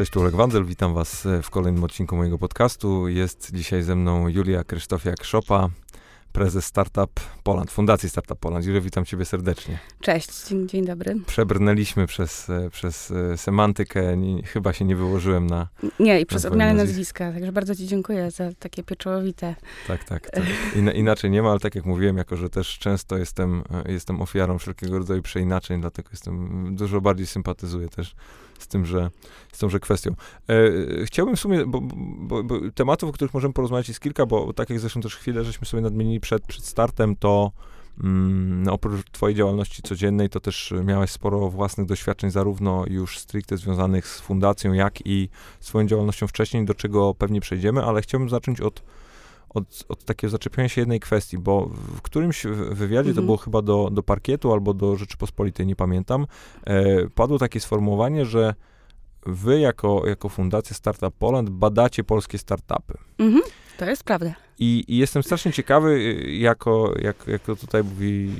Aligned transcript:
Cześć, 0.00 0.12
tu 0.12 0.20
Olek 0.20 0.36
Wandel, 0.36 0.64
witam 0.64 0.94
was 0.94 1.26
e, 1.26 1.42
w 1.42 1.50
kolejnym 1.50 1.84
odcinku 1.84 2.16
mojego 2.16 2.38
podcastu. 2.38 3.08
Jest 3.08 3.54
dzisiaj 3.54 3.82
ze 3.82 3.96
mną 3.96 4.28
Julia 4.28 4.64
Krzysztofiak-Szopa, 4.64 5.68
prezes 6.32 6.64
Startup 6.64 7.20
Poland, 7.50 7.70
Fundacji 7.70 8.08
Startup 8.08 8.38
Poland. 8.38 8.66
Julia, 8.66 8.80
witam 8.80 9.04
ciebie 9.04 9.24
serdecznie. 9.24 9.78
Cześć, 10.00 10.48
dzień, 10.48 10.68
dzień 10.68 10.84
dobry. 10.84 11.16
Przebrnęliśmy 11.26 12.06
przez, 12.06 12.50
e, 12.50 12.70
przez 12.70 13.10
e, 13.10 13.36
semantykę, 13.36 14.16
nie, 14.16 14.42
chyba 14.42 14.72
się 14.72 14.84
nie 14.84 14.96
wyłożyłem 14.96 15.46
na... 15.46 15.68
Nie, 16.00 16.20
i 16.20 16.26
przez 16.26 16.44
odmianę 16.44 16.74
nazwiska, 16.74 17.32
także 17.32 17.52
bardzo 17.52 17.74
ci 17.74 17.86
dziękuję 17.86 18.30
za 18.30 18.52
takie 18.58 18.82
pieczołowite. 18.82 19.54
Tak, 19.86 20.04
tak. 20.04 20.30
tak. 20.30 20.44
In, 20.76 20.90
inaczej 20.90 21.30
nie 21.30 21.42
ma, 21.42 21.50
ale 21.50 21.60
tak 21.60 21.74
jak 21.74 21.84
mówiłem, 21.84 22.16
jako 22.16 22.36
że 22.36 22.50
też 22.50 22.78
często 22.78 23.18
jestem, 23.18 23.62
jestem 23.88 24.22
ofiarą 24.22 24.58
wszelkiego 24.58 24.98
rodzaju 24.98 25.22
przeinaczeń, 25.22 25.80
dlatego 25.80 26.08
jestem, 26.12 26.76
dużo 26.76 27.00
bardziej 27.00 27.26
sympatyzuję 27.26 27.88
też 27.88 28.14
z 28.62 28.66
tymże, 28.66 29.10
z 29.52 29.58
tymże 29.58 29.80
kwestią. 29.80 30.10
E, 30.10 31.04
chciałbym 31.04 31.36
w 31.36 31.40
sumie, 31.40 31.66
bo, 31.66 31.80
bo, 31.80 32.42
bo, 32.42 32.60
tematów, 32.74 33.10
o 33.10 33.12
których 33.12 33.34
możemy 33.34 33.54
porozmawiać 33.54 33.88
jest 33.88 34.00
kilka, 34.00 34.26
bo 34.26 34.52
tak 34.52 34.70
jak 34.70 34.80
zresztą 34.80 35.00
też 35.00 35.16
chwilę 35.16 35.44
żeśmy 35.44 35.66
sobie 35.66 35.80
nadmienili 35.80 36.20
przed, 36.20 36.46
przed 36.46 36.64
startem, 36.64 37.16
to 37.16 37.39
mm, 38.04 38.68
oprócz 38.68 39.10
twojej 39.10 39.36
działalności 39.36 39.82
codziennej, 39.82 40.28
to 40.28 40.40
też 40.40 40.74
miałeś 40.84 41.10
sporo 41.10 41.50
własnych 41.50 41.86
doświadczeń, 41.86 42.30
zarówno 42.30 42.84
już 42.88 43.18
stricte 43.18 43.56
związanych 43.56 44.08
z 44.08 44.20
fundacją, 44.20 44.72
jak 44.72 45.06
i 45.06 45.28
swoją 45.60 45.86
działalnością 45.86 46.26
wcześniej, 46.26 46.64
do 46.64 46.74
czego 46.74 47.14
pewnie 47.14 47.40
przejdziemy, 47.40 47.84
ale 47.84 48.02
chciałbym 48.02 48.28
zacząć 48.28 48.60
od 48.60 48.82
od, 49.54 49.84
od 49.88 50.04
takiego 50.04 50.30
zaczepienia 50.30 50.68
się 50.68 50.80
jednej 50.80 51.00
kwestii, 51.00 51.38
bo 51.38 51.66
w 51.66 52.02
którymś 52.02 52.46
wywiadzie, 52.70 53.10
mhm. 53.10 53.16
to 53.16 53.22
było 53.22 53.36
chyba 53.36 53.62
do, 53.62 53.90
do 53.92 54.02
parkietu 54.02 54.52
albo 54.52 54.74
do 54.74 54.96
Rzeczypospolitej, 54.96 55.66
nie 55.66 55.76
pamiętam, 55.76 56.26
e, 56.64 57.08
padło 57.08 57.38
takie 57.38 57.60
sformułowanie, 57.60 58.26
że 58.26 58.54
wy 59.26 59.60
jako, 59.60 60.06
jako 60.06 60.28
Fundacja 60.28 60.76
Startup 60.76 61.14
Poland 61.18 61.50
badacie 61.50 62.04
polskie 62.04 62.38
startupy. 62.38 62.98
Mhm. 63.18 63.42
To 63.78 63.84
jest 63.84 64.04
prawda. 64.04 64.34
I, 64.60 64.84
I, 64.88 64.96
jestem 64.96 65.22
strasznie 65.22 65.52
ciekawy, 65.52 65.90
y, 65.90 66.34
jako, 66.34 66.94
jak, 67.02 67.26
jako 67.26 67.56
tutaj 67.56 67.84
mówi 67.84 68.32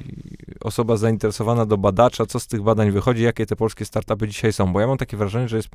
osoba 0.61 0.97
zainteresowana 0.97 1.67
do 1.67 1.79
badacza, 1.79 2.27
co 2.27 2.41
z 2.41 2.47
tych 2.47 2.63
badań 2.63 2.91
wychodzi, 2.91 3.23
jakie 3.23 3.47
te 3.47 3.57
polskie 3.57 3.85
startupy 3.85 4.29
dzisiaj 4.29 4.53
są, 4.53 4.73
bo 4.73 4.81
ja 4.81 4.87
mam 4.87 4.99
takie 4.99 5.17
wrażenie, 5.17 5.49
że 5.49 5.57
jest 5.57 5.69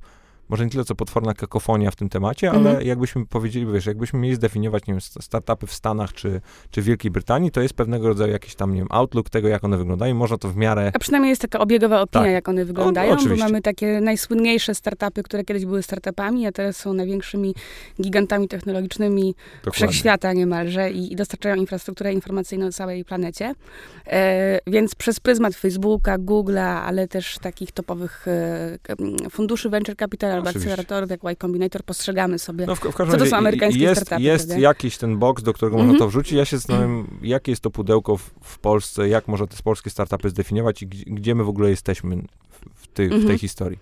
może 0.50 0.66
nie 0.66 0.72
tyle 0.72 0.86
co 0.86 0.96
potworna 0.96 1.34
kakofonia 1.34 1.92
w 1.92 1.96
tym 1.96 2.10
temacie, 2.10 2.52
ale 2.52 2.70
mhm. 2.70 2.88
jakbyśmy 2.88 3.26
powiedzieli, 3.26 3.66
wiesz, 3.74 3.86
jakbyśmy 3.86 4.20
mieli 4.20 4.36
zdefiniować, 4.36 4.88
nie 4.88 4.94
wiem, 4.94 5.02
startupy 5.02 5.68
w 5.68 5.74
Stanach 5.74 6.14
czy, 6.14 6.42
czy 6.72 6.82
w 6.82 6.86
Wielkiej 6.86 7.12
Brytanii, 7.12 7.52
to 7.52 7.62
jest 7.62 7.74
pewnego 7.74 8.08
rodzaju 8.08 8.34
jakiś 8.34 8.56
tam, 8.56 8.74
nie 8.74 8.80
wiem, 8.80 8.88
outlook 8.92 9.30
tego, 9.30 9.48
jak 9.48 9.64
one 9.64 9.78
wyglądają. 9.78 10.16
Można 10.16 10.38
to 10.38 10.50
w 10.50 10.56
miarę... 10.56 10.92
A 10.94 11.00
przynajmniej 11.00 11.30
jest 11.30 11.42
taka 11.42 11.60
obiegowa 11.60 12.02
opinia, 12.02 12.26
tak. 12.26 12.34
jak 12.34 12.50
one 12.50 12.66
wyglądają, 12.66 13.14
o, 13.14 13.16
bo 13.30 13.36
mamy 13.36 13.62
takie 13.62 14.02
najsłynniejsze 14.02 14.76
startupy, 14.76 15.24
które 15.24 15.44
kiedyś 15.44 15.66
były 15.66 15.84
startupami, 15.84 16.48
a 16.48 16.52
teraz 16.52 16.78
są 16.78 16.94
największymi 16.94 17.56
gigantami 18.02 18.48
technologicznymi 18.48 19.36
Dokładnie. 19.56 19.72
wszechświata 19.72 20.34
niemalże 20.34 20.92
i, 20.92 21.14
i 21.14 21.16
dostarczają 21.16 21.56
infrastrukturę 21.56 22.14
informacyjną 22.14 22.72
całej 22.72 23.06
planecie. 23.06 23.54
E, 24.08 24.60
więc 24.68 24.96
przez 24.96 25.20
pryzmat 25.20 25.56
Facebooka, 25.56 26.18
Google'a, 26.18 26.82
ale 26.86 27.08
też 27.08 27.38
takich 27.38 27.72
topowych 27.72 28.28
e, 28.28 29.30
funduszy 29.30 29.70
venture 29.70 29.96
capital 29.96 30.35
albo 30.36 30.50
akceleratorów, 30.50 31.10
jak 31.10 31.24
Y 31.24 31.36
Combinator, 31.36 31.84
postrzegamy 31.84 32.40
sobie, 32.40 32.66
no 32.66 32.76
w, 32.76 32.80
w 32.80 32.94
co 32.96 33.18
to 33.18 33.26
są 33.26 33.38
amerykańskie 33.38 33.82
jest, 33.82 34.02
startupy. 34.02 34.24
Jest 34.24 34.48
prawda? 34.48 34.64
jakiś 34.64 34.98
ten 34.98 35.18
box, 35.18 35.44
do 35.44 35.54
którego 35.54 35.76
mm 35.76 35.88
-hmm. 35.88 35.92
można 35.92 36.06
to 36.06 36.10
wrzucić. 36.10 36.34
Ja 36.34 36.46
się 36.46 36.58
zastanawiam, 36.58 37.08
jakie 37.22 37.52
jest 37.52 37.62
to 37.62 37.72
pudełko 37.72 38.18
w, 38.18 38.32
w, 38.42 38.60
Polsce, 38.60 39.10
jak 39.10 39.28
można 39.28 39.48
te 39.48 39.58
polskie 39.64 39.90
startupy 39.90 40.30
zdefiniować 40.30 40.82
i 40.82 40.88
gdzie, 40.88 41.04
gdzie 41.08 41.36
my 41.36 41.44
w 41.44 41.50
ogóle 41.50 41.70
jesteśmy 41.70 42.16
w, 42.76 42.88
ty, 42.88 43.04
mm 43.04 43.14
-hmm. 43.14 43.22
w 43.22 43.22
tej 43.22 43.32
mhm. 43.32 43.40
historii. 43.40 43.80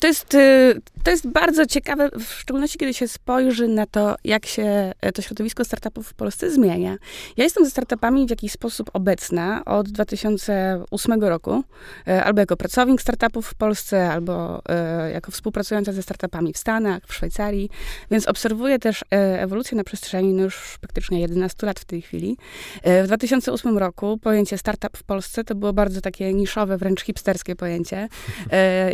To 0.00 0.06
jest, 0.06 0.34
y, 0.34 0.80
to 1.06 1.10
jest 1.10 1.28
bardzo 1.28 1.66
ciekawe, 1.66 2.08
w 2.18 2.32
szczególności 2.32 2.78
kiedy 2.78 2.94
się 2.94 3.08
spojrzy 3.08 3.68
na 3.68 3.86
to, 3.86 4.16
jak 4.24 4.46
się 4.46 4.92
e, 5.00 5.12
to 5.12 5.22
środowisko 5.22 5.64
startupów 5.64 6.08
w 6.08 6.14
Polsce 6.14 6.50
zmienia. 6.50 6.96
Ja 7.36 7.44
jestem 7.44 7.64
ze 7.64 7.70
startupami 7.70 8.26
w 8.26 8.30
jakiś 8.30 8.52
sposób 8.52 8.90
obecna 8.92 9.64
od 9.64 9.88
2008 9.88 11.22
roku, 11.22 11.64
e, 12.08 12.24
albo 12.24 12.40
jako 12.40 12.56
pracownik 12.56 13.02
startupów 13.02 13.46
w 13.46 13.54
Polsce, 13.54 14.10
albo 14.10 14.62
e, 14.68 15.10
jako 15.10 15.30
współpracująca 15.30 15.92
ze 15.92 16.02
startupami 16.02 16.52
w 16.52 16.58
Stanach, 16.58 17.02
w 17.06 17.14
Szwajcarii, 17.14 17.70
więc 18.10 18.26
obserwuję 18.28 18.78
też 18.78 19.04
ewolucję 19.10 19.76
na 19.76 19.84
przestrzeni 19.84 20.32
no 20.34 20.42
już 20.42 20.78
praktycznie 20.80 21.20
11 21.20 21.66
lat 21.66 21.80
w 21.80 21.84
tej 21.84 22.02
chwili. 22.02 22.36
W 22.84 23.06
2008 23.06 23.78
roku 23.78 24.18
pojęcie 24.18 24.58
startup 24.58 24.96
w 24.96 25.02
Polsce 25.02 25.44
to 25.44 25.54
było 25.54 25.72
bardzo 25.72 26.00
takie 26.00 26.34
niszowe, 26.34 26.78
wręcz 26.78 27.02
hipsterskie 27.02 27.56
pojęcie 27.56 28.08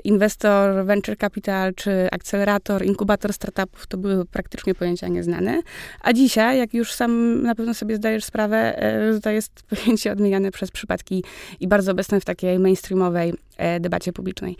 inwestor, 0.04 0.84
venture 0.84 1.16
capital, 1.16 1.74
czy 1.74 2.08
akcelerator, 2.12 2.84
inkubator 2.84 3.32
startupów 3.32 3.86
to 3.86 3.96
były 3.98 4.24
praktycznie 4.24 4.74
pojęcia 4.74 5.08
nieznane. 5.08 5.62
A 6.00 6.12
dzisiaj, 6.12 6.58
jak 6.58 6.74
już 6.74 6.92
sam 6.92 7.42
na 7.42 7.54
pewno 7.54 7.74
sobie 7.74 7.96
zdajesz 7.96 8.24
sprawę, 8.24 8.82
e, 8.82 9.20
to 9.20 9.30
jest 9.30 9.62
pojęcie 9.70 10.12
odmieniane 10.12 10.50
przez 10.50 10.70
przypadki 10.70 11.24
i 11.60 11.68
bardzo 11.68 11.92
obecne 11.92 12.20
w 12.20 12.24
takiej 12.24 12.58
mainstreamowej 12.58 13.34
e, 13.56 13.80
debacie 13.80 14.12
publicznej. 14.12 14.56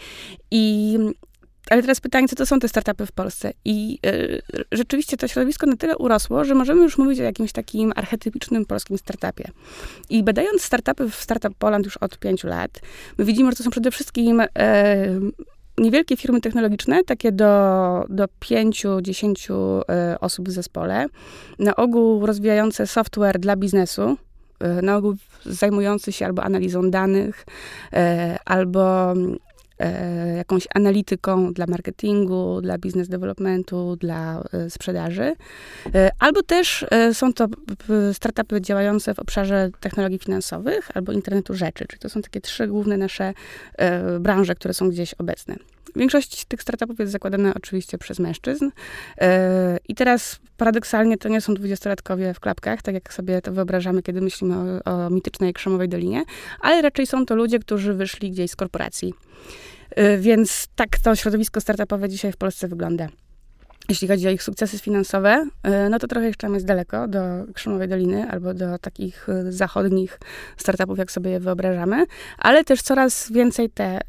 I 0.51 0.99
ale 1.71 1.83
teraz 1.83 2.01
pytanie, 2.01 2.29
co 2.29 2.37
to 2.37 2.47
są 2.47 2.61
te 2.61 2.69
startupy 2.69 3.07
w 3.07 3.13
Polsce? 3.13 3.53
I 3.65 3.99
y, 4.07 4.43
rzeczywiście 4.73 5.17
to 5.17 5.29
środowisko 5.29 5.67
na 5.67 5.77
tyle 5.77 5.97
urosło, 5.97 6.45
że 6.45 6.55
możemy 6.55 6.83
już 6.83 6.99
mówić 6.99 7.21
o 7.21 7.23
jakimś 7.23 7.53
takim 7.53 7.93
archetypicznym 7.97 8.67
polskim 8.67 8.99
startupie. 8.99 9.51
I 10.11 10.23
badając 10.23 10.63
startupy 10.63 11.11
w 11.11 11.15
Startup 11.15 11.55
Poland 11.59 11.85
już 11.85 11.97
od 11.97 12.19
pięciu 12.19 12.49
lat, 12.49 12.81
my 13.19 13.25
widzimy, 13.25 13.51
że 13.51 13.57
to 13.57 13.63
są 13.63 13.71
przede 13.71 13.91
wszystkim 13.91 14.41
y, 14.41 14.47
niewielkie 15.79 16.17
firmy 16.17 16.41
technologiczne, 16.41 17.05
takie 17.05 17.33
do, 17.33 18.05
do 18.09 18.25
5-10 18.41 19.83
y, 20.15 20.21
osób 20.21 20.49
w 20.49 20.53
zespole, 20.53 21.07
na 21.59 21.77
ogół 21.77 22.27
rozwijające 22.27 22.87
software 22.87 23.39
dla 23.39 23.57
biznesu, 23.57 24.17
na 24.83 24.97
ogół 24.97 25.15
zajmujący 25.47 26.13
się 26.13 26.27
albo 26.27 26.43
analizą 26.43 26.91
danych, 26.91 27.47
albo 28.45 29.15
E, 29.15 29.15
jakąś 30.37 30.69
analityką 30.75 31.53
dla 31.53 31.67
marketingu, 31.67 32.61
dla 32.61 32.79
business 32.79 33.09
developmentu, 33.09 33.97
dla 33.97 34.43
e, 34.53 34.71
sprzedaży. 34.71 35.35
E, 35.95 36.11
albo 36.19 36.43
też 36.43 36.87
są 37.13 37.33
to 37.33 37.47
startupy 38.13 38.61
działające 38.61 39.15
w 39.15 39.19
obszarze 39.19 39.71
technologii 39.81 40.19
finansowych 40.19 40.97
albo 40.97 41.13
internetu 41.13 41.55
rzeczy. 41.55 41.87
Czyli 41.89 42.01
to 42.01 42.09
są 42.09 42.23
takie 42.23 42.41
trzy 42.41 42.67
główne 42.67 42.97
nasze 42.97 43.35
branże, 44.21 44.55
które 44.55 44.75
są 44.75 44.91
gdzieś 44.91 45.15
obecne. 45.15 45.57
Większość 45.97 46.45
tych 46.45 46.63
startupów 46.63 46.99
jest 46.99 47.13
zakładana 47.13 47.55
oczywiście 47.55 47.99
przez 47.99 48.19
mężczyzn. 48.19 48.71
I 49.89 49.95
teraz 49.95 50.41
paradoksalnie 50.57 51.19
to 51.19 51.29
nie 51.29 51.41
są 51.41 51.55
dwudziestolatkowie 51.55 52.35
w 52.35 52.41
klapkach, 52.41 52.83
tak 52.83 52.95
jak 52.95 53.15
sobie 53.15 53.43
to 53.43 53.53
wyobrażamy, 53.53 54.03
kiedy 54.03 54.21
myślimy 54.21 54.55
o, 54.85 55.05
o 55.07 55.11
mitycznej 55.11 55.53
Krzemowej 55.53 55.89
Dolinie, 55.89 56.25
ale 56.61 56.83
raczej 56.83 57.07
są 57.07 57.27
to 57.27 57.35
ludzie, 57.35 57.59
którzy 57.59 57.95
wyszli 57.95 58.31
gdzieś 58.31 58.51
z 58.51 58.57
korporacji. 58.57 59.15
Y, 59.99 60.19
więc 60.19 60.69
tak 60.77 60.99
to 60.99 61.17
środowisko 61.17 61.61
startupowe 61.61 62.09
dzisiaj 62.09 62.33
w 62.33 62.37
Polsce 62.37 62.69
wygląda. 62.69 63.09
Jeśli 63.89 64.09
chodzi 64.09 64.29
o 64.29 64.31
ich 64.31 64.43
sukcesy 64.43 64.79
finansowe, 64.79 65.49
y, 65.87 65.91
no 65.91 65.99
to 65.99 66.07
trochę 66.07 66.27
jeszcze 66.27 66.49
jest 66.49 66.67
daleko 66.67 67.09
do 67.09 67.21
Krzemowej 67.55 67.89
Doliny 67.89 68.31
albo 68.31 68.55
do 68.55 68.79
takich 68.79 69.29
y, 69.29 69.53
zachodnich 69.53 70.19
startupów, 70.57 70.99
jak 70.99 71.13
sobie 71.13 71.31
je 71.31 71.41
wyobrażamy, 71.41 72.07
ale 72.39 72.65
też 72.65 72.83
coraz 72.83 73.33
więcej 73.33 73.71
te 73.71 74.01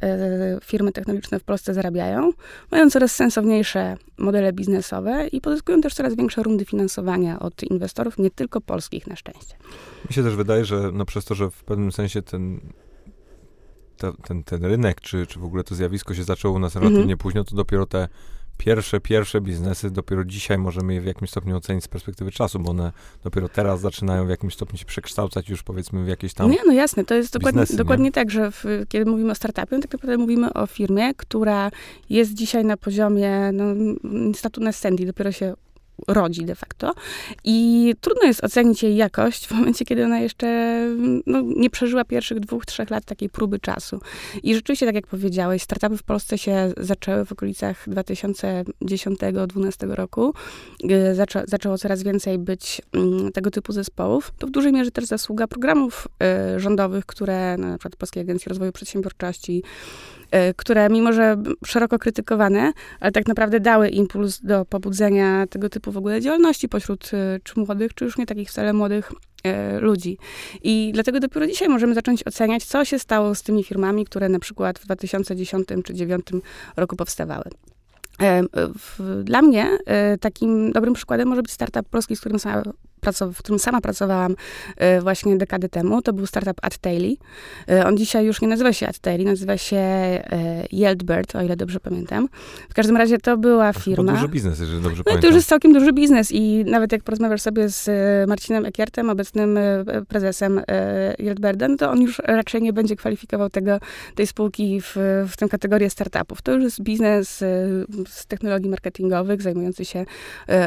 firmy 0.63 0.91
technologiczne 0.91 1.39
w 1.39 1.44
Polsce 1.44 1.73
zarabiają, 1.73 2.31
mają 2.72 2.89
coraz 2.89 3.16
sensowniejsze 3.16 3.97
modele 4.17 4.53
biznesowe 4.53 5.28
i 5.28 5.41
pozyskują 5.41 5.81
też 5.81 5.94
coraz 5.94 6.16
większe 6.16 6.44
rundy 6.44 6.65
finansowania 6.65 7.39
od 7.39 7.63
inwestorów, 7.63 8.18
nie 8.18 8.31
tylko 8.31 8.62
polskich 8.62 9.07
na 9.07 9.15
szczęście. 9.15 9.56
Mi 10.09 10.13
się 10.13 10.24
też 10.24 10.36
wydaje, 10.36 10.65
że 10.65 10.92
no 10.94 11.06
przez 11.06 11.25
to, 11.25 11.36
że 11.36 11.50
w 11.51 11.63
pewnym 11.63 11.92
sensie 11.92 12.21
ten 12.21 12.59
ten, 14.27 14.44
ten 14.44 14.65
rynek, 14.65 15.01
czy, 15.01 15.27
czy 15.27 15.39
w 15.39 15.44
ogóle 15.44 15.63
to 15.63 15.75
zjawisko 15.75 16.13
się 16.13 16.24
zaczęło 16.24 16.56
u 16.56 16.59
nas 16.59 16.75
relatywnie 16.75 17.01
mhm. 17.01 17.18
późno, 17.18 17.44
to 17.44 17.56
dopiero 17.56 17.86
te 17.86 18.07
pierwsze, 18.57 19.00
pierwsze 19.00 19.41
biznesy 19.41 19.91
dopiero 19.91 20.25
dzisiaj 20.25 20.57
możemy 20.57 20.94
je 20.94 21.01
w 21.01 21.05
jakimś 21.05 21.29
stopniu 21.29 21.57
ocenić 21.57 21.83
z 21.83 21.88
perspektywy 21.88 22.31
czasu, 22.31 22.59
bo 22.59 22.71
one 22.71 22.91
dopiero 23.23 23.50
teraz 23.50 23.79
zaczynają 23.79 24.25
w 24.25 24.29
jakimś 24.29 24.53
stopniu 24.53 24.79
się 24.79 24.85
przekształcać 24.85 25.50
już 25.50 25.63
powiedzmy 25.63 26.03
w 26.03 26.07
jakieś 26.07 26.33
tam 26.33 26.51
Nie, 26.51 26.57
no 26.65 26.73
jasne, 26.73 27.05
to 27.05 27.15
jest 27.15 27.33
dokładnie, 27.33 27.63
dokładnie 27.77 28.11
tak, 28.11 28.31
że 28.31 28.51
w, 28.51 28.65
kiedy 28.89 29.11
mówimy 29.11 29.31
o 29.31 29.35
startupie, 29.35 29.79
tak 29.79 29.94
naprawdę 29.94 30.17
mówimy 30.17 30.53
o 30.53 30.67
firmie, 30.67 31.13
która 31.13 31.71
jest 32.09 32.33
dzisiaj 32.33 32.65
na 32.65 32.77
poziomie 32.77 33.51
no, 33.53 33.63
statu 34.33 34.61
na 34.61 34.71
Sandy, 34.71 35.06
dopiero 35.06 35.31
się 35.31 35.53
rodzi 36.07 36.45
de 36.45 36.56
facto. 36.56 36.94
I 37.44 37.94
trudno 38.01 38.28
jest 38.28 38.44
ocenić 38.44 38.84
jej 38.84 38.95
jakość 38.95 39.48
w 39.48 39.51
momencie, 39.51 39.86
kiedy 39.86 40.06
ona 40.06 40.19
jeszcze 40.19 40.80
no, 41.25 41.42
nie 41.42 41.69
przeżyła 41.69 42.06
pierwszych 42.06 42.40
dwóch, 42.40 42.66
trzech 42.66 42.90
lat 42.90 43.06
takiej 43.06 43.30
próby 43.30 43.60
czasu. 43.60 44.00
I 44.44 44.56
rzeczywiście, 44.56 44.86
tak 44.86 44.95
jak 44.95 45.07
powiedziałeś, 45.07 45.62
startupy 45.62 45.98
w 45.98 46.04
Polsce 46.04 46.38
się 46.38 46.74
zaczęły 46.78 47.25
w 47.25 47.31
okolicach 47.31 47.88
2010-2012 47.88 49.90
roku. 49.90 50.34
Zaczą, 51.13 51.40
zaczęło 51.48 51.78
coraz 51.78 52.04
więcej 52.04 52.38
być 52.38 52.81
mm, 52.94 53.31
tego 53.31 53.51
typu 53.51 53.74
zespołów. 53.74 54.31
To 54.38 54.48
w 54.48 54.51
dużej 54.51 54.74
mierze 54.74 54.92
też 54.92 55.06
zasługa 55.06 55.48
programów 55.48 56.07
y, 56.56 56.60
rządowych, 56.60 57.06
które 57.06 57.57
no, 57.57 57.68
na 57.68 57.78
przykład 57.78 57.95
Polskiej 57.95 58.24
Agencji 58.24 58.50
Rozwoju 58.50 58.72
Przedsiębiorczości, 58.72 59.63
y, 60.22 60.22
które 60.56 60.89
mimo, 60.89 61.13
że 61.13 61.38
szeroko 61.65 62.00
krytykowane, 62.00 62.74
ale 63.00 63.12
tak 63.12 63.27
naprawdę 63.27 63.59
dały 63.59 63.89
impuls 63.89 64.41
do 64.41 64.65
pobudzenia 64.65 65.47
tego 65.47 65.69
typu 65.69 65.91
w 65.91 65.97
ogóle 65.97 66.21
działalności 66.21 66.69
pośród 66.69 67.12
y, 67.13 67.39
czy 67.44 67.59
młodych, 67.59 67.94
czy 67.94 68.06
już 68.06 68.18
nie 68.18 68.25
takich 68.25 68.50
wcale 68.50 68.74
młodych 68.74 69.12
ludzi. 69.80 70.18
I 70.63 70.91
dlatego 70.94 71.19
dopiero 71.19 71.47
dzisiaj 71.47 71.69
możemy 71.69 71.94
zacząć 71.94 72.27
oceniać, 72.27 72.65
co 72.65 72.85
się 72.85 73.00
stało 73.00 73.35
z 73.35 73.44
tymi 73.44 73.63
firmami, 73.63 74.06
które 74.06 74.30
na 74.30 74.39
przykład 74.39 74.80
w 74.80 74.85
2010 74.85 75.68
czy 75.68 75.74
2009 75.75 76.25
roku 76.75 76.95
powstawały. 76.95 77.44
Dla 79.24 79.41
mnie 79.41 79.77
takim 80.21 80.71
dobrym 80.71 80.94
przykładem 80.94 81.27
może 81.27 81.41
być 81.41 81.51
startup 81.51 81.89
polski, 81.89 82.15
z 82.15 82.19
którym 82.19 82.39
sama 82.39 82.63
w 83.33 83.38
którym 83.38 83.59
sama 83.59 83.81
pracowałam 83.81 84.35
e, 84.77 85.01
właśnie 85.01 85.38
dekadę 85.38 85.69
temu. 85.69 86.01
To 86.01 86.13
był 86.13 86.25
startup 86.25 86.57
AdTaily. 86.61 87.15
E, 87.69 87.85
on 87.85 87.97
dzisiaj 87.97 88.25
już 88.25 88.41
nie 88.41 88.47
nazywa 88.47 88.73
się 88.73 88.88
AdTaily, 88.88 89.25
nazywa 89.25 89.57
się 89.57 89.77
e, 89.77 90.23
Yieldbird, 90.71 91.35
o 91.35 91.41
ile 91.41 91.55
dobrze 91.55 91.79
pamiętam. 91.79 92.29
W 92.69 92.73
każdym 92.73 92.97
razie 92.97 93.17
to 93.17 93.38
była 93.38 93.73
firma... 93.73 94.11
To 94.11 94.17
duży 94.17 94.27
biznes, 94.27 94.59
jeżeli 94.59 94.81
dobrze 94.81 94.97
no, 94.97 95.03
pamiętam. 95.03 95.21
To 95.21 95.27
już 95.27 95.35
jest 95.35 95.47
całkiem 95.47 95.73
duży 95.73 95.94
biznes 95.94 96.31
i 96.31 96.65
nawet 96.67 96.91
jak 96.91 97.03
porozmawiasz 97.03 97.41
sobie 97.41 97.69
z 97.69 97.89
Marcinem 98.29 98.65
Ekiertem, 98.65 99.09
obecnym 99.09 99.59
prezesem 100.07 100.61
Yieldbirdem, 101.19 101.77
to 101.77 101.91
on 101.91 102.01
już 102.01 102.21
raczej 102.25 102.61
nie 102.61 102.73
będzie 102.73 102.95
kwalifikował 102.95 103.49
tego, 103.49 103.79
tej 104.15 104.27
spółki 104.27 104.81
w, 104.81 104.95
w 105.27 105.38
tę 105.38 105.49
kategorię 105.49 105.89
startupów. 105.89 106.41
To 106.41 106.51
już 106.51 106.63
jest 106.63 106.81
biznes 106.81 107.38
z 108.07 108.25
technologii 108.27 108.69
marketingowych, 108.69 109.41
zajmujący 109.41 109.85
się 109.85 110.06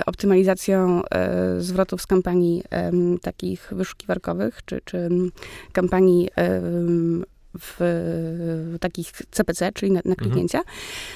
optymalizacją 0.07 1.03
zwrotów 1.59 2.03
z 2.03 2.07
kampanii 2.07 2.26
kampanii 2.27 2.63
um, 2.71 3.19
takich 3.19 3.69
wyszukiwarkowych, 3.73 4.65
czy, 4.65 4.81
czy 4.85 5.09
kampanii 5.73 6.29
um, 6.37 7.25
w, 7.59 7.77
w, 7.79 8.79
takich 8.81 9.13
CPC, 9.31 9.73
czyli 9.73 9.93
na, 9.93 10.01
na 10.05 10.11
mhm. 10.11 10.17
kliknięcia. 10.17 10.61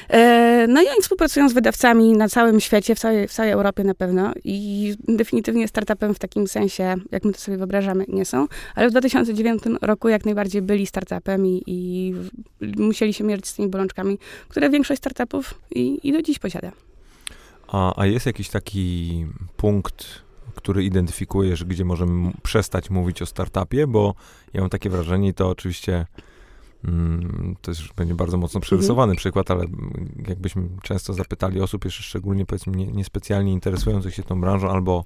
E, 0.08 0.66
no 0.68 0.82
i 0.82 0.88
oni 0.88 1.02
współpracują 1.02 1.48
z 1.48 1.52
wydawcami 1.52 2.12
na 2.12 2.28
całym 2.28 2.60
świecie, 2.60 2.94
w 2.94 2.98
całej, 2.98 3.28
w 3.28 3.32
całej 3.32 3.52
Europie 3.52 3.84
na 3.84 3.94
pewno 3.94 4.32
i 4.44 4.94
definitywnie 5.08 5.68
startupem 5.68 6.14
w 6.14 6.18
takim 6.18 6.48
sensie, 6.48 6.94
jak 7.10 7.24
my 7.24 7.32
to 7.32 7.38
sobie 7.38 7.56
wyobrażamy, 7.58 8.04
nie 8.08 8.24
są, 8.24 8.46
ale 8.74 8.88
w 8.88 8.90
2009 8.90 9.62
roku 9.82 10.08
jak 10.08 10.24
najbardziej 10.24 10.62
byli 10.62 10.86
startupem 10.86 11.46
i, 11.46 11.62
i 11.66 12.14
musieli 12.76 13.14
się 13.14 13.24
mierzyć 13.24 13.48
z 13.48 13.54
tymi 13.54 13.68
bolączkami, 13.68 14.18
które 14.48 14.70
większość 14.70 14.98
startupów 14.98 15.54
i, 15.70 16.08
i 16.08 16.12
do 16.12 16.22
dziś 16.22 16.38
posiada. 16.38 16.72
A, 17.68 18.00
a 18.00 18.06
jest 18.06 18.26
jakiś 18.26 18.48
taki 18.48 19.26
punkt 19.56 20.29
który 20.54 20.84
identyfikujesz, 20.84 21.64
gdzie 21.64 21.84
możemy 21.84 22.32
przestać 22.42 22.90
mówić 22.90 23.22
o 23.22 23.26
startupie, 23.26 23.86
bo 23.86 24.14
ja 24.54 24.60
mam 24.60 24.70
takie 24.70 24.90
wrażenie, 24.90 25.28
i 25.28 25.34
to 25.34 25.48
oczywiście 25.48 26.06
mm, 26.84 27.56
to 27.62 27.70
już 27.70 27.92
będzie 27.92 28.14
bardzo 28.14 28.36
mocno 28.36 28.58
mhm. 28.58 28.62
przerysowany 28.62 29.12
mhm. 29.12 29.16
przykład, 29.16 29.50
ale 29.50 29.66
jakbyśmy 30.28 30.68
często 30.82 31.12
zapytali 31.12 31.60
osób, 31.60 31.84
jeszcze 31.84 32.02
szczególnie 32.02 32.46
powiedzmy 32.46 32.76
nie, 32.76 32.86
niespecjalnie 32.86 33.52
interesujących 33.52 34.14
się 34.14 34.22
tą 34.22 34.40
branżą, 34.40 34.70
albo 34.70 35.04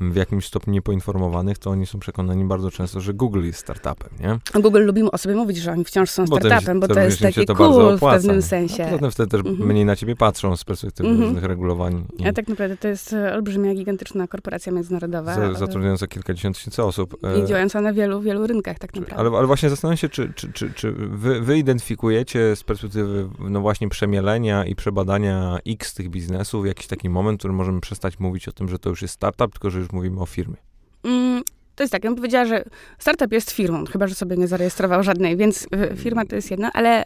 w 0.00 0.16
jakimś 0.16 0.46
stopniu 0.46 0.72
niepoinformowanych, 0.72 1.58
to 1.58 1.70
oni 1.70 1.86
są 1.86 1.98
przekonani 1.98 2.44
bardzo 2.44 2.70
często, 2.70 3.00
że 3.00 3.14
Google 3.14 3.44
jest 3.44 3.58
startupem, 3.58 4.10
nie? 4.20 4.60
Google 4.60 4.84
lubimy 4.84 5.10
o 5.10 5.18
sobie 5.18 5.34
mówić, 5.34 5.56
że 5.56 5.72
oni 5.72 5.84
wciąż 5.84 6.10
są 6.10 6.26
startupem, 6.26 6.80
bo 6.80 6.88
to, 6.88 7.00
jest 7.00 7.20
takie 7.20 7.44
to 7.44 7.54
cool 7.54 7.96
w 7.96 8.00
pewnym 8.00 8.42
sensie. 8.42 8.84
A 8.84 8.86
poza 8.86 8.98
tym 8.98 9.10
wtedy 9.10 9.30
też 9.30 9.40
mm 9.40 9.56
-hmm. 9.56 9.66
mniej 9.66 9.84
na 9.84 9.96
ciebie 9.96 10.16
patrzą 10.16 10.56
z 10.56 10.64
perspektywy 10.64 11.08
mm 11.08 11.20
-hmm. 11.20 11.24
różnych 11.24 11.44
regulawań. 11.44 12.04
I... 12.18 12.28
A 12.28 12.32
tak 12.32 12.48
naprawdę 12.48 12.76
to 12.76 12.88
jest 12.88 13.14
olbrzymia, 13.34 13.74
gigantyczna 13.74 14.28
korporacja 14.28 14.72
międzynarodowa. 14.72 15.54
Zatrudniająca 15.54 16.06
kilkadziesiąt 16.06 16.56
tysięcy 16.56 16.82
osób. 16.82 17.16
I 17.38 17.40
e, 17.40 17.46
działająca 17.46 17.80
na 17.80 17.92
wielu, 17.92 18.20
wielu 18.20 18.46
rynkach 18.46 18.78
tak 18.78 18.94
naprawdę. 18.94 19.20
Ale, 19.20 19.38
ale 19.38 19.46
właśnie 19.46 19.70
zastanawiam 19.70 19.96
się, 19.96 20.08
czy, 20.08 20.32
czy, 20.34 20.52
czy, 20.52 20.72
czy 20.72 20.92
wy, 20.92 21.40
wy 21.40 21.58
identyfikujecie 21.58 22.56
z 22.56 22.64
perspektywy 22.64 23.28
no 23.38 23.60
właśnie 23.60 23.88
przemielenia 23.88 24.64
i 24.64 24.74
przebadania 24.74 25.58
x 25.66 25.94
tych 25.94 26.10
biznesów 26.10 26.66
jakiś 26.66 26.86
taki 26.86 27.08
moment, 27.10 27.38
w 27.38 27.40
którym 27.40 27.56
możemy 27.56 27.80
przestać 27.80 28.18
mówić 28.18 28.48
o 28.48 28.52
tym, 28.52 28.68
że 28.68 28.78
to 28.78 28.90
już 28.90 29.02
jest 29.02 29.14
startup, 29.14 29.52
tylko 29.52 29.70
że 29.70 29.83
już 29.84 29.92
mówimy 29.92 30.20
o 30.20 30.26
firmie. 30.26 30.56
Mm, 31.04 31.42
to 31.74 31.82
jest 31.82 31.92
tak, 31.92 32.04
ja 32.04 32.10
bym 32.10 32.16
powiedziała, 32.16 32.44
że 32.44 32.64
startup 32.98 33.32
jest 33.32 33.50
firmą, 33.50 33.84
chyba, 33.86 34.06
że 34.06 34.14
sobie 34.14 34.36
nie 34.36 34.48
zarejestrował 34.48 35.02
żadnej, 35.02 35.36
więc 35.36 35.66
firma 35.96 36.24
to 36.24 36.36
jest 36.36 36.50
jedna, 36.50 36.70
ale... 36.72 37.04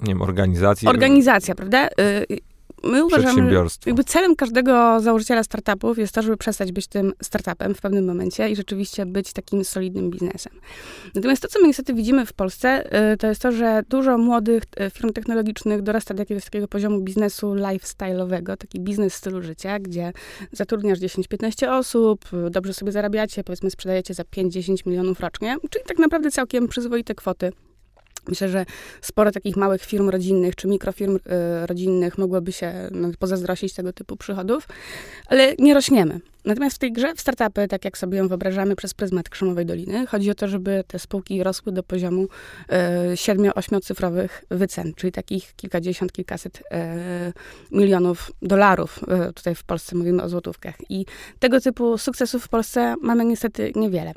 Nie 0.00 0.08
wiem, 0.08 0.22
organizacja. 0.22 0.90
Organizacja, 0.90 1.54
prawda? 1.54 1.88
My 2.84 3.04
uważamy, 3.04 3.54
jakby 3.86 4.04
celem 4.04 4.36
każdego 4.36 5.00
założyciela 5.00 5.44
startupów 5.44 5.98
jest 5.98 6.14
to, 6.14 6.22
żeby 6.22 6.36
przestać 6.36 6.72
być 6.72 6.86
tym 6.86 7.12
startupem 7.22 7.74
w 7.74 7.80
pewnym 7.80 8.04
momencie 8.04 8.50
i 8.50 8.56
rzeczywiście 8.56 9.06
być 9.06 9.32
takim 9.32 9.64
solidnym 9.64 10.10
biznesem. 10.10 10.52
Natomiast 11.14 11.42
to, 11.42 11.48
co 11.48 11.60
my 11.60 11.66
niestety 11.66 11.94
widzimy 11.94 12.26
w 12.26 12.32
Polsce, 12.32 12.96
y, 13.12 13.16
to 13.16 13.26
jest 13.26 13.42
to, 13.42 13.52
że 13.52 13.82
dużo 13.88 14.18
młodych 14.18 14.62
y, 14.80 14.90
firm 14.90 15.12
technologicznych 15.12 15.82
dorasta 15.82 16.14
do 16.14 16.22
jakiegoś 16.22 16.44
takiego 16.44 16.68
poziomu 16.68 17.00
biznesu 17.00 17.54
lifestyle'owego, 17.54 18.56
taki 18.56 18.80
biznes 18.80 19.14
stylu 19.14 19.42
życia, 19.42 19.78
gdzie 19.78 20.12
zatrudniasz 20.52 20.98
10-15 20.98 21.68
osób, 21.70 22.24
dobrze 22.50 22.74
sobie 22.74 22.92
zarabiacie, 22.92 23.44
powiedzmy 23.44 23.70
sprzedajecie 23.70 24.14
za 24.14 24.22
5-10 24.22 24.86
milionów 24.86 25.20
rocznie, 25.20 25.56
czyli 25.70 25.84
tak 25.84 25.98
naprawdę 25.98 26.30
całkiem 26.30 26.68
przyzwoite 26.68 27.14
kwoty 27.14 27.52
Myślę, 28.28 28.48
że 28.48 28.66
sporo 29.00 29.32
takich 29.32 29.56
małych 29.56 29.82
firm 29.82 30.08
rodzinnych 30.08 30.56
czy 30.56 30.68
mikrofirm 30.68 31.16
y, 31.16 31.66
rodzinnych 31.66 32.18
mogłoby 32.18 32.52
się 32.52 32.72
no, 32.90 33.08
pozazdrościć 33.18 33.74
tego 33.74 33.92
typu 33.92 34.16
przychodów, 34.16 34.68
ale 35.26 35.54
nie 35.58 35.74
rośniemy. 35.74 36.20
Natomiast 36.44 36.76
w 36.76 36.78
tej 36.78 36.92
grze, 36.92 37.14
w 37.14 37.20
startupy, 37.20 37.68
tak 37.68 37.84
jak 37.84 37.98
sobie 37.98 38.18
ją 38.18 38.28
wyobrażamy 38.28 38.76
przez 38.76 38.94
pryzmat 38.94 39.28
Krzemowej 39.28 39.66
Doliny, 39.66 40.06
chodzi 40.06 40.30
o 40.30 40.34
to, 40.34 40.48
żeby 40.48 40.84
te 40.86 40.98
spółki 40.98 41.42
rosły 41.42 41.72
do 41.72 41.82
poziomu 41.82 42.28
y, 43.12 43.16
siedmiu, 43.16 43.50
ośmiocyfrowych 43.54 44.44
wycen, 44.50 44.92
czyli 44.96 45.12
takich 45.12 45.56
kilkadziesiąt, 45.56 46.12
kilkaset 46.12 46.58
y, 46.58 46.62
milionów 47.70 48.32
dolarów. 48.42 49.00
Y, 49.28 49.32
tutaj 49.32 49.54
w 49.54 49.64
Polsce 49.64 49.96
mówimy 49.96 50.22
o 50.22 50.28
złotówkach. 50.28 50.74
I 50.88 51.06
tego 51.38 51.60
typu 51.60 51.98
sukcesów 51.98 52.44
w 52.44 52.48
Polsce 52.48 52.94
mamy 53.02 53.24
niestety 53.24 53.72
niewiele. 53.76 54.12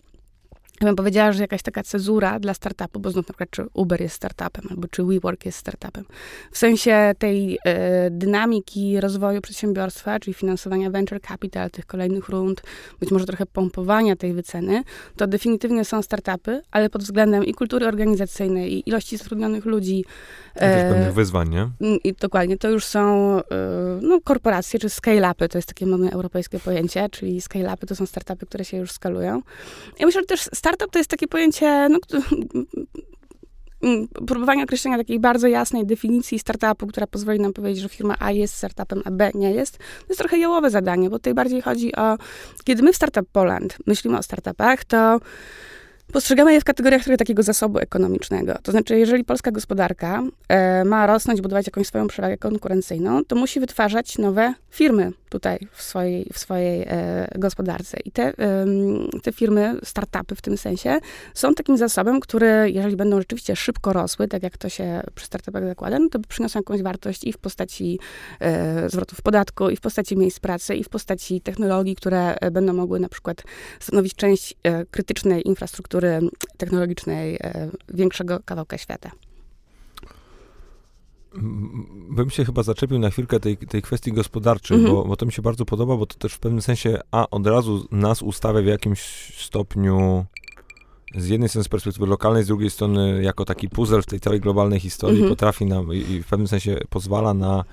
Ja 0.81 0.87
bym 0.87 0.95
powiedziała, 0.95 1.31
że 1.31 1.43
jakaś 1.43 1.61
taka 1.61 1.83
cezura 1.83 2.39
dla 2.39 2.53
startupu, 2.53 2.99
bo 2.99 3.11
znów 3.11 3.27
na 3.27 3.33
przykład 3.33 3.49
czy 3.49 3.65
Uber 3.73 4.01
jest 4.01 4.15
startupem, 4.15 4.63
albo 4.69 4.87
czy 4.87 5.03
WeWork 5.03 5.45
jest 5.45 5.57
startupem. 5.57 6.05
W 6.51 6.57
sensie 6.57 7.13
tej 7.19 7.59
e, 7.65 8.09
dynamiki 8.09 9.01
rozwoju 9.01 9.41
przedsiębiorstwa, 9.41 10.19
czyli 10.19 10.33
finansowania 10.33 10.89
venture 10.89 11.21
capital, 11.21 11.71
tych 11.71 11.85
kolejnych 11.85 12.29
rund, 12.29 12.61
być 12.99 13.11
może 13.11 13.25
trochę 13.25 13.45
pompowania 13.45 14.15
tej 14.15 14.33
wyceny, 14.33 14.83
to 15.15 15.27
definitywnie 15.27 15.85
są 15.85 16.01
startupy, 16.01 16.61
ale 16.71 16.89
pod 16.89 17.03
względem 17.03 17.45
i 17.45 17.53
kultury 17.53 17.87
organizacyjnej, 17.87 18.73
i 18.73 18.89
ilości 18.89 19.17
zatrudnionych 19.17 19.65
ludzi. 19.65 19.99
I 20.55 20.59
też 20.59 20.83
e, 20.83 20.89
pewnych 20.89 21.13
wyzwań, 21.13 21.49
nie? 21.49 21.69
I 22.03 22.13
dokładnie, 22.13 22.57
to 22.57 22.69
już 22.69 22.85
są 22.85 23.35
e, 23.39 23.43
no, 24.01 24.21
korporacje, 24.21 24.79
czy 24.79 24.87
scale-upy, 24.87 25.47
to 25.47 25.57
jest 25.57 25.67
takie 25.67 25.85
mamy 25.85 26.11
europejskie 26.11 26.59
pojęcie, 26.59 27.09
czyli 27.09 27.41
scale-upy 27.41 27.87
to 27.87 27.95
są 27.95 28.05
startupy, 28.05 28.45
które 28.45 28.65
się 28.65 28.77
już 28.77 28.91
skalują. 28.91 29.41
Ja 29.99 30.05
myślę, 30.05 30.21
że 30.21 30.25
też 30.25 30.49
startup 30.65 30.91
to 30.91 30.99
jest 30.99 31.09
takie 31.09 31.27
pojęcie, 31.27 31.89
no, 31.89 31.99
próbowanie 34.27 34.63
określenia 34.63 34.97
takiej 34.97 35.19
bardzo 35.19 35.47
jasnej 35.47 35.85
definicji 35.85 36.39
startupu, 36.39 36.87
która 36.87 37.07
pozwoli 37.07 37.39
nam 37.39 37.53
powiedzieć, 37.53 37.83
że 37.83 37.89
firma 37.89 38.15
A 38.19 38.31
jest 38.31 38.53
startupem, 38.53 39.01
a 39.05 39.11
B 39.11 39.31
nie 39.33 39.51
jest, 39.51 39.77
to 39.77 40.05
jest 40.09 40.19
trochę 40.19 40.37
jałowe 40.37 40.69
zadanie, 40.69 41.09
bo 41.09 41.19
tutaj 41.19 41.33
bardziej 41.33 41.61
chodzi 41.61 41.95
o, 41.95 42.17
kiedy 42.63 42.83
my 42.83 42.93
w 42.93 42.95
Startup 42.95 43.29
Poland 43.31 43.77
myślimy 43.87 44.17
o 44.17 44.23
startupach, 44.23 44.85
to 44.85 45.19
Postrzegamy 46.15 46.53
je 46.53 46.61
w 46.61 46.63
kategoriach 46.63 47.03
trochę 47.03 47.17
takiego 47.17 47.43
zasobu 47.43 47.79
ekonomicznego. 47.79 48.53
To 48.63 48.71
znaczy, 48.71 48.97
jeżeli 48.97 49.23
polska 49.23 49.51
gospodarka 49.51 50.23
e, 50.47 50.85
ma 50.85 51.07
rosnąć, 51.07 51.41
budować 51.41 51.65
jakąś 51.65 51.87
swoją 51.87 52.07
przewagę 52.07 52.37
konkurencyjną, 52.37 53.25
to 53.25 53.35
musi 53.35 53.59
wytwarzać 53.59 54.17
nowe 54.17 54.53
firmy 54.69 55.11
tutaj 55.29 55.67
w 55.71 55.81
swojej, 55.81 56.29
w 56.33 56.39
swojej 56.39 56.85
e, 56.87 57.27
gospodarce. 57.35 57.97
I 58.05 58.11
te, 58.11 58.23
e, 58.23 58.65
te 59.23 59.31
firmy, 59.31 59.75
startupy 59.83 60.35
w 60.35 60.41
tym 60.41 60.57
sensie, 60.57 60.99
są 61.33 61.53
takim 61.53 61.77
zasobem, 61.77 62.19
który, 62.19 62.71
jeżeli 62.71 62.95
będą 62.95 63.17
rzeczywiście 63.17 63.55
szybko 63.55 63.93
rosły, 63.93 64.27
tak 64.27 64.43
jak 64.43 64.57
to 64.57 64.69
się 64.69 65.01
przy 65.15 65.25
startupach 65.25 65.65
zakłada, 65.65 65.99
no 65.99 66.09
to 66.09 66.19
przyniosą 66.19 66.59
jakąś 66.59 66.81
wartość 66.81 67.23
i 67.23 67.33
w 67.33 67.37
postaci 67.37 67.99
e, 68.39 68.89
zwrotów 68.89 69.21
podatku, 69.21 69.69
i 69.69 69.75
w 69.75 69.81
postaci 69.81 70.17
miejsc 70.17 70.39
pracy, 70.39 70.75
i 70.75 70.83
w 70.83 70.89
postaci 70.89 71.41
technologii, 71.41 71.95
które 71.95 72.35
e, 72.35 72.51
będą 72.51 72.73
mogły 72.73 72.99
na 72.99 73.09
przykład 73.09 73.43
stanowić 73.79 74.15
część 74.15 74.55
e, 74.63 74.85
krytycznej 74.85 75.47
infrastruktury 75.47 76.04
technologicznej 76.57 77.37
e, 77.41 77.69
większego 77.93 78.39
kawałka 78.45 78.77
świata. 78.77 79.11
bym 82.09 82.29
się 82.29 82.45
chyba 82.45 82.63
zaczepił 82.63 82.99
na 82.99 83.09
chwilkę 83.09 83.39
tej, 83.39 83.57
tej 83.57 83.81
kwestii 83.81 84.13
gospodarczej, 84.13 84.77
mhm. 84.77 84.95
bo, 84.95 85.05
bo 85.05 85.15
to 85.15 85.25
mi 85.25 85.31
się 85.31 85.41
bardzo 85.41 85.65
podoba, 85.65 85.97
bo 85.97 86.05
to 86.05 86.15
też 86.15 86.33
w 86.33 86.39
pewnym 86.39 86.61
sensie, 86.61 86.99
a 87.11 87.29
od 87.29 87.47
razu 87.47 87.87
nas 87.91 88.21
ustawia 88.21 88.61
w 88.61 88.65
jakimś 88.65 89.01
stopniu 89.45 90.25
z 91.15 91.27
jednej 91.27 91.49
strony 91.49 91.63
z 91.63 91.67
perspektywy 91.67 92.07
lokalnej, 92.07 92.43
z 92.43 92.47
drugiej 92.47 92.69
strony 92.69 93.23
jako 93.23 93.45
taki 93.45 93.69
puzzle 93.69 94.01
w 94.01 94.05
tej 94.05 94.19
całej 94.19 94.39
globalnej 94.39 94.79
historii 94.79 95.17
mhm. 95.17 95.31
potrafi 95.35 95.65
nam 95.65 95.93
i, 95.93 95.97
i 95.97 96.23
w 96.23 96.27
pewnym 96.27 96.47
sensie 96.47 96.77
pozwala 96.89 97.33
na 97.33 97.63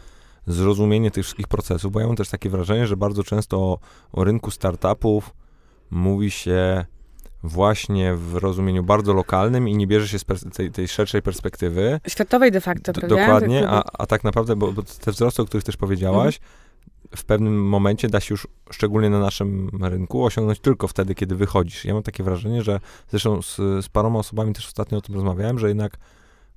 zrozumienie 0.46 1.10
tych 1.10 1.24
wszystkich 1.24 1.48
procesów, 1.48 1.92
bo 1.92 2.00
ja 2.00 2.06
mam 2.06 2.16
też 2.16 2.28
takie 2.28 2.50
wrażenie, 2.50 2.86
że 2.86 2.96
bardzo 2.96 3.24
często 3.24 3.56
o, 3.58 3.78
o 4.12 4.24
rynku 4.24 4.50
startupów 4.50 5.34
mówi 5.90 6.30
się 6.30 6.84
właśnie 7.42 8.14
w 8.14 8.34
rozumieniu 8.34 8.82
bardzo 8.82 9.12
lokalnym 9.12 9.68
i 9.68 9.76
nie 9.76 9.86
bierze 9.86 10.08
się 10.08 10.18
z 10.18 10.24
tej, 10.54 10.70
tej 10.70 10.88
szerszej 10.88 11.22
perspektywy. 11.22 12.00
Światowej 12.08 12.52
de 12.52 12.60
facto, 12.60 12.92
prawda? 12.92 13.16
Dokładnie, 13.16 13.68
a, 13.68 13.82
a 13.98 14.06
tak 14.06 14.24
naprawdę, 14.24 14.56
bo, 14.56 14.72
bo, 14.72 14.82
te 14.82 15.12
wzrosty, 15.12 15.42
o 15.42 15.44
których 15.44 15.64
też 15.64 15.76
powiedziałaś, 15.76 16.36
mhm. 16.36 17.16
w 17.16 17.24
pewnym 17.24 17.68
momencie 17.68 18.08
da 18.08 18.20
się 18.20 18.34
już, 18.34 18.46
szczególnie 18.70 19.10
na 19.10 19.20
naszym 19.20 19.70
rynku, 19.82 20.24
osiągnąć 20.24 20.60
tylko 20.60 20.88
wtedy, 20.88 21.14
kiedy 21.14 21.36
wychodzisz. 21.36 21.84
Ja 21.84 21.94
mam 21.94 22.02
takie 22.02 22.22
wrażenie, 22.22 22.62
że 22.62 22.80
zresztą 23.08 23.42
z, 23.42 23.56
z 23.56 23.88
paroma 23.88 24.18
osobami 24.18 24.52
też 24.52 24.66
ostatnio 24.66 24.98
o 24.98 25.00
tym 25.00 25.14
rozmawiałem, 25.14 25.58
że 25.58 25.68
jednak 25.68 25.98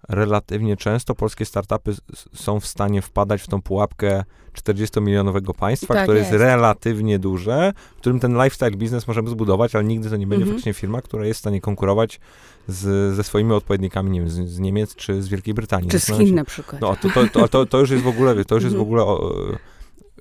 relatywnie 0.10 0.78
często 0.78 1.16
polskie 1.16 1.46
startupy 1.46 1.94
są 2.34 2.60
w 2.60 2.68
stanie 2.68 3.02
wpadać 3.02 3.42
w 3.42 3.48
tą 3.48 3.62
pułapkę 3.62 4.24
40-milionowego 4.56 5.54
państwa, 5.54 5.94
tak 5.94 6.04
które 6.04 6.20
jest. 6.20 6.32
jest. 6.32 6.44
relatywnie 6.44 7.20
duże, 7.20 7.74
w 7.96 8.00
którym 8.00 8.20
ten 8.20 8.34
lifestyle 8.44 8.72
biznes 8.72 9.08
możemy 9.08 9.30
zbudować, 9.30 9.76
ale 9.76 9.84
nigdy 9.84 10.10
to 10.10 10.18
nie 10.18 10.28
będzie 10.28 10.44
mhm. 10.44 10.52
faktycznie 10.52 10.74
firma, 10.74 11.02
która 11.02 11.26
jest 11.26 11.38
w 11.38 11.42
stanie 11.42 11.62
konkurować 11.62 12.20
z, 12.68 13.16
ze 13.16 13.24
swoimi 13.24 13.52
odpowiednikami, 13.52 14.12
nie 14.12 14.20
wiem, 14.20 14.30
z, 14.30 14.50
z 14.50 14.60
Niemiec 14.60 14.96
czy 14.96 15.22
z 15.22 15.28
Wielkiej 15.28 15.54
Brytanii. 15.54 15.90
Czy 15.90 16.00
z 16.00 16.06
Chin 16.06 16.36
na 16.36 16.46
przykład. 16.46 16.82
No, 16.82 16.96
to, 16.96 17.10
to, 17.10 17.28
to, 17.28 17.48
to, 17.48 17.66
to 17.66 17.80
już 17.80 17.90
jest 17.90 18.04
w 18.04 18.08
ogóle, 18.08 18.46
to 18.46 18.56
już 18.56 18.64
jest 18.64 18.76
w 18.76 18.82
ogóle 18.82 19.04
o, 19.04 19.36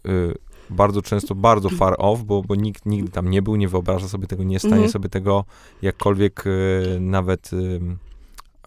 y, 0.06 0.34
bardzo 0.70 1.02
często 1.02 1.34
bardzo 1.34 1.70
far 1.70 1.94
off, 1.98 2.24
bo, 2.24 2.42
bo 2.42 2.54
nikt 2.54 2.86
nigdy 2.86 3.10
tam 3.10 3.30
nie 3.30 3.42
był, 3.42 3.56
nie 3.56 3.68
wyobraża 3.68 4.08
sobie 4.08 4.26
tego, 4.26 4.42
nie 4.42 4.58
stanie 4.58 4.74
mhm. 4.74 4.90
sobie 4.90 5.08
tego 5.08 5.44
jakkolwiek 5.82 6.46
y, 6.46 6.98
nawet... 7.00 7.52
Y, 7.52 7.80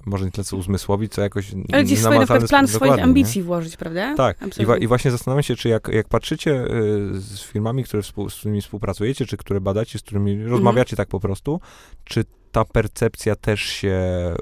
może 0.08 0.26
nie 0.26 0.32
tyle 0.32 0.44
co 0.44 0.58
uzmysłowić, 0.58 1.14
co 1.14 1.22
jakoś 1.22 1.52
Ale 1.74 1.84
gdzieś 1.84 2.00
swoje 2.00 2.20
na 2.20 2.26
plan 2.48 2.68
swoich 2.68 3.04
ambicji 3.04 3.42
nie? 3.42 3.46
włożyć, 3.46 3.78
prawda? 3.78 4.16
Tak. 4.16 4.38
I, 4.60 4.66
wa, 4.66 4.78
I, 4.78 4.88
właśnie 4.88 5.12
zastanawiam 5.12 5.44
się, 5.44 5.56
czy 5.56 5.70
jak, 5.70 5.88
jak 5.88 6.08
patrzycie 6.08 6.52
y, 6.52 7.20
z 7.20 7.42
firmami, 7.42 7.84
które 7.84 8.04
współ, 8.04 8.30
z 8.30 8.36
którymi 8.36 8.62
współpracujecie, 8.62 9.26
czy 9.26 9.38
które 9.38 9.62
badacie, 9.62 10.00
z 10.00 10.02
którymi 10.02 10.32
mhm. 10.32 10.52
rozmawiacie 10.52 10.96
tak 10.96 11.08
po 11.08 11.20
prostu, 11.20 11.60
czy 12.04 12.24
ta 12.52 12.66
percepcja 12.66 13.36
też 13.36 13.62
się 13.62 14.00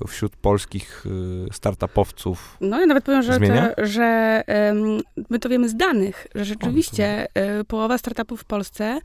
wśród 0.07 0.35
polskich 0.35 1.05
y, 1.05 1.53
startupowców 1.53 2.57
No 2.61 2.79
ja 2.79 2.85
nawet 2.85 3.03
powiem, 3.03 3.21
że, 3.21 3.39
to, 3.39 3.85
że 3.85 4.41
um, 4.47 4.99
my 5.29 5.39
to 5.39 5.49
wiemy 5.49 5.69
z 5.69 5.75
danych, 5.75 6.27
że 6.35 6.45
rzeczywiście 6.45 7.27
o, 7.35 7.59
y, 7.59 7.63
połowa 7.63 7.97
startupów 7.97 8.41
w 8.41 8.45
Polsce 8.45 8.99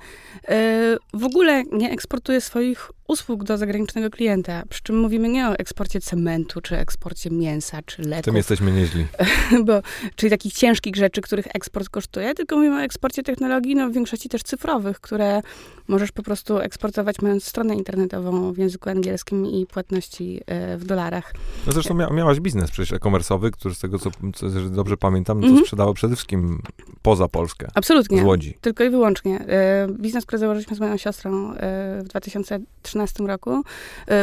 w 1.15 1.25
ogóle 1.25 1.63
nie 1.73 1.91
eksportuje 1.91 2.41
swoich 2.41 2.91
usług 3.11 3.45
do 3.45 3.59
zagranicznego 3.59 4.11
klienta. 4.11 4.63
Przy 4.69 4.83
czym 4.83 4.99
mówimy 4.99 5.29
nie 5.29 5.49
o 5.49 5.53
eksporcie 5.53 6.01
cementu, 6.01 6.61
czy 6.61 6.77
eksporcie 6.77 7.31
mięsa, 7.31 7.83
czy 7.87 8.03
leków. 8.03 8.25
Tym 8.25 8.37
jesteśmy 8.37 8.73
nieźli. 8.73 9.07
Bo, 9.67 9.73
czyli 10.17 10.31
takich 10.31 10.53
ciężkich 10.53 10.97
rzeczy, 10.97 11.21
których 11.21 11.47
eksport 11.55 11.89
kosztuje, 11.89 12.35
tylko 12.35 12.57
mówimy 12.57 12.77
o 12.77 12.81
eksporcie 12.81 13.23
technologii, 13.23 13.75
no 13.75 13.89
w 13.89 13.93
większości 13.93 14.29
też 14.29 14.43
cyfrowych, 14.43 15.01
które 15.01 15.43
możesz 15.89 16.13
po 16.13 16.23
prostu 16.23 16.59
eksportować 16.59 17.21
mając 17.23 17.45
stronę 17.45 17.75
internetową 17.75 18.53
w 18.53 18.59
języku 18.59 18.91
angielskim 18.91 19.47
i 19.47 19.67
płatności 19.67 20.41
e, 20.47 20.79
w 20.79 20.85
dolarach. 20.85 21.35
No 21.67 21.73
zresztą 21.73 21.95
mia 21.95 22.11
miałaś 22.11 22.41
biznes 22.41 22.71
przecież 22.71 22.93
e-commerce'owy, 22.93 23.51
który 23.51 23.75
z 23.75 23.79
tego, 23.79 23.99
co, 23.99 24.11
co 24.35 24.49
dobrze 24.71 24.97
pamiętam, 24.97 25.41
to 25.41 25.47
mm 25.47 25.59
-hmm. 25.59 25.63
sprzedawał 25.63 25.95
przede 25.95 26.17
wszystkim 26.17 26.63
poza 27.03 27.29
Polskę. 27.29 27.69
Absolutnie. 27.75 28.21
Z 28.21 28.25
Łodzi. 28.25 28.55
Tylko 28.61 28.85
i 28.85 28.91
wyłącznie. 28.91 29.41
E, 29.41 29.89
biznes, 29.99 30.27
który 30.27 30.39
założyliśmy 30.39 30.77
z 30.77 30.81
moją 30.81 30.97
siostrą 30.97 31.53
e, 31.53 32.03
w 32.05 32.09
2013 32.09 33.00
roku, 33.27 33.63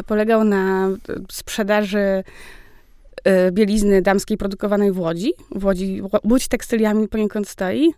polegał 0.07 0.43
na 0.43 0.89
sprzedaży 1.31 2.23
E, 3.27 3.51
bielizny 3.51 4.01
damskiej 4.01 4.37
produkowanej 4.37 4.91
w 4.91 4.99
Łodzi. 4.99 5.33
W 5.55 5.65
Łodzi 5.65 6.01
Łódź 6.29 6.47
tekstyliami 6.47 7.07
poniekąd 7.07 7.47
stoi, 7.47 7.89
e, 7.89 7.91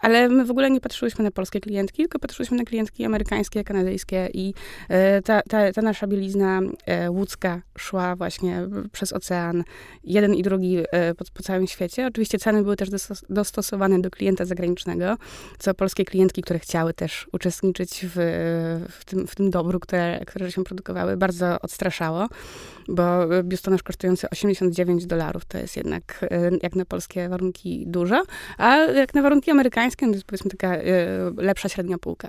ale 0.00 0.28
my 0.28 0.44
w 0.44 0.50
ogóle 0.50 0.70
nie 0.70 0.80
patrzyłyśmy 0.80 1.24
na 1.24 1.30
polskie 1.30 1.60
klientki, 1.60 2.02
tylko 2.02 2.18
patrzyłyśmy 2.18 2.56
na 2.56 2.64
klientki 2.64 3.04
amerykańskie, 3.04 3.64
kanadyjskie 3.64 4.28
i 4.34 4.54
e, 4.88 5.22
ta, 5.22 5.42
ta, 5.42 5.72
ta 5.72 5.82
nasza 5.82 6.06
bielizna 6.06 6.60
łódzka 7.08 7.62
szła 7.78 8.16
właśnie 8.16 8.68
przez 8.92 9.12
ocean, 9.12 9.64
jeden 10.04 10.34
i 10.34 10.42
drugi 10.42 10.78
po, 11.18 11.24
po 11.34 11.42
całym 11.42 11.66
świecie. 11.66 12.06
Oczywiście 12.06 12.38
ceny 12.38 12.62
były 12.62 12.76
też 12.76 12.88
dostosowane 13.30 14.00
do 14.00 14.10
klienta 14.10 14.44
zagranicznego, 14.44 15.16
co 15.58 15.74
polskie 15.74 16.04
klientki, 16.04 16.42
które 16.42 16.58
chciały 16.58 16.94
też 16.94 17.28
uczestniczyć 17.32 18.06
w, 18.14 18.16
w, 18.90 19.04
tym, 19.04 19.26
w 19.26 19.34
tym 19.34 19.50
dobru, 19.50 19.80
które, 19.80 20.20
które 20.26 20.52
się 20.52 20.64
produkowały, 20.64 21.16
bardzo 21.16 21.60
odstraszało, 21.60 22.28
bo 22.88 23.04
biustonosz 23.42 23.82
kosztujący 23.82 24.30
80 24.30 24.66
59 24.66 25.06
dolarów 25.06 25.44
to 25.44 25.58
jest 25.58 25.76
jednak 25.76 26.26
e, 26.30 26.50
jak 26.62 26.76
na 26.76 26.84
polskie 26.84 27.28
warunki 27.28 27.84
dużo, 27.86 28.22
a 28.58 28.76
jak 28.76 29.14
na 29.14 29.22
warunki 29.22 29.50
amerykańskie 29.56 30.06
to 30.06 30.12
jest 30.12 30.24
powiedzmy 30.24 30.50
taka 30.50 30.76
e, 30.76 30.82
lepsza 31.36 31.68
średnia 31.68 31.98
półka. 31.98 32.28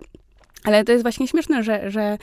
Ale 0.64 0.84
to 0.84 0.92
jest 0.92 1.04
właśnie 1.04 1.28
śmieszne, 1.28 1.64
że, 1.64 1.92
że 1.92 2.18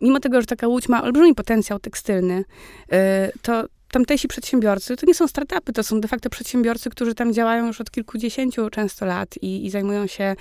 mimo 0.00 0.20
tego, 0.20 0.40
że 0.40 0.46
taka 0.46 0.68
łódź 0.68 0.88
ma 0.88 1.02
olbrzymi 1.02 1.34
potencjał 1.34 1.78
tekstylny, 1.78 2.44
e, 2.92 3.32
to 3.42 3.64
tamtejsi 3.90 4.28
przedsiębiorcy 4.28 4.96
to 4.96 5.06
nie 5.06 5.14
są 5.14 5.28
startupy, 5.28 5.72
to 5.72 5.82
są 5.82 6.00
de 6.00 6.08
facto 6.08 6.30
przedsiębiorcy, 6.30 6.90
którzy 6.90 7.14
tam 7.14 7.32
działają 7.32 7.66
już 7.66 7.80
od 7.80 7.90
kilkudziesięciu 7.90 8.70
często 8.70 9.06
lat 9.06 9.34
i, 9.42 9.66
i 9.66 9.70
zajmują 9.70 10.06
się 10.06 10.36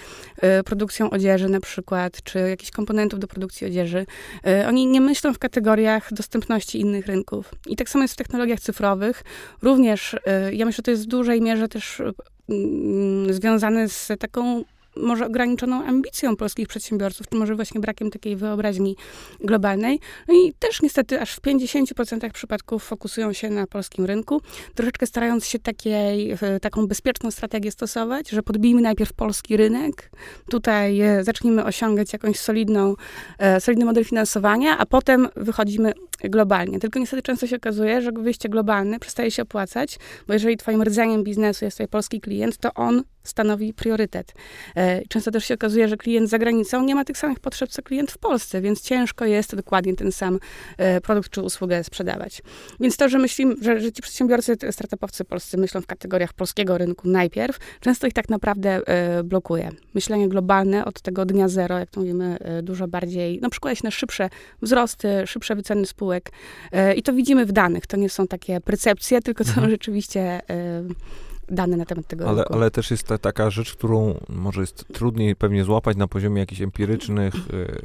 y, 0.59 0.63
produkcją 0.63 1.09
odzieży 1.09 1.49
na 1.49 1.59
przykład, 1.59 2.23
czy 2.23 2.39
jakichś 2.39 2.71
komponentów 2.71 3.19
do 3.19 3.27
produkcji 3.27 3.67
odzieży. 3.67 4.05
Oni 4.67 4.87
nie 4.87 5.01
myślą 5.01 5.33
w 5.33 5.39
kategoriach 5.39 6.13
dostępności 6.13 6.79
innych 6.79 7.07
rynków. 7.07 7.51
I 7.67 7.75
tak 7.75 7.89
samo 7.89 8.03
jest 8.03 8.13
w 8.13 8.17
technologiach 8.17 8.59
cyfrowych. 8.59 9.23
Również, 9.61 10.15
ja 10.51 10.65
myślę, 10.65 10.77
że 10.77 10.83
to 10.83 10.91
jest 10.91 11.03
w 11.03 11.07
dużej 11.07 11.41
mierze 11.41 11.67
też 11.67 12.01
związane 13.29 13.89
z 13.89 14.11
taką 14.19 14.63
może 14.95 15.25
ograniczoną 15.25 15.83
ambicją 15.83 16.35
polskich 16.35 16.67
przedsiębiorców, 16.67 17.27
czy 17.29 17.37
może 17.37 17.55
właśnie 17.55 17.81
brakiem 17.81 18.11
takiej 18.11 18.35
wyobraźni 18.35 18.95
globalnej. 19.39 19.99
No 20.27 20.33
i 20.33 20.53
też 20.53 20.81
niestety 20.81 21.21
aż 21.21 21.35
w 21.35 21.41
50% 21.41 22.31
przypadków 22.31 22.83
fokusują 22.83 23.33
się 23.33 23.49
na 23.49 23.67
polskim 23.67 24.05
rynku, 24.05 24.41
troszeczkę 24.75 25.07
starając 25.07 25.45
się 25.45 25.59
takiej, 25.59 26.31
e, 26.31 26.59
taką 26.61 26.87
bezpieczną 26.87 27.31
strategię 27.31 27.71
stosować, 27.71 28.29
że 28.29 28.43
podbijmy 28.43 28.81
najpierw 28.81 29.13
polski 29.13 29.57
rynek, 29.57 30.11
tutaj 30.49 31.01
e, 31.01 31.23
zacznijmy 31.23 31.65
osiągać 31.65 32.13
jakąś 32.13 32.39
solidną, 32.39 32.95
e, 33.37 33.61
solidny 33.61 33.85
model 33.85 34.05
finansowania, 34.05 34.77
a 34.77 34.85
potem 34.85 35.27
wychodzimy 35.35 35.93
globalnie. 36.23 36.79
Tylko 36.79 36.99
niestety 36.99 37.21
często 37.21 37.47
się 37.47 37.55
okazuje, 37.55 38.01
że 38.01 38.11
wyjście 38.11 38.49
globalne 38.49 38.99
przestaje 38.99 39.31
się 39.31 39.41
opłacać, 39.41 39.99
bo 40.27 40.33
jeżeli 40.33 40.57
twoim 40.57 40.83
rdzeniem 40.83 41.23
biznesu 41.23 41.65
jest 41.65 41.77
tutaj 41.77 41.87
polski 41.87 42.21
klient, 42.21 42.57
to 42.57 42.73
on 42.73 43.03
stanowi 43.23 43.73
priorytet. 43.73 44.33
E, 44.75 45.01
często 45.07 45.31
też 45.31 45.45
się 45.45 45.53
okazuje, 45.53 45.87
że 45.87 45.97
klient 45.97 46.29
za 46.29 46.39
granicą 46.39 46.83
nie 46.83 46.95
ma 46.95 47.05
tych 47.05 47.17
samych 47.17 47.39
potrzeb, 47.39 47.69
co 47.69 47.81
klient 47.81 48.11
w 48.11 48.17
Polsce, 48.17 48.61
więc 48.61 48.81
ciężko 48.81 49.25
jest 49.25 49.55
dokładnie 49.55 49.95
ten 49.95 50.11
sam 50.11 50.39
e, 50.77 51.01
produkt 51.01 51.31
czy 51.31 51.41
usługę 51.41 51.83
sprzedawać. 51.83 52.41
Więc 52.79 52.97
to, 52.97 53.09
że 53.09 53.19
myślimy, 53.19 53.55
że, 53.61 53.79
że 53.79 53.91
ci 53.91 54.01
przedsiębiorcy, 54.01 54.57
startupowcy 54.71 55.25
polscy 55.25 55.57
myślą 55.57 55.81
w 55.81 55.87
kategoriach 55.87 56.33
polskiego 56.33 56.77
rynku 56.77 57.07
najpierw, 57.09 57.57
często 57.79 58.07
ich 58.07 58.13
tak 58.13 58.29
naprawdę 58.29 58.81
e, 58.87 59.23
blokuje. 59.23 59.71
Myślenie 59.93 60.29
globalne 60.29 60.85
od 60.85 61.01
tego 61.01 61.25
dnia 61.25 61.47
zero, 61.47 61.79
jak 61.79 61.89
to 61.89 61.99
mówimy, 61.99 62.37
dużo 62.63 62.87
bardziej, 62.87 63.39
no 63.41 63.49
przykłada 63.49 63.75
się 63.75 63.81
na 63.83 63.91
szybsze 63.91 64.29
wzrosty, 64.61 65.27
szybsze 65.27 65.55
wyceny 65.55 65.85
spółek 65.85 66.04
i 66.95 67.03
to 67.03 67.13
widzimy 67.13 67.45
w 67.45 67.51
danych. 67.51 67.87
To 67.87 67.97
nie 67.97 68.09
są 68.09 68.27
takie 68.27 68.61
percepcje, 68.61 69.21
tylko 69.21 69.43
to 69.43 69.49
mhm. 69.49 69.69
rzeczywiście 69.69 70.41
dane 71.49 71.77
na 71.77 71.85
temat 71.85 72.07
tego 72.07 72.29
ale, 72.29 72.45
Ale 72.45 72.71
też 72.71 72.91
jest 72.91 73.07
ta, 73.07 73.17
taka 73.17 73.49
rzecz, 73.49 73.73
którą 73.73 74.19
może 74.29 74.61
jest 74.61 74.85
trudniej 74.93 75.35
pewnie 75.35 75.63
złapać 75.63 75.97
na 75.97 76.07
poziomie 76.07 76.39
jakichś 76.39 76.61
empirycznych 76.61 77.35
y, 77.35 77.81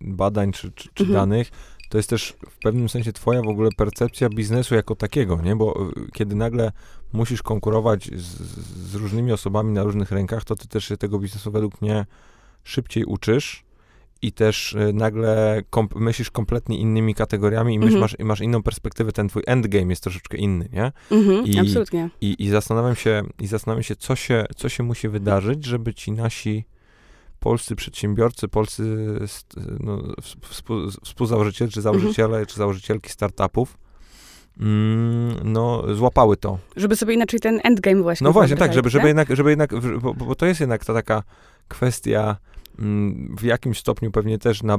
badań 0.00 0.52
czy, 0.52 0.72
czy, 0.72 0.88
czy 0.94 1.04
mhm. 1.04 1.20
danych. 1.20 1.48
To 1.88 1.98
jest 1.98 2.10
też 2.10 2.36
w 2.50 2.58
pewnym 2.58 2.88
sensie 2.88 3.12
twoja 3.12 3.42
w 3.42 3.48
ogóle 3.48 3.68
percepcja 3.76 4.28
biznesu 4.28 4.74
jako 4.74 4.96
takiego, 4.96 5.42
nie? 5.42 5.56
Bo 5.56 5.90
kiedy 6.12 6.34
nagle 6.34 6.72
musisz 7.12 7.42
konkurować 7.42 8.10
z, 8.16 8.42
z 8.90 8.94
różnymi 8.94 9.32
osobami 9.32 9.72
na 9.72 9.82
różnych 9.82 10.12
rękach, 10.12 10.44
to 10.44 10.56
ty 10.56 10.68
też 10.68 10.84
się 10.84 10.96
tego 10.96 11.18
biznesu 11.18 11.50
według 11.50 11.82
mnie 11.82 12.06
szybciej 12.64 13.04
uczysz 13.04 13.64
i 14.22 14.32
też 14.32 14.72
y, 14.72 14.92
nagle 14.92 15.62
kom 15.70 15.88
myślisz 15.94 16.30
kompletnie 16.30 16.78
innymi 16.78 17.14
kategoriami 17.14 17.74
i 17.74 17.76
mm 17.76 17.88
-hmm. 17.88 17.98
masz, 17.98 18.16
masz 18.18 18.40
inną 18.40 18.62
perspektywę, 18.62 19.12
ten 19.12 19.28
twój 19.28 19.42
endgame 19.46 19.86
jest 19.86 20.02
troszeczkę 20.02 20.36
inny, 20.36 20.68
nie? 20.72 20.92
Mm 21.10 21.24
-hmm, 21.24 21.48
I, 21.48 21.58
absolutnie. 21.58 22.10
I, 22.20 22.36
I, 22.38 22.48
zastanawiam 22.48 22.96
się, 22.96 23.22
i 23.40 23.46
zastanawiam 23.46 23.82
się 23.82 23.96
co, 23.96 24.16
się, 24.16 24.44
co 24.56 24.68
się 24.68 24.82
musi 24.82 25.08
wydarzyć, 25.08 25.64
żeby 25.64 25.94
ci 25.94 26.12
nasi 26.12 26.64
polscy 27.40 27.76
przedsiębiorcy, 27.76 28.48
polscy 28.48 28.82
no, 29.80 30.02
współ, 30.42 30.90
współzałożyciele, 31.04 31.70
czy 31.70 31.82
założyciele, 31.82 32.36
mm 32.36 32.44
-hmm. 32.44 32.48
czy 32.50 32.56
założycielki 32.56 33.10
startupów 33.10 33.78
mm, 34.60 35.36
no, 35.44 35.94
złapały 35.94 36.36
to. 36.36 36.58
Żeby 36.76 36.96
sobie 36.96 37.14
inaczej 37.14 37.40
ten 37.40 37.60
endgame 37.64 38.02
właśnie 38.02 38.24
No 38.24 38.32
właśnie, 38.32 38.56
tak, 38.56 38.72
żeby, 38.72 38.90
żeby 38.90 39.06
jednak, 39.06 39.36
żeby 39.36 39.50
jednak 39.50 39.70
bo, 40.00 40.14
bo 40.14 40.34
to 40.34 40.46
jest 40.46 40.60
jednak 40.60 40.84
ta 40.84 40.94
taka 40.94 41.22
kwestia 41.68 42.36
w 43.38 43.42
jakimś 43.42 43.78
stopniu 43.78 44.10
pewnie 44.10 44.38
też 44.38 44.62
na, 44.62 44.78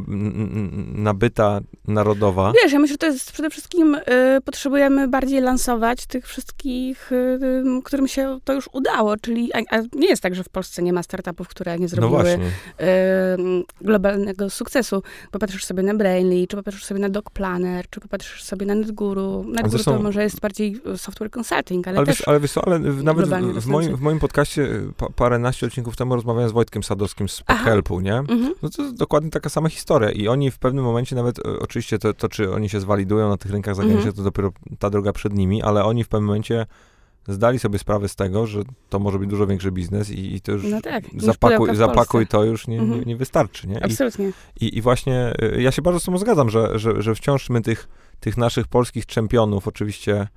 nabyta 0.95 1.59
narodowa. 1.88 2.53
Wiesz, 2.63 2.73
ja 2.73 2.79
myślę, 2.79 2.93
że 2.93 2.97
to 2.97 3.05
jest 3.05 3.31
przede 3.31 3.50
wszystkim, 3.50 3.95
y, 3.95 4.01
potrzebujemy 4.45 5.07
bardziej 5.07 5.41
lansować 5.41 6.05
tych 6.05 6.27
wszystkich, 6.27 7.12
y, 7.12 7.15
y, 7.15 7.81
którym 7.83 8.07
się 8.07 8.39
to 8.43 8.53
już 8.53 8.69
udało, 8.73 9.17
czyli 9.17 9.53
a, 9.53 9.77
a 9.77 9.81
nie 9.95 10.07
jest 10.07 10.23
tak, 10.23 10.35
że 10.35 10.43
w 10.43 10.50
Polsce 10.50 10.83
nie 10.83 10.93
ma 10.93 11.03
startupów, 11.03 11.47
które 11.47 11.75
nie 11.75 11.81
No 11.81 11.88
zrobiły 11.88 12.21
właśnie. 12.23 12.45
y, 12.45 13.63
globalnego 13.81 14.50
sukcesu. 14.50 15.03
Popatrzysz 15.31 15.65
sobie 15.65 15.83
na 15.83 15.93
Brainly, 15.93 16.47
czy 16.47 16.57
popatrzysz 16.57 16.85
sobie 16.85 17.00
na 17.00 17.09
Doc 17.09 17.25
Planner, 17.33 17.85
czy 17.89 18.00
popatrzysz 18.00 18.43
sobie 18.43 18.65
na 18.65 18.75
NetGuru. 18.75 19.43
NetGuru 19.47 19.69
zresztą- 19.69 19.97
to 19.97 20.03
może 20.03 20.23
jest 20.23 20.39
bardziej 20.39 20.81
y, 20.93 20.97
software 20.97 21.29
consulting, 21.39 21.88
ale, 21.88 21.97
Ale, 21.97 22.05
też... 22.05 22.17
wiesz, 22.17 22.27
ale 22.27 22.39
wiesz 22.39 22.57
ale 22.57 22.79
nawet 22.79 23.27
w, 23.29 23.59
w, 23.59 23.67
moim, 23.67 23.95
w 23.95 24.01
moim 24.01 24.19
podcaście 24.19 24.62
y, 24.62 24.89
pa, 24.97 25.09
paręnaście 25.09 25.67
odcinków 25.67 25.95
temu 25.95 26.15
rozmawiałem 26.15 26.50
z 26.50 26.51
Wojtkiem 26.51 26.83
Sadowskim 26.83 27.29
z 27.29 27.43
Aha. 27.47 27.63
Helpu, 27.83 27.99
nie? 27.99 28.15
Mhm. 28.17 28.53
No 28.61 28.69
to 28.69 28.81
jest 28.81 28.95
dokładnie 28.95 29.29
taka 29.29 29.49
sama 29.49 29.69
historia 29.69 30.11
i 30.11 30.27
oni 30.27 30.51
w 30.51 30.59
pewnym 30.59 30.83
momencie 30.85 31.15
nawet, 31.15 31.39
e, 31.39 31.59
oczywiście 31.59 31.99
to, 31.99 32.13
to 32.13 32.29
czy 32.29 32.51
oni 32.53 32.69
się 32.69 32.79
zwalidują 32.79 33.29
na 33.29 33.37
tych 33.37 33.51
rynkach 33.51 33.75
zagranicznych, 33.75 34.07
Mhm. 34.07 34.15
to 34.17 34.23
dopiero 34.23 34.51
ta 34.79 34.89
droga 34.89 35.13
przed 35.13 35.33
nimi, 35.33 35.61
ale 35.63 35.83
oni 35.83 36.03
w 36.03 36.07
pewnym 36.07 36.27
momencie 36.27 36.65
zdali 37.27 37.59
sobie 37.59 37.79
sprawę 37.79 38.07
z 38.09 38.15
tego, 38.15 38.47
że 38.47 38.61
to 38.89 38.99
może 38.99 39.19
być 39.19 39.29
dużo 39.29 39.47
większy 39.47 39.71
biznes 39.71 40.09
i, 40.09 40.35
i 40.35 40.41
to 40.41 40.51
już 40.51 40.63
No 40.63 40.81
tak, 40.81 41.03
zapakuj, 41.17 41.75
zapakuj 41.75 42.27
to 42.27 42.43
już 42.43 42.67
nie, 42.67 42.77
nie, 42.77 42.83
Mhm. 42.83 43.03
nie 43.05 43.15
wystarczy, 43.17 43.67
nie? 43.67 43.75
I, 43.75 43.83
Absolutnie. 43.83 44.31
i, 44.61 44.77
I 44.77 44.81
właśnie 44.81 45.33
y, 45.57 45.61
ja 45.61 45.71
się 45.71 45.81
bardzo 45.81 45.99
z 45.99 46.03
tym 46.03 46.17
zgadzam, 46.17 46.49
że, 46.49 46.79
że, 46.79 47.01
że 47.01 47.15
wciąż 47.15 47.49
my 47.49 47.61
tych, 47.61 47.87
tych 48.19 48.37
naszych 48.37 48.67
polskich 48.67 49.05
czempionów, 49.05 49.67
oczywiście 49.67 50.27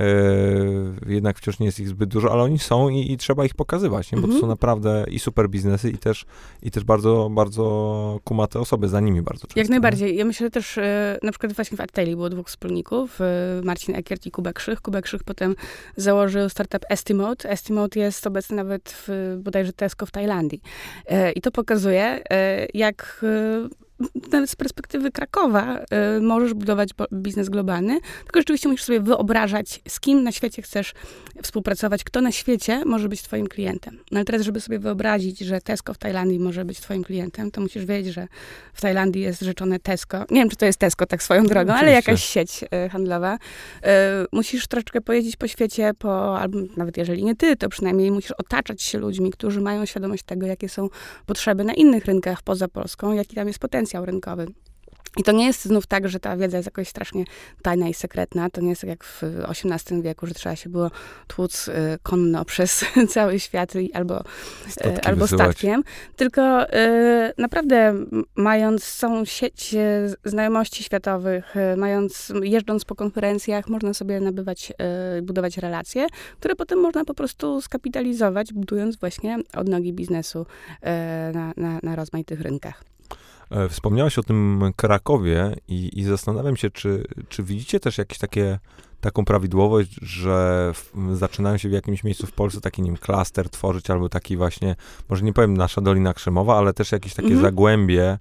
y, 0.00 1.12
jednak 1.12 1.38
wciąż 1.38 1.58
nie 1.58 1.66
jest 1.66 1.80
ich 1.80 1.88
zbyt 1.88 2.08
dużo, 2.10 2.32
ale 2.32 2.42
oni 2.42 2.58
są 2.58 2.88
i, 2.88 3.12
i 3.12 3.16
trzeba 3.16 3.44
ich 3.44 3.54
pokazywać, 3.54 4.12
nie? 4.12 4.16
bo 4.16 4.22
to 4.22 4.26
Mhm. 4.26 4.40
są 4.40 4.46
naprawdę 4.46 5.04
i 5.10 5.18
super 5.18 5.48
biznesy 5.48 5.90
i 5.90 5.98
też, 5.98 6.24
i 6.62 6.70
też 6.70 6.84
bardzo, 6.84 7.28
bardzo 7.32 8.20
kumate 8.24 8.60
osoby 8.60 8.88
za 8.88 9.00
nimi 9.00 9.22
bardzo 9.22 9.40
często. 9.46 9.60
Jak 9.60 9.68
najbardziej. 9.68 10.16
Ja 10.16 10.24
myślę 10.24 10.50
też, 10.50 10.78
e, 10.78 11.18
na 11.22 11.30
przykład 11.30 11.52
właśnie 11.52 11.76
w 11.76 11.80
Adtaili 11.80 12.16
było 12.16 12.30
dwóch 12.30 12.48
wspólników, 12.48 13.20
e, 13.20 13.60
Marcin 13.64 13.94
Eckert 13.94 14.26
i 14.26 14.30
Kuba 14.30 14.52
Krzych. 14.52 14.80
Kuba 14.80 15.02
Krzych 15.02 15.24
potem 15.24 15.54
założył 15.96 16.48
startup 16.48 16.84
Estimote. 16.88 17.50
Estimote 17.50 18.00
jest 18.00 18.26
obecny 18.26 18.56
nawet 18.56 19.04
w 19.08 19.36
bodajże 19.42 19.72
Tesco 19.72 20.06
w 20.06 20.10
Tajlandii. 20.10 20.60
E, 21.06 21.32
I 21.32 21.40
to 21.40 21.50
pokazuje, 21.50 22.22
e, 22.30 22.66
jak 22.74 23.20
e, 23.22 23.68
nawet 24.32 24.50
z 24.50 24.56
perspektywy 24.56 25.10
Krakowa 25.10 25.78
e, 25.78 26.20
możesz 26.20 26.54
budować 26.54 26.90
biznes 27.12 27.48
globalny, 27.48 28.00
tylko 28.24 28.40
rzeczywiście 28.40 28.68
musisz 28.68 28.84
sobie 28.86 29.00
wyobrażać, 29.00 29.80
z 29.88 30.00
kim 30.00 30.22
na 30.22 30.32
świecie 30.32 30.62
chcesz 30.62 30.94
współpracować, 31.42 32.04
kto 32.04 32.20
na 32.20 32.32
świecie 32.32 32.82
może 32.84 33.08
być 33.08 33.22
twoim 33.22 33.46
klientem. 33.46 33.98
No 34.10 34.18
ale 34.18 34.24
teraz, 34.24 34.42
żeby 34.42 34.60
sobie 34.60 34.78
wyobrazić, 34.78 35.38
że 35.38 35.60
Tesco 35.60 35.94
w 35.94 35.98
Tajlandii 35.98 36.38
może 36.38 36.64
być 36.64 36.80
twoim 36.80 37.04
klientem, 37.04 37.50
to 37.50 37.60
musisz 37.60 37.84
wiedzieć, 37.84 38.14
że 38.14 38.28
w 38.72 38.80
Tajlandii 38.80 39.22
jest 39.22 39.40
rzeczone 39.40 39.78
Tesco. 39.78 40.24
Nie 40.30 40.40
wiem, 40.40 40.48
czy 40.48 40.56
to 40.56 40.66
jest 40.66 40.78
Tesco 40.78 41.06
tak 41.06 41.22
swoją 41.22 41.46
drogą, 41.46 41.72
ale 41.72 41.92
jakaś 41.92 42.24
sieć 42.24 42.64
e, 42.70 42.88
handlowa. 42.88 43.38
E, 43.82 44.24
musisz 44.32 44.66
troszeczkę 44.66 45.00
pojeździć 45.00 45.36
po 45.36 45.48
świecie, 45.48 45.90
po, 45.98 46.38
albo 46.38 46.58
nawet 46.76 46.96
jeżeli 46.96 47.24
nie 47.24 47.36
ty, 47.36 47.56
to 47.56 47.68
przynajmniej 47.68 48.10
musisz 48.10 48.32
otaczać 48.32 48.82
się 48.82 48.98
ludźmi, 48.98 49.30
którzy 49.30 49.60
mają 49.60 49.86
świadomość 49.86 50.22
tego, 50.22 50.46
jakie 50.46 50.68
są 50.68 50.88
potrzeby 51.26 51.64
na 51.64 51.74
innych 51.74 52.04
rynkach 52.04 52.42
poza 52.42 52.68
Polską, 52.68 53.12
jaki 53.12 53.36
tam 53.36 53.46
jest 53.48 53.58
potencjał 53.58 53.89
rynkowy. 53.94 54.46
I 55.16 55.22
to 55.22 55.32
nie 55.32 55.46
jest 55.46 55.64
znów 55.64 55.86
tak, 55.86 56.08
że 56.08 56.20
ta 56.20 56.36
wiedza 56.36 56.56
jest 56.56 56.66
jakoś 56.66 56.88
strasznie 56.88 57.24
tajna 57.62 57.88
i 57.88 57.94
sekretna. 57.94 58.50
To 58.50 58.60
nie 58.60 58.68
jest 58.68 58.80
tak 58.80 58.90
jak 58.90 59.04
w 59.04 59.22
XVIII 59.48 60.02
wieku, 60.02 60.26
że 60.26 60.34
trzeba 60.34 60.56
się 60.56 60.70
było 60.70 60.90
tłuc 61.26 61.68
y, 61.68 61.72
konno 62.02 62.44
przez 62.50 62.84
cały 63.08 63.40
świat 63.40 63.72
albo 63.94 64.24
Statki 64.68 65.00
e, 65.00 65.04
albo 65.04 65.20
wysyłać. 65.20 65.46
statkiem, 65.46 65.82
tylko 66.16 66.72
e, 66.72 67.32
naprawdę 67.38 67.94
mając 68.34 68.96
całą 68.96 69.24
sieć 69.24 69.74
znajomości 70.24 70.84
światowych, 70.84 71.54
mając, 71.76 72.32
jeżdżąc 72.42 72.84
po 72.84 72.94
konferencjach, 72.94 73.68
można 73.68 73.94
sobie 73.94 74.20
nabywać, 74.20 74.72
budować 75.22 75.58
relacje, 75.58 76.06
które 76.40 76.56
potem 76.56 76.78
można 76.78 77.04
po 77.04 77.14
prostu 77.14 77.60
skapitalizować, 77.60 78.52
budując 78.52 78.96
właśnie 78.96 79.38
odnogi 79.56 79.92
biznesu 79.92 80.46
na, 81.32 81.52
na, 81.56 81.78
na 81.82 81.96
rozmaitych 81.96 82.40
rynkach. 82.40 82.89
E, 83.50 83.68
Wspomniałaś 83.68 84.18
o 84.18 84.22
tym 84.22 84.62
Krakowie 84.76 85.56
i, 85.68 85.98
i 85.98 86.04
zastanawiam 86.04 86.56
się, 86.56 86.70
czy, 86.70 87.04
czy 87.28 87.42
widzicie 87.42 87.80
też 87.80 87.98
jakieś 87.98 88.18
takie, 88.18 88.58
taką 89.00 89.24
prawidłowość, 89.24 89.96
że 90.02 90.70
w, 90.74 91.16
zaczynają 91.16 91.56
się 91.58 91.68
w 91.68 91.72
jakimś 91.72 92.04
miejscu 92.04 92.26
w 92.26 92.32
Polsce 92.32 92.60
taki, 92.60 92.82
wiem, 92.82 92.96
klaster 92.96 93.50
tworzyć, 93.50 93.90
albo 93.90 94.08
taki 94.08 94.36
właśnie, 94.36 94.76
może 95.08 95.24
nie 95.24 95.32
powiem 95.32 95.56
nasza 95.56 95.80
Dolina 95.80 96.14
Krzemowa, 96.14 96.58
ale 96.58 96.72
też 96.72 96.92
jakieś 96.92 97.14
takie 97.14 97.28
Mhm. 97.28 97.42
zagłębie, 97.42 98.18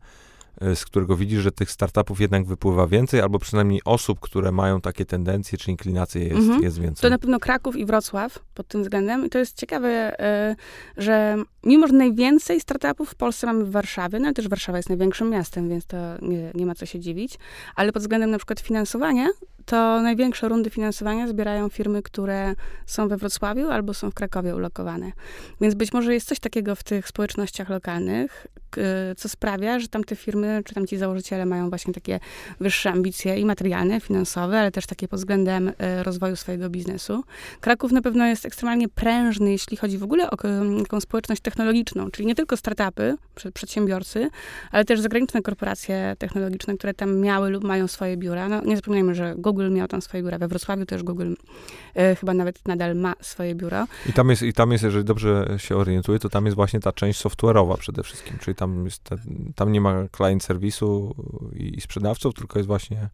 z 0.75 0.85
którego 0.85 1.15
widzisz, 1.15 1.41
że 1.41 1.51
tych 1.51 1.71
startupów 1.71 2.21
jednak 2.21 2.45
wypływa 2.45 2.87
więcej, 2.87 3.21
albo 3.21 3.39
przynajmniej 3.39 3.81
osób, 3.85 4.19
które 4.19 4.51
mają 4.51 4.81
takie 4.81 5.05
tendencje 5.05 5.57
czy 5.57 5.71
inklinacje 5.71 6.23
jest, 6.23 6.35
Mhm. 6.35 6.63
jest 6.63 6.79
więcej. 6.79 7.01
To 7.01 7.09
na 7.09 7.17
pewno 7.17 7.39
Kraków 7.39 7.75
i 7.75 7.85
Wrocław 7.85 8.39
pod 8.53 8.67
tym 8.67 8.81
względem. 8.83 9.25
I 9.25 9.29
to 9.29 9.39
jest 9.39 9.57
ciekawe, 9.57 10.19
e, 10.19 10.55
że 10.97 11.37
mimo, 11.63 11.87
że 11.87 11.93
najwięcej 11.93 12.61
startupów 12.61 13.09
w 13.09 13.15
Polsce 13.15 13.47
mamy 13.47 13.65
w 13.65 13.71
Warszawie, 13.71 14.19
no 14.19 14.25
ale 14.25 14.33
też 14.33 14.47
Warszawa 14.47 14.77
jest 14.77 14.89
największym 14.89 15.29
miastem, 15.29 15.69
więc 15.69 15.85
to 15.85 15.97
nie, 16.21 16.51
nie 16.55 16.65
ma 16.65 16.75
co 16.75 16.85
się 16.85 16.99
dziwić, 16.99 17.37
ale 17.75 17.91
pod 17.91 18.01
względem 18.01 18.31
na 18.31 18.37
przykład 18.37 18.59
finansowania, 18.59 19.27
to 19.69 20.01
największe 20.01 20.49
rundy 20.49 20.69
finansowania 20.69 21.27
zbierają 21.27 21.69
firmy, 21.69 22.01
które 22.01 22.55
są 22.85 23.07
we 23.07 23.17
Wrocławiu 23.17 23.69
albo 23.69 23.93
są 23.93 24.11
w 24.11 24.13
Krakowie 24.13 24.55
ulokowane. 24.55 25.11
Więc 25.61 25.75
być 25.75 25.93
może 25.93 26.13
jest 26.13 26.27
coś 26.27 26.39
takiego 26.39 26.75
w 26.75 26.83
tych 26.83 27.07
społecznościach 27.07 27.69
lokalnych, 27.69 28.47
co 29.17 29.29
sprawia, 29.29 29.79
że 29.79 29.87
tamte 29.87 30.15
firmy, 30.15 30.61
czy 30.65 30.73
tamci 30.73 30.97
założyciele 30.97 31.45
mają 31.45 31.69
właśnie 31.69 31.93
takie 31.93 32.19
wyższe 32.59 32.91
ambicje 32.91 33.39
i 33.39 33.45
materialne, 33.45 33.99
finansowe, 33.99 34.59
ale 34.59 34.71
też 34.71 34.85
takie 34.85 35.07
pod 35.07 35.19
względem 35.19 35.71
e, 35.77 36.03
rozwoju 36.03 36.35
swojego 36.35 36.69
biznesu. 36.69 37.23
Kraków 37.61 37.91
na 37.91 38.01
pewno 38.01 38.25
jest 38.25 38.45
ekstremalnie 38.45 38.89
prężny, 38.89 39.51
jeśli 39.51 39.77
chodzi 39.77 39.97
w 39.97 40.03
ogóle 40.03 40.31
o 40.31 40.37
taką 40.83 41.01
społeczność 41.01 41.41
technologiczną, 41.41 42.11
czyli 42.11 42.27
nie 42.27 42.35
tylko 42.35 42.57
startupy, 42.57 43.15
prze- 43.35 43.51
przedsiębiorcy, 43.51 44.29
ale 44.71 44.85
też 44.85 44.99
zagraniczne 44.99 45.41
korporacje 45.41 46.15
technologiczne, 46.19 46.77
które 46.77 46.93
tam 46.93 47.17
miały 47.17 47.49
lub 47.49 47.63
mają 47.63 47.87
swoje 47.87 48.17
biura. 48.17 48.49
No, 48.49 48.61
nie 48.61 48.75
zapominajmy, 48.75 49.15
że 49.15 49.33
Google 49.37 49.58
miał 49.63 49.87
tam 49.87 50.01
swoje 50.01 50.23
biura. 50.23 50.37
We 50.37 50.47
Wrocławiu 50.47 50.85
też 50.85 51.03
Google 51.03 51.33
e, 51.95 52.15
chyba 52.15 52.33
nawet 52.33 52.67
nadal 52.67 52.95
ma 52.95 53.13
swoje 53.21 53.55
biuro. 53.55 53.87
I 54.09 54.13
tam 54.13 54.29
jest, 54.29 54.41
I 54.41 54.53
tam 54.53 54.71
jest, 54.71 54.83
jeżeli 54.83 55.05
dobrze 55.05 55.55
się 55.57 55.77
orientuję, 55.77 56.19
to 56.19 56.29
tam 56.29 56.45
jest 56.45 56.55
właśnie 56.55 56.79
ta 56.79 56.91
część 56.91 57.25
software'owa 57.25 57.77
przede 57.77 58.03
wszystkim, 58.03 58.37
czyli 58.37 58.55
tam, 58.55 58.85
jest 58.85 59.03
te, 59.03 59.17
tam 59.55 59.71
nie 59.71 59.81
ma 59.81 60.07
client 60.17 60.43
serwisu 60.43 61.15
i, 61.55 61.77
i 61.77 61.81
sprzedawców, 61.81 62.33
tylko 62.35 62.59
jest 62.59 62.67
właśnie 62.67 63.09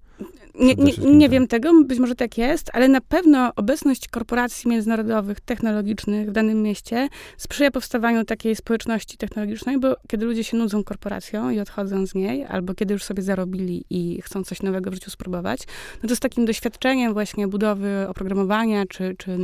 Nie, 0.59 0.75
nie, 0.75 0.93
nie 0.97 1.29
wiem 1.29 1.47
tego, 1.47 1.83
być 1.83 1.99
może 1.99 2.15
tak 2.15 2.37
jest, 2.37 2.69
ale 2.73 2.87
na 2.87 3.01
pewno 3.01 3.51
obecność 3.55 4.07
korporacji 4.07 4.69
międzynarodowych, 4.69 5.39
technologicznych 5.39 6.29
w 6.29 6.31
danym 6.31 6.63
mieście 6.63 7.09
sprzyja 7.37 7.71
powstawaniu 7.71 8.25
takiej 8.25 8.55
społeczności 8.55 9.17
technologicznej, 9.17 9.79
bo 9.79 9.95
kiedy 10.07 10.25
ludzie 10.25 10.43
się 10.43 10.57
nudzą 10.57 10.83
korporacją 10.83 11.49
i 11.49 11.59
odchodzą 11.59 12.07
z 12.07 12.15
niej, 12.15 12.45
albo 12.45 12.73
kiedy 12.73 12.93
już 12.93 13.03
sobie 13.03 13.23
zarobili 13.23 13.85
i 13.89 14.21
chcą 14.21 14.43
coś 14.43 14.61
nowego 14.61 14.91
w 14.91 14.93
życiu 14.93 15.11
spróbować, 15.11 15.59
no 16.03 16.09
to 16.09 16.15
z 16.15 16.19
takim 16.19 16.45
doświadczeniem 16.45 17.13
właśnie 17.13 17.47
budowy 17.47 18.05
oprogramowania, 18.09 18.85
czy, 18.85 19.15
czy 19.17 19.37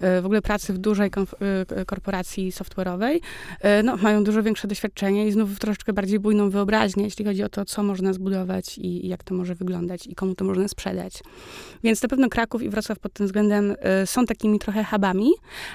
e, 0.00 0.22
w 0.22 0.26
ogóle 0.26 0.42
pracy 0.42 0.72
w 0.72 0.78
dużej 0.78 1.10
e, 1.70 1.84
korporacji 1.84 2.52
software'owej, 2.52 3.20
e, 3.60 3.82
no, 3.82 3.96
mają 3.96 4.24
dużo 4.24 4.42
większe 4.42 4.68
doświadczenie 4.68 5.26
i 5.26 5.32
znów 5.32 5.58
troszeczkę 5.58 5.92
bardziej 5.92 6.18
bujną 6.18 6.50
wyobraźnię, 6.50 7.04
jeśli 7.04 7.24
chodzi 7.24 7.42
o 7.42 7.48
to, 7.48 7.64
co 7.64 7.82
można 7.82 8.12
zbudować 8.12 8.78
i, 8.78 9.06
i 9.06 9.08
jak 9.08 9.24
to 9.24 9.34
może 9.34 9.54
wyglądać 9.54 10.06
i 10.06 10.14
komu 10.14 10.31
to 10.34 10.44
można 10.44 10.68
sprzedać. 10.68 11.22
Więc 11.84 12.02
na 12.02 12.08
pewno 12.08 12.28
Kraków 12.28 12.62
i 12.62 12.68
Wrocław 12.68 12.98
pod 12.98 13.12
tym 13.12 13.26
względem 13.26 13.74
e, 13.78 14.06
są 14.06 14.26
takimi 14.26 14.58
trochę 14.58 14.84
hubami, 14.84 15.30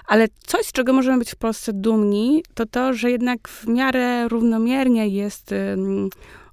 ale 0.08 0.28
coś, 0.48 0.66
z 0.66 0.72
czego 0.72 0.94
możemy 0.94 1.20
być 1.20 1.32
w 1.32 1.36
Polsce 1.36 1.74
dumni, 1.74 2.44
to 2.54 2.66
to, 2.66 2.94
że 2.94 3.12
jednak 3.12 3.48
w 3.48 3.68
miarę 3.68 4.28
równomiernie 4.28 5.08
jest 5.08 5.54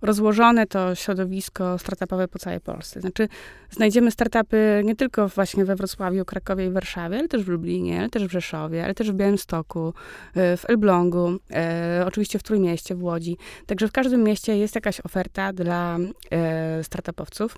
rozłożone 0.04 0.66
to 0.66 0.94
środowisko 0.94 1.78
startupowe 1.78 2.28
po 2.28 2.38
całej 2.38 2.60
Polsce. 2.60 3.00
Znaczy, 3.00 3.28
znajdziemy 3.70 4.10
startupy 4.10 4.82
nie 4.84 4.96
tylko 4.96 5.28
właśnie 5.28 5.64
we 5.64 5.76
Wrocławiu, 5.76 6.24
Krakowie 6.24 6.66
i 6.66 6.70
Warszawie, 6.70 7.18
ale 7.18 7.28
też 7.28 7.44
w 7.44 7.48
Lublinie, 7.48 7.98
ale 7.98 8.10
też 8.10 8.26
w 8.26 8.30
Rzeszowie, 8.30 8.84
ale 8.84 8.94
też 8.94 9.12
w 9.12 9.14
Białymstoku, 9.14 9.88
y, 9.88 10.56
w 10.56 10.70
Elblągu, 10.70 11.38
e, 11.50 12.04
oczywiście 12.06 12.38
w 12.38 12.42
Trójmieście, 12.42 12.94
w 12.94 13.02
Łodzi. 13.02 13.36
Także 13.66 13.88
w 13.88 13.92
każdym 13.92 14.22
mieście 14.22 14.56
jest 14.56 14.74
jakaś 14.74 15.00
oferta 15.00 15.52
dla 15.52 15.98
e, 16.30 16.84
startupowców. 16.84 17.56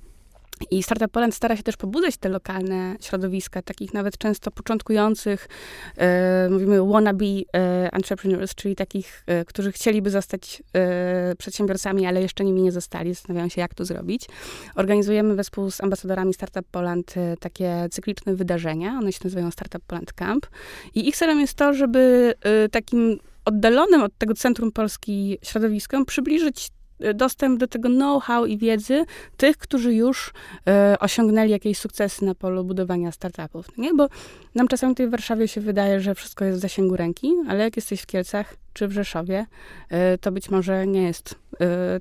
I 0.70 0.82
Startup 0.82 1.10
Poland 1.10 1.34
stara 1.34 1.56
się 1.56 1.62
też 1.62 1.76
pobudzać 1.76 2.16
te 2.16 2.28
lokalne 2.28 2.96
środowiska, 3.00 3.62
takich 3.62 3.94
nawet 3.94 4.18
często 4.18 4.50
początkujących, 4.50 5.48
e, 5.96 6.48
mówimy 6.50 6.86
wannabe 6.86 7.24
e, 7.24 7.92
entrepreneurs, 7.92 8.54
czyli 8.54 8.76
takich, 8.76 9.24
e, 9.26 9.44
którzy 9.44 9.72
chcieliby 9.72 10.10
zostać 10.10 10.62
e, 10.76 11.34
przedsiębiorcami, 11.38 12.06
ale 12.06 12.22
jeszcze 12.22 12.44
nimi 12.44 12.62
nie 12.62 12.72
zostali, 12.72 13.14
zastanawiają 13.14 13.48
się, 13.48 13.60
jak 13.60 13.74
to 13.74 13.84
zrobić. 13.84 14.26
Organizujemy 14.74 15.34
wespół 15.34 15.70
z 15.70 15.80
ambasadorami 15.80 16.34
Startup 16.34 16.66
Poland 16.70 17.16
e, 17.16 17.36
takie 17.36 17.88
cykliczne 17.90 18.34
wydarzenia, 18.34 18.98
one 18.98 19.12
się 19.12 19.20
nazywają 19.24 19.50
Startup 19.50 19.82
Poland 19.86 20.12
Camp. 20.12 20.46
I 20.94 21.08
ich 21.08 21.16
celem 21.16 21.40
jest 21.40 21.54
to, 21.54 21.74
żeby 21.74 22.34
e, 22.40 22.68
takim 22.68 23.18
oddalonym 23.44 24.02
od 24.02 24.18
tego 24.18 24.34
centrum 24.34 24.72
Polski 24.72 25.38
środowiskom 25.42 26.04
przybliżyć 26.04 26.70
dostęp 27.14 27.60
do 27.60 27.66
tego 27.66 27.88
know-how 27.88 28.46
i 28.46 28.58
wiedzy 28.58 29.04
tych, 29.36 29.56
którzy 29.56 29.94
już 29.94 30.32
e, 30.68 30.96
osiągnęli 31.00 31.50
jakieś 31.50 31.78
sukcesy 31.78 32.24
na 32.24 32.34
polu 32.34 32.64
budowania 32.64 33.12
startupów. 33.12 33.78
Nie? 33.78 33.94
Bo 33.94 34.08
nam 34.54 34.68
czasami 34.68 34.94
tutaj 34.94 35.06
w 35.06 35.10
Warszawie 35.10 35.48
się 35.48 35.60
wydaje, 35.60 36.00
że 36.00 36.14
wszystko 36.14 36.44
jest 36.44 36.58
w 36.58 36.62
zasięgu 36.62 36.96
ręki, 36.96 37.32
ale 37.48 37.64
jak 37.64 37.76
jesteś 37.76 38.00
w 38.00 38.06
Kielcach 38.06 38.56
czy 38.72 38.88
w 38.88 38.92
Rzeszowie, 38.92 39.46
e, 39.88 40.18
to 40.18 40.32
być 40.32 40.50
może 40.50 40.86
nie 40.86 41.02
jest 41.02 41.34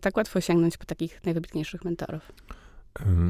tak 0.02 0.18
łatwo 0.18 0.42
sięgnąć 0.42 0.78
po 0.78 0.86
takich 0.86 1.24
najwybitniejszych 1.26 1.86
mentorów. 1.86 2.32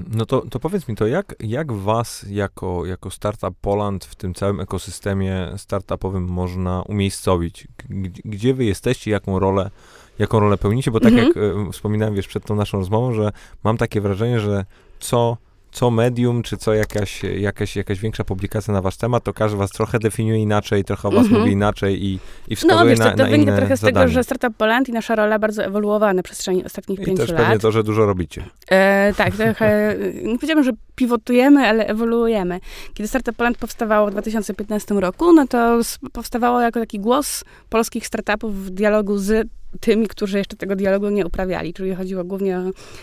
No 0.08 0.26
to, 0.26 0.42
to 0.42 0.60
powiedz 0.60 0.88
mi 0.88 0.96
to, 0.96 1.08
jak, 1.08 1.36
jak 1.40 1.72
was 1.72 2.26
jako, 2.30 2.86
jako 2.86 3.12
Startup 3.12 3.56
Poland 3.62 4.06
w 4.06 4.16
tym 4.16 4.34
całym 4.34 4.60
ekosystemie 4.60 5.54
startupowym 5.58 6.24
można 6.24 6.82
umiejscowić? 6.82 7.68
Gdzie, 7.90 8.22
gdzie 8.26 8.54
wy 8.54 8.66
jesteście, 8.66 9.12
jaką 9.12 9.40
rolę, 9.40 9.72
jaką 10.20 10.40
rolę 10.40 10.58
pełnicie? 10.58 10.92
Bo 10.92 11.00
tak 11.00 11.14
Mhm. 11.14 11.28
jak 11.28 11.38
y, 11.68 11.72
wspominałem, 11.72 12.16
wiesz, 12.16 12.28
przed 12.28 12.46
tą 12.46 12.56
naszą 12.56 12.78
rozmową, 12.78 13.14
że 13.14 13.32
mam 13.64 13.78
takie 13.78 14.02
wrażenie, 14.02 14.40
że 14.40 14.66
co, 15.00 15.38
co 15.72 15.92
medium, 15.92 16.44
czy 16.44 16.58
co 16.58 16.74
jakaś, 16.74 17.24
jakaś, 17.24 17.76
jakaś 17.76 18.00
większa 18.00 18.24
publikacja 18.24 18.74
na 18.74 18.82
wasz 18.82 18.98
temat, 18.98 19.24
to 19.24 19.34
każdy 19.34 19.58
was 19.58 19.72
trochę 19.72 20.00
definiuje 20.00 20.40
inaczej, 20.40 20.84
trochę 20.84 21.08
o 21.08 21.12
was 21.12 21.24
Mhm. 21.24 21.40
mówi 21.42 21.52
inaczej 21.52 22.06
i, 22.06 22.20
i 22.48 22.56
wskazuje 22.56 22.80
No 22.80 22.86
wiesz, 22.90 23.00
na, 23.00 23.06
to, 23.06 23.12
to 23.12 23.18
na 23.24 23.30
wynika 23.30 23.52
inne 23.52 23.58
trochę 23.58 23.78
z 23.78 23.80
zadania. 23.80 24.00
tego, 24.02 24.14
że 24.14 24.24
Startup 24.24 24.58
Poland 24.58 24.90
i 24.90 24.92
nasza 24.92 25.16
rola 25.16 25.40
bardzo 25.40 25.64
ewoluowała 25.64 26.14
na 26.14 26.24
przestrzeni 26.24 26.66
ostatnich 26.66 27.00
I 27.00 27.06
pięciu 27.06 27.22
też 27.22 27.30
lat. 27.32 27.42
pewnie 27.42 27.60
to, 27.60 27.72
że 27.72 27.84
dużo 27.84 28.06
robicie. 28.06 28.46
E, 28.72 29.14
tak, 29.18 29.36
trochę, 29.36 29.96
nie 30.24 30.36
powiedziałabym, 30.36 30.64
że 30.64 30.72
pivotujemy, 30.96 31.68
ale 31.68 31.88
ewoluujemy. 31.88 32.60
Kiedy 32.94 33.08
Startup 33.08 33.36
Poland 33.36 33.58
powstawało 33.58 34.08
w 34.08 34.12
2015 34.12 34.96
roku, 34.96 35.34
no 35.34 35.48
to 35.48 35.80
powstawało 36.14 36.62
jako 36.62 36.80
taki 36.80 37.00
głos 37.00 37.44
polskich 37.70 38.08
startupów 38.08 38.66
w 38.66 38.70
dialogu 38.70 39.18
z 39.18 39.48
tymi, 39.80 40.08
którzy 40.08 40.38
jeszcze 40.38 40.58
tego 40.58 40.76
dialogu 40.76 41.10
nie 41.10 41.26
uprawiali, 41.26 41.74
czyli 41.74 41.96
chodziło 41.96 42.24
głównie 42.24 42.58
o 42.58 42.62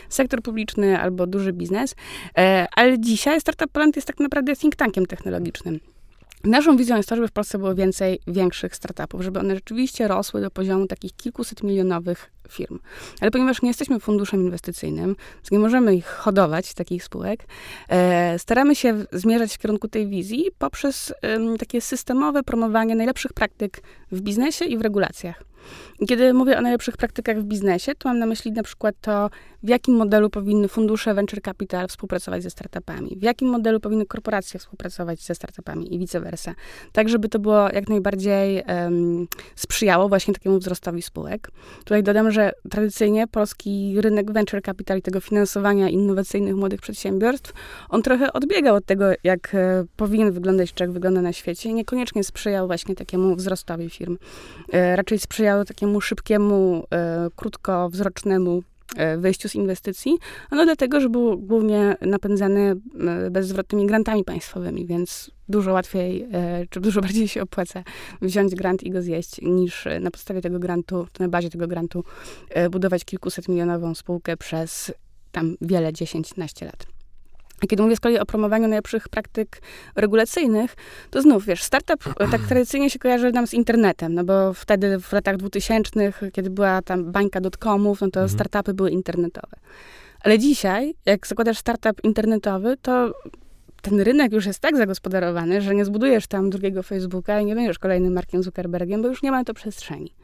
sektor 0.08 0.42
publiczny 0.42 1.00
albo 1.00 1.26
duży 1.26 1.52
biznes. 1.52 1.94
E, 2.38 2.66
ale 2.76 3.00
dzisiaj 3.00 3.40
Startup 3.40 3.72
Poland 3.72 3.96
jest 3.96 4.08
tak 4.08 4.20
naprawdę 4.20 4.56
think 4.56 4.76
tankiem 4.76 5.06
technologicznym. 5.06 5.80
Naszą 6.44 6.76
wizją 6.76 6.96
jest 6.96 7.08
to, 7.08 7.16
żeby 7.16 7.28
w 7.28 7.32
Polsce 7.32 7.58
było 7.58 7.74
więcej 7.74 8.20
większych 8.26 8.76
startupów, 8.76 9.22
żeby 9.22 9.40
one 9.40 9.54
rzeczywiście 9.54 10.08
rosły 10.08 10.40
do 10.40 10.50
poziomu 10.50 10.86
takich 10.86 11.16
kilkuset 11.16 11.62
milionowych 11.62 12.30
firm. 12.48 12.78
Ale 13.20 13.30
ponieważ 13.30 13.62
nie 13.62 13.68
jesteśmy 13.68 14.00
funduszem 14.00 14.42
inwestycyjnym, 14.42 15.16
nie 15.50 15.58
możemy 15.58 15.96
ich 15.96 16.06
hodować, 16.06 16.74
takich 16.74 17.04
spółek, 17.04 17.44
e, 17.88 18.38
staramy 18.38 18.74
się 18.74 19.04
zmierzać 19.12 19.54
w 19.54 19.58
kierunku 19.58 19.88
tej 19.88 20.08
wizji 20.08 20.50
poprzez 20.58 21.14
em, 21.22 21.58
takie 21.58 21.80
systemowe 21.80 22.42
promowanie 22.42 22.94
najlepszych 22.94 23.32
praktyk 23.32 23.82
w 24.12 24.20
biznesie 24.20 24.64
i 24.64 24.78
w 24.78 24.82
regulacjach. 24.82 25.51
Kiedy 26.08 26.34
mówię 26.34 26.58
o 26.58 26.60
najlepszych 26.60 26.96
praktykach 26.96 27.40
w 27.40 27.44
biznesie, 27.44 27.94
to 27.94 28.08
mam 28.08 28.18
na 28.18 28.26
myśli 28.26 28.52
na 28.52 28.62
przykład 28.62 28.94
to, 29.00 29.30
w 29.62 29.68
jakim 29.68 29.94
modelu 29.94 30.30
powinny 30.30 30.68
fundusze 30.68 31.14
venture 31.14 31.42
capital 31.42 31.88
współpracować 31.88 32.42
ze 32.42 32.50
startupami, 32.50 33.16
w 33.16 33.22
jakim 33.22 33.48
modelu 33.48 33.80
powinny 33.80 34.06
korporacje 34.06 34.60
współpracować 34.60 35.22
ze 35.22 35.34
startupami 35.34 35.94
i 35.94 35.98
vice 35.98 36.20
versa. 36.20 36.54
Tak, 36.92 37.08
żeby 37.08 37.28
to 37.28 37.38
było 37.38 37.68
jak 37.68 37.88
najbardziej 37.88 38.62
em, 38.66 39.28
sprzyjało 39.56 40.08
właśnie 40.08 40.34
takiemu 40.34 40.58
wzrostowi 40.58 41.02
spółek. 41.02 41.50
Tutaj 41.78 42.02
dodam, 42.02 42.30
że 42.30 42.52
tradycyjnie 42.70 43.26
polski 43.26 43.94
rynek 44.00 44.32
venture 44.32 44.62
capital 44.62 44.98
i 44.98 45.02
tego 45.02 45.20
finansowania 45.20 45.88
innowacyjnych 45.88 46.56
młodych 46.56 46.80
przedsiębiorstw, 46.80 47.52
on 47.88 48.02
trochę 48.02 48.32
odbiegał 48.32 48.76
od 48.76 48.86
tego, 48.86 49.04
jak 49.24 49.54
e, 49.54 49.84
powinien 49.96 50.32
wyglądać, 50.32 50.72
czy 50.72 50.84
jak 50.84 50.92
wygląda 50.92 51.22
na 51.22 51.32
świecie 51.32 51.72
niekoniecznie 51.72 52.24
sprzyjał 52.24 52.66
właśnie 52.66 52.94
takiemu 52.94 53.36
wzrostowi 53.36 53.90
firm. 53.90 54.18
E, 54.72 54.96
raczej 54.96 55.18
sprzyjał 55.18 55.64
takiemu 55.64 56.00
szybkiemu, 56.00 56.84
e, 56.92 57.28
krótkowzrocznemu 57.36 58.62
wyjściu 59.18 59.48
z 59.48 59.54
inwestycji, 59.54 60.18
no 60.50 60.64
dlatego, 60.64 61.00
że 61.00 61.08
był 61.08 61.38
głównie 61.38 61.96
napędzany 62.00 62.76
e, 63.26 63.30
bezzwrotnymi 63.30 63.86
grantami 63.86 64.24
państwowymi, 64.24 64.86
więc 64.86 65.30
dużo 65.48 65.72
łatwiej, 65.72 66.28
e, 66.32 66.66
czy 66.70 66.80
dużo 66.80 67.00
bardziej 67.06 67.28
się 67.28 67.42
opłaca 67.42 67.84
wziąć 68.22 68.54
grant 68.54 68.82
i 68.82 68.90
go 68.90 69.02
zjeść, 69.02 69.40
niż 69.42 69.86
e, 69.86 70.00
na 70.00 70.10
podstawie 70.10 70.40
tego 70.40 70.58
grantu, 70.58 71.06
na 71.18 71.28
bazie 71.28 71.50
tego 71.50 71.66
grantu 71.66 72.04
e, 72.48 72.70
budować 72.70 73.04
kilkuset 73.04 73.48
milionową 73.48 73.94
spółkę 73.94 74.36
przez 74.36 74.92
tam 75.32 75.56
wiele, 75.60 75.92
10-15 75.92 76.64
lat. 76.64 76.86
Kiedy 77.68 77.82
mówię 77.82 77.96
z 77.96 78.00
kolei 78.00 78.18
o 78.18 78.26
promowaniu 78.26 78.68
najlepszych 78.68 79.08
praktyk 79.08 79.62
regulacyjnych, 79.96 80.74
to 81.10 81.22
znów, 81.22 81.46
wiesz, 81.46 81.62
startup 81.62 82.06
e, 82.20 82.28
tak 82.28 82.40
tradycyjnie 82.48 82.90
się 82.90 82.98
kojarzy 82.98 83.32
nam 83.32 83.46
z 83.46 83.54
internetem, 83.54 84.14
no 84.14 84.24
bo 84.24 84.54
wtedy 84.54 85.00
w 85.00 85.12
latach 85.12 85.36
2000, 85.36 86.12
kiedy 86.32 86.50
była 86.50 86.82
tam 86.82 87.12
bańka 87.12 87.40
dotcomów, 87.40 88.00
no 88.00 88.10
to 88.10 88.20
Mhm. 88.20 88.28
startupy 88.28 88.74
były 88.74 88.90
internetowe. 88.90 89.56
Ale 90.20 90.38
dzisiaj, 90.38 90.94
jak 91.06 91.26
zakładasz 91.26 91.58
startup 91.58 92.04
internetowy, 92.04 92.76
to 92.82 93.12
ten 93.82 94.00
rynek 94.00 94.32
już 94.32 94.46
jest 94.46 94.60
tak 94.60 94.76
zagospodarowany, 94.76 95.60
że 95.60 95.74
nie 95.74 95.84
zbudujesz 95.84 96.26
tam 96.26 96.50
drugiego 96.50 96.82
Facebooka 96.82 97.40
i 97.40 97.44
nie 97.44 97.54
będziesz 97.54 97.78
kolejnym 97.78 98.12
Markiem 98.12 98.42
Zuckerbergiem, 98.42 99.02
bo 99.02 99.08
już 99.08 99.22
nie 99.22 99.30
ma 99.30 99.38
na 99.38 99.44
to 99.44 99.54
przestrzeni. 99.54 100.14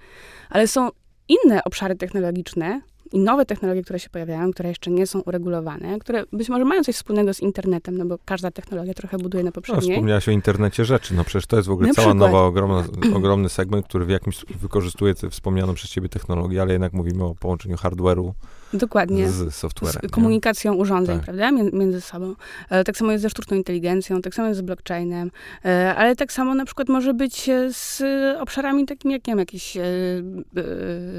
Ale 0.51 0.68
są 0.68 0.88
inne 1.29 1.64
obszary 1.64 1.96
technologiczne 1.96 2.81
i 3.12 3.18
nowe 3.18 3.47
technologie, 3.47 3.83
które 3.83 3.99
się 3.99 4.11
pojawiają, 4.11 4.53
które 4.53 4.68
jeszcze 4.68 4.90
nie 4.90 5.07
są 5.07 5.21
uregulowane, 5.21 5.99
które 5.99 6.25
być 6.33 6.49
może 6.49 6.64
mają 6.64 6.85
coś 6.85 6.97
wspólnego 6.97 7.35
z 7.35 7.40
internetem, 7.40 7.99
no 7.99 8.05
bo 8.05 8.18
każda 8.25 8.51
technologia 8.51 8.94
trochę 8.94 9.18
buduje 9.18 9.44
na 9.44 9.49
No, 9.49 9.53
poprzedniej. 9.53 9.90
wspomniałaś 9.97 10.29
o 10.29 10.31
internecie 10.31 10.85
rzeczy. 10.85 11.14
No 11.14 11.25
przecież 11.25 11.47
to 11.47 11.57
jest 11.57 11.68
w 11.68 11.73
ogóle 11.73 11.88
Na 11.88 11.94
cała 11.94 12.09
przykład. 12.09 12.31
nowa, 12.33 12.44
ogromna, 12.44 12.85
ogromny 13.18 13.49
segment, 13.49 13.87
który 13.87 14.05
w 14.05 14.09
jakimś 14.09 14.44
wykorzystuje 14.61 15.14
wspomnianą 15.31 15.75
przez 15.75 15.90
ciebie 15.90 16.09
technologię, 16.09 16.62
ale 16.62 16.73
jednak 16.73 16.92
mówimy 16.92 17.25
o 17.25 17.35
połączeniu 17.35 17.77
hardware'u 17.77 18.33
Dokładnie. 18.73 19.31
z 19.31 19.55
softwarem. 19.55 20.01
z 20.01 20.03
nie? 20.03 20.09
komunikacją 20.09 20.75
urządzeń, 20.75 21.17
Tak. 21.17 21.25
prawda, 21.25 21.51
Mię- 21.51 21.71
między 21.73 22.01
sobą. 22.01 22.35
E, 22.71 22.85
Tak 22.85 22.97
samo 22.97 23.13
jest 23.13 23.23
ze 23.23 23.31
sztuczną 23.31 23.57
inteligencją, 23.57 24.23
tak 24.23 24.35
samo 24.35 24.49
jest 24.49 24.59
z 24.61 24.63
blockchainem, 24.63 25.31
e, 25.65 25.95
ale 25.97 26.17
tak 26.17 26.33
samo 26.33 26.55
na 26.55 26.65
przykład 26.65 26.89
może 26.89 27.15
być 27.15 27.49
e, 27.49 27.73
z 27.73 28.03
obszarami 28.41 28.87
takimi 28.87 29.15
jak, 29.15 29.27
nie 29.27 29.31
wiem, 29.31 29.39
jakieś 29.39 29.77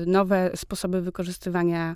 nowe 0.06 0.52
sposoby 0.56 1.02
wykorzystywania 1.02 1.96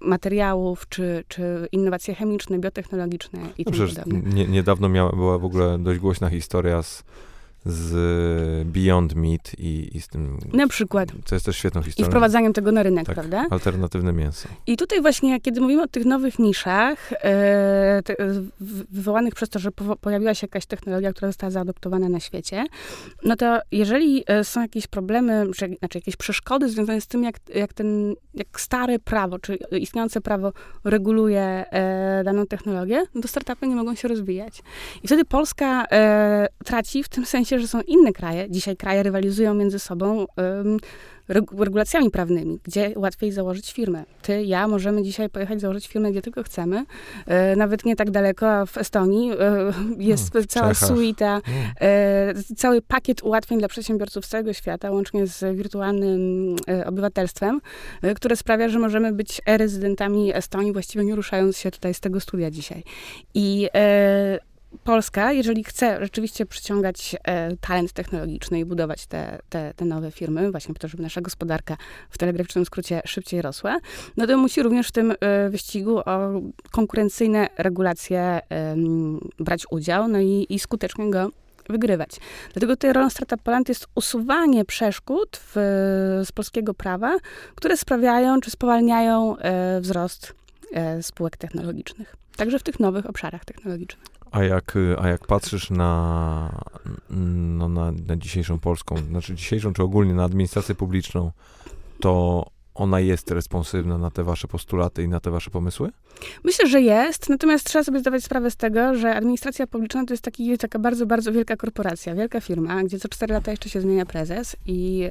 materiałów, 0.00 0.88
czy, 0.88 1.24
czy 1.28 1.68
innowacje 1.72 2.14
chemiczne, 2.14 2.58
biotechnologiczne 2.58 3.38
i 3.58 3.64
No 3.66 3.72
przecież 3.72 3.94
podobne. 3.94 4.34
nie, 4.34 4.46
niedawno 4.48 4.88
miała, 4.88 5.12
była 5.12 5.38
w 5.38 5.44
ogóle 5.44 5.78
dość 5.78 6.00
głośna 6.00 6.28
historia 6.30 6.82
z, 6.82 7.04
z 7.66 8.68
Beyond 8.68 9.14
Meat 9.14 9.52
i, 9.58 9.96
i 9.96 10.00
z 10.00 10.08
tym... 10.08 10.38
Na 10.52 10.66
przykład. 10.68 11.08
To 11.28 11.34
jest 11.34 11.46
też 11.46 11.56
świetną 11.56 11.80
I 11.80 11.84
historią. 11.84 12.10
wprowadzaniem 12.10 12.52
tego 12.52 12.72
na 12.72 12.82
rynek, 12.82 13.06
Tak. 13.06 13.14
prawda? 13.14 13.46
Alternatywne 13.50 14.12
mięso. 14.12 14.48
I 14.66 14.76
tutaj 14.76 15.02
właśnie, 15.02 15.40
kiedy 15.40 15.60
mówimy 15.60 15.82
o 15.82 15.86
tych 15.88 16.04
nowych 16.04 16.38
niszach, 16.38 17.10
te, 18.04 18.14
w- 18.60 18.94
wywołanych 18.94 19.34
przez 19.34 19.48
to, 19.48 19.58
że 19.58 19.70
pojawiła 20.00 20.34
się 20.34 20.44
jakaś 20.44 20.66
technologia, 20.66 21.12
która 21.12 21.28
została 21.28 21.50
zaadoptowana 21.50 22.08
na 22.08 22.20
świecie, 22.20 22.64
no 23.24 23.36
to 23.36 23.58
jeżeli 23.72 24.24
e, 24.26 24.44
są 24.44 24.62
jakieś 24.62 24.86
problemy, 24.86 25.46
że, 25.56 25.68
znaczy 25.78 25.98
jakieś 25.98 26.16
przeszkody 26.16 26.68
związane 26.68 27.00
z 27.00 27.06
tym, 27.06 27.24
jak, 27.24 27.36
jak, 27.54 27.72
ten, 27.72 28.14
jak 28.34 28.60
stare 28.60 28.98
prawo, 28.98 29.38
czy 29.38 29.54
istniejące 29.80 30.20
prawo 30.20 30.52
reguluje 30.84 31.40
e, 31.70 32.24
daną 32.24 32.46
technologię, 32.46 33.04
no 33.14 33.20
to 33.22 33.28
startupy 33.28 33.66
nie 33.66 33.76
mogą 33.76 33.94
się 33.94 34.08
rozwijać. 34.08 34.62
I 35.02 35.06
wtedy 35.06 35.24
Polska 35.24 35.86
e, 35.92 36.48
traci 36.64 37.02
w 37.02 37.08
tym 37.08 37.26
sensie, 37.26 37.55
że 37.60 37.68
są 37.68 37.80
inne 37.80 38.12
kraje. 38.12 38.50
Dzisiaj 38.50 38.76
kraje 38.76 39.02
rywalizują 39.02 39.54
między 39.54 39.78
sobą 39.78 40.26
regulacjami 41.28 42.10
prawnymi, 42.10 42.58
gdzie 42.64 42.92
łatwiej 42.96 43.32
założyć 43.32 43.72
firmę. 43.72 44.04
Ty, 44.22 44.44
ja 44.44 44.68
możemy 44.68 45.02
dzisiaj 45.02 45.30
pojechać 45.30 45.60
założyć 45.60 45.86
firmę, 45.88 46.10
gdzie 46.10 46.22
tylko 46.22 46.42
chcemy. 46.42 46.84
E, 47.26 47.56
nawet 47.56 47.84
nie 47.84 47.96
tak 47.96 48.10
daleko, 48.10 48.50
a 48.50 48.66
w 48.66 48.78
Estonii 48.78 49.32
e, 49.32 49.36
jest 50.12 50.32
Hmm, 50.32 50.48
w 50.48 50.52
cała 50.52 50.74
Czechach. 50.74 50.88
suita, 50.88 51.40
No. 51.46 51.52
e, 51.86 52.34
cały 52.56 52.82
pakiet 52.82 53.22
ułatwień 53.22 53.58
dla 53.58 53.68
przedsiębiorców 53.68 54.26
z 54.26 54.28
całego 54.28 54.52
świata, 54.52 54.90
łącznie 54.90 55.26
z 55.26 55.56
wirtualnym 55.56 56.56
obywatelstwem, 56.86 57.60
które 58.16 58.36
sprawia, 58.36 58.68
że 58.68 58.78
możemy 58.78 59.12
być 59.12 59.40
e-rezydentami 59.46 60.34
Estonii, 60.34 60.72
właściwie 60.72 61.04
nie 61.04 61.14
ruszając 61.14 61.58
się 61.58 61.70
tutaj 61.70 61.94
z 61.94 62.00
tego 62.00 62.20
studia 62.20 62.50
dzisiaj. 62.50 62.82
I 63.34 63.68
Polska, 64.84 65.32
jeżeli 65.32 65.64
chce 65.64 65.98
rzeczywiście 66.00 66.46
przyciągać 66.46 67.16
e, 67.24 67.56
talent 67.56 67.92
technologiczny 67.92 68.60
i 68.60 68.64
budować 68.64 69.06
te, 69.06 69.38
te, 69.48 69.74
te, 69.76 69.84
nowe 69.84 70.10
firmy, 70.10 70.50
właśnie 70.50 70.74
po 70.74 70.80
to, 70.80 70.88
żeby 70.88 71.02
nasza 71.02 71.20
gospodarka 71.20 71.76
w 72.10 72.18
telegraficznym 72.18 72.64
skrócie 72.64 73.00
szybciej 73.04 73.42
rosła, 73.42 73.78
no 74.16 74.26
to 74.26 74.38
musi 74.38 74.62
również 74.62 74.88
w 74.88 74.92
tym 74.92 75.14
e, 75.20 75.50
wyścigu 75.50 75.98
o 75.98 76.40
konkurencyjne 76.70 77.48
regulacje 77.58 78.20
e, 78.20 78.40
brać 79.38 79.64
udział, 79.70 80.08
no 80.08 80.20
i, 80.20 80.46
i 80.48 80.58
skutecznie 80.58 81.10
go 81.10 81.30
wygrywać. 81.68 82.10
Dlatego 82.52 82.72
tutaj 82.72 82.92
rolą 82.92 83.10
Startup 83.10 83.42
Poland 83.42 83.68
jest 83.68 83.86
usuwanie 83.94 84.64
przeszkód 84.64 85.36
w, 85.36 85.54
z 86.24 86.32
polskiego 86.32 86.74
prawa, 86.74 87.16
które 87.54 87.76
sprawiają 87.76 88.40
czy 88.40 88.50
spowalniają 88.50 89.36
e, 89.36 89.80
wzrost 89.80 90.34
e, 90.72 91.02
spółek 91.02 91.36
technologicznych. 91.36 92.16
Także 92.36 92.58
w 92.58 92.62
tych 92.62 92.80
nowych 92.80 93.06
obszarach 93.06 93.44
technologicznych. 93.44 94.15
A 94.30 94.44
jak, 94.44 94.78
a 94.98 95.08
jak 95.08 95.26
patrzysz 95.26 95.70
na, 95.70 96.62
no 97.10 97.68
na, 97.68 97.92
na 97.92 98.16
dzisiejszą 98.16 98.58
polską, 98.58 98.96
znaczy 98.96 99.34
dzisiejszą, 99.34 99.72
czy 99.72 99.82
ogólnie 99.82 100.14
na 100.14 100.24
administrację 100.24 100.74
publiczną, 100.74 101.32
to 102.00 102.44
ona 102.76 103.00
jest 103.00 103.30
responsywna 103.30 103.98
na 103.98 104.10
te 104.10 104.24
wasze 104.24 104.48
postulaty 104.48 105.02
i 105.02 105.08
na 105.08 105.20
te 105.20 105.30
wasze 105.30 105.50
pomysły? 105.50 105.90
Myślę, 106.44 106.66
że 106.66 106.80
jest, 106.80 107.28
natomiast 107.28 107.64
trzeba 107.66 107.84
sobie 107.84 108.00
zdawać 108.00 108.24
sprawę 108.24 108.50
z 108.50 108.56
tego, 108.56 108.94
że 108.94 109.14
administracja 109.14 109.66
publiczna 109.66 110.04
to 110.04 110.12
jest 110.12 110.24
taki, 110.24 110.58
taka 110.58 110.78
bardzo, 110.78 111.06
bardzo 111.06 111.32
wielka 111.32 111.56
korporacja, 111.56 112.14
wielka 112.14 112.40
firma, 112.40 112.84
gdzie 112.84 112.98
co 112.98 113.08
cztery 113.08 113.34
lata 113.34 113.50
jeszcze 113.50 113.68
się 113.68 113.80
zmienia 113.80 114.06
prezes 114.06 114.56
i, 114.66 114.98
yy, 114.98 115.10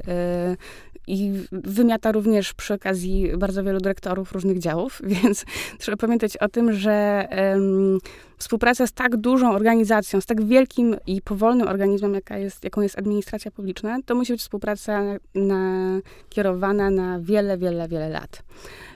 i 1.06 1.32
wymiata 1.52 2.12
również 2.12 2.54
przy 2.54 2.74
okazji 2.74 3.30
bardzo 3.38 3.64
wielu 3.64 3.80
dyrektorów 3.80 4.32
różnych 4.32 4.58
działów, 4.58 5.00
więc 5.22 5.44
trzeba 5.78 5.96
pamiętać 5.96 6.36
o 6.36 6.48
tym, 6.48 6.72
że 6.72 7.28
yy, 7.30 7.98
współpraca 8.38 8.86
z 8.86 8.92
tak 8.92 9.16
dużą 9.16 9.52
organizacją, 9.52 10.20
z 10.20 10.26
tak 10.26 10.44
wielkim 10.44 10.96
i 11.06 11.22
powolnym 11.22 11.68
organizmem, 11.68 12.14
jaka 12.14 12.38
jest, 12.38 12.64
jaką 12.64 12.80
jest 12.80 12.98
administracja 12.98 13.50
publiczna, 13.50 13.98
to 14.06 14.14
musi 14.14 14.32
być 14.32 14.40
współpraca 14.40 15.02
nakierowana 15.34 16.90
na 16.90 17.20
wiele, 17.20 17.58
wiele, 17.58 17.88
wiele 17.88 18.08
lat. 18.08 18.42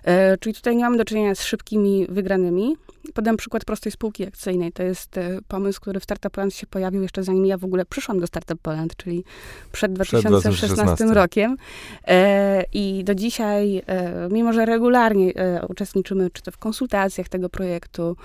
E, 0.04 0.38
czyli 0.38 0.54
tutaj 0.54 0.76
nie 0.76 0.84
mamy 0.84 0.96
do 0.96 1.04
czynienia 1.04 1.34
z 1.34 1.42
szybkimi 1.42 2.06
wygranymi. 2.08 2.76
Podam 3.14 3.36
przykład 3.36 3.64
prostej 3.64 3.92
spółki 3.92 4.26
akcyjnej. 4.26 4.72
To 4.72 4.82
jest 4.82 5.18
e, 5.18 5.38
pomysł, 5.48 5.80
który 5.80 6.00
w 6.00 6.04
Startup 6.04 6.32
Poland 6.32 6.54
się 6.54 6.66
pojawił 6.66 7.02
jeszcze 7.02 7.22
zanim 7.22 7.46
ja 7.46 7.58
w 7.58 7.64
ogóle 7.64 7.84
przyszłam 7.84 8.20
do 8.20 8.26
Startup 8.26 8.60
Poland, 8.62 8.96
czyli 8.96 9.24
przed 9.72 9.92
2016 9.92 10.50
przed 10.50 10.72
2016. 10.72 11.14
rokiem. 11.14 11.56
E, 12.06 12.64
I 12.72 13.04
do 13.04 13.14
dzisiaj, 13.14 13.82
mimo 14.30 14.52
że 14.52 14.66
regularnie 14.66 15.32
uczestniczymy 15.68 16.30
czy 16.30 16.42
to 16.42 16.50
w 16.50 16.58
konsultacjach 16.58 17.28
tego 17.28 17.48
projektu, 17.48 18.16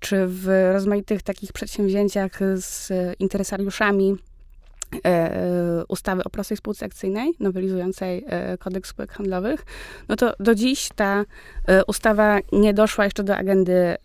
czy 0.00 0.26
w 0.26 0.68
rozmaitych 0.72 1.22
takich 1.22 1.52
przedsięwzięciach 1.52 2.38
z 2.56 2.92
interesariuszami, 3.18 4.16
ustawy 5.88 6.24
o 6.24 6.30
prostej 6.30 6.56
spółce 6.56 6.86
akcyjnej, 6.86 7.32
nowelizującej 7.40 8.24
e, 8.26 8.58
kodeks 8.58 8.90
spółek 8.90 9.12
handlowych, 9.12 9.64
no 10.08 10.16
to 10.16 10.32
do 10.40 10.54
dziś 10.54 10.88
ta 10.94 11.24
e, 11.66 11.84
ustawa 11.84 12.38
nie 12.52 12.74
doszła 12.74 13.04
jeszcze 13.04 13.22
do 13.22 13.36
agendy 13.36 13.96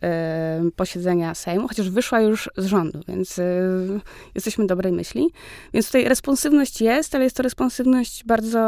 posiedzenia 0.75 1.35
Sejmu, 1.35 1.67
chociaż 1.67 1.89
wyszła 1.89 2.21
już 2.21 2.49
z 2.57 2.65
rządu, 2.65 2.99
więc 3.07 3.39
jesteśmy 4.35 4.67
dobrej 4.67 4.91
myśli. 4.91 5.27
Więc 5.73 5.85
tutaj 5.85 6.03
responsywność 6.03 6.81
jest, 6.81 7.15
ale 7.15 7.23
jest 7.23 7.37
to 7.37 7.43
responsywność 7.43 8.23
bardzo... 8.23 8.59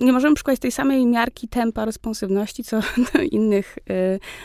Nie 0.00 0.12
możemy 0.12 0.34
przykładać 0.34 0.60
tej 0.60 0.72
samej 0.72 1.06
miarki 1.06 1.48
tempa 1.48 1.84
responsywności, 1.84 2.64
co 2.64 2.80
do 3.14 3.20
innych 3.30 3.78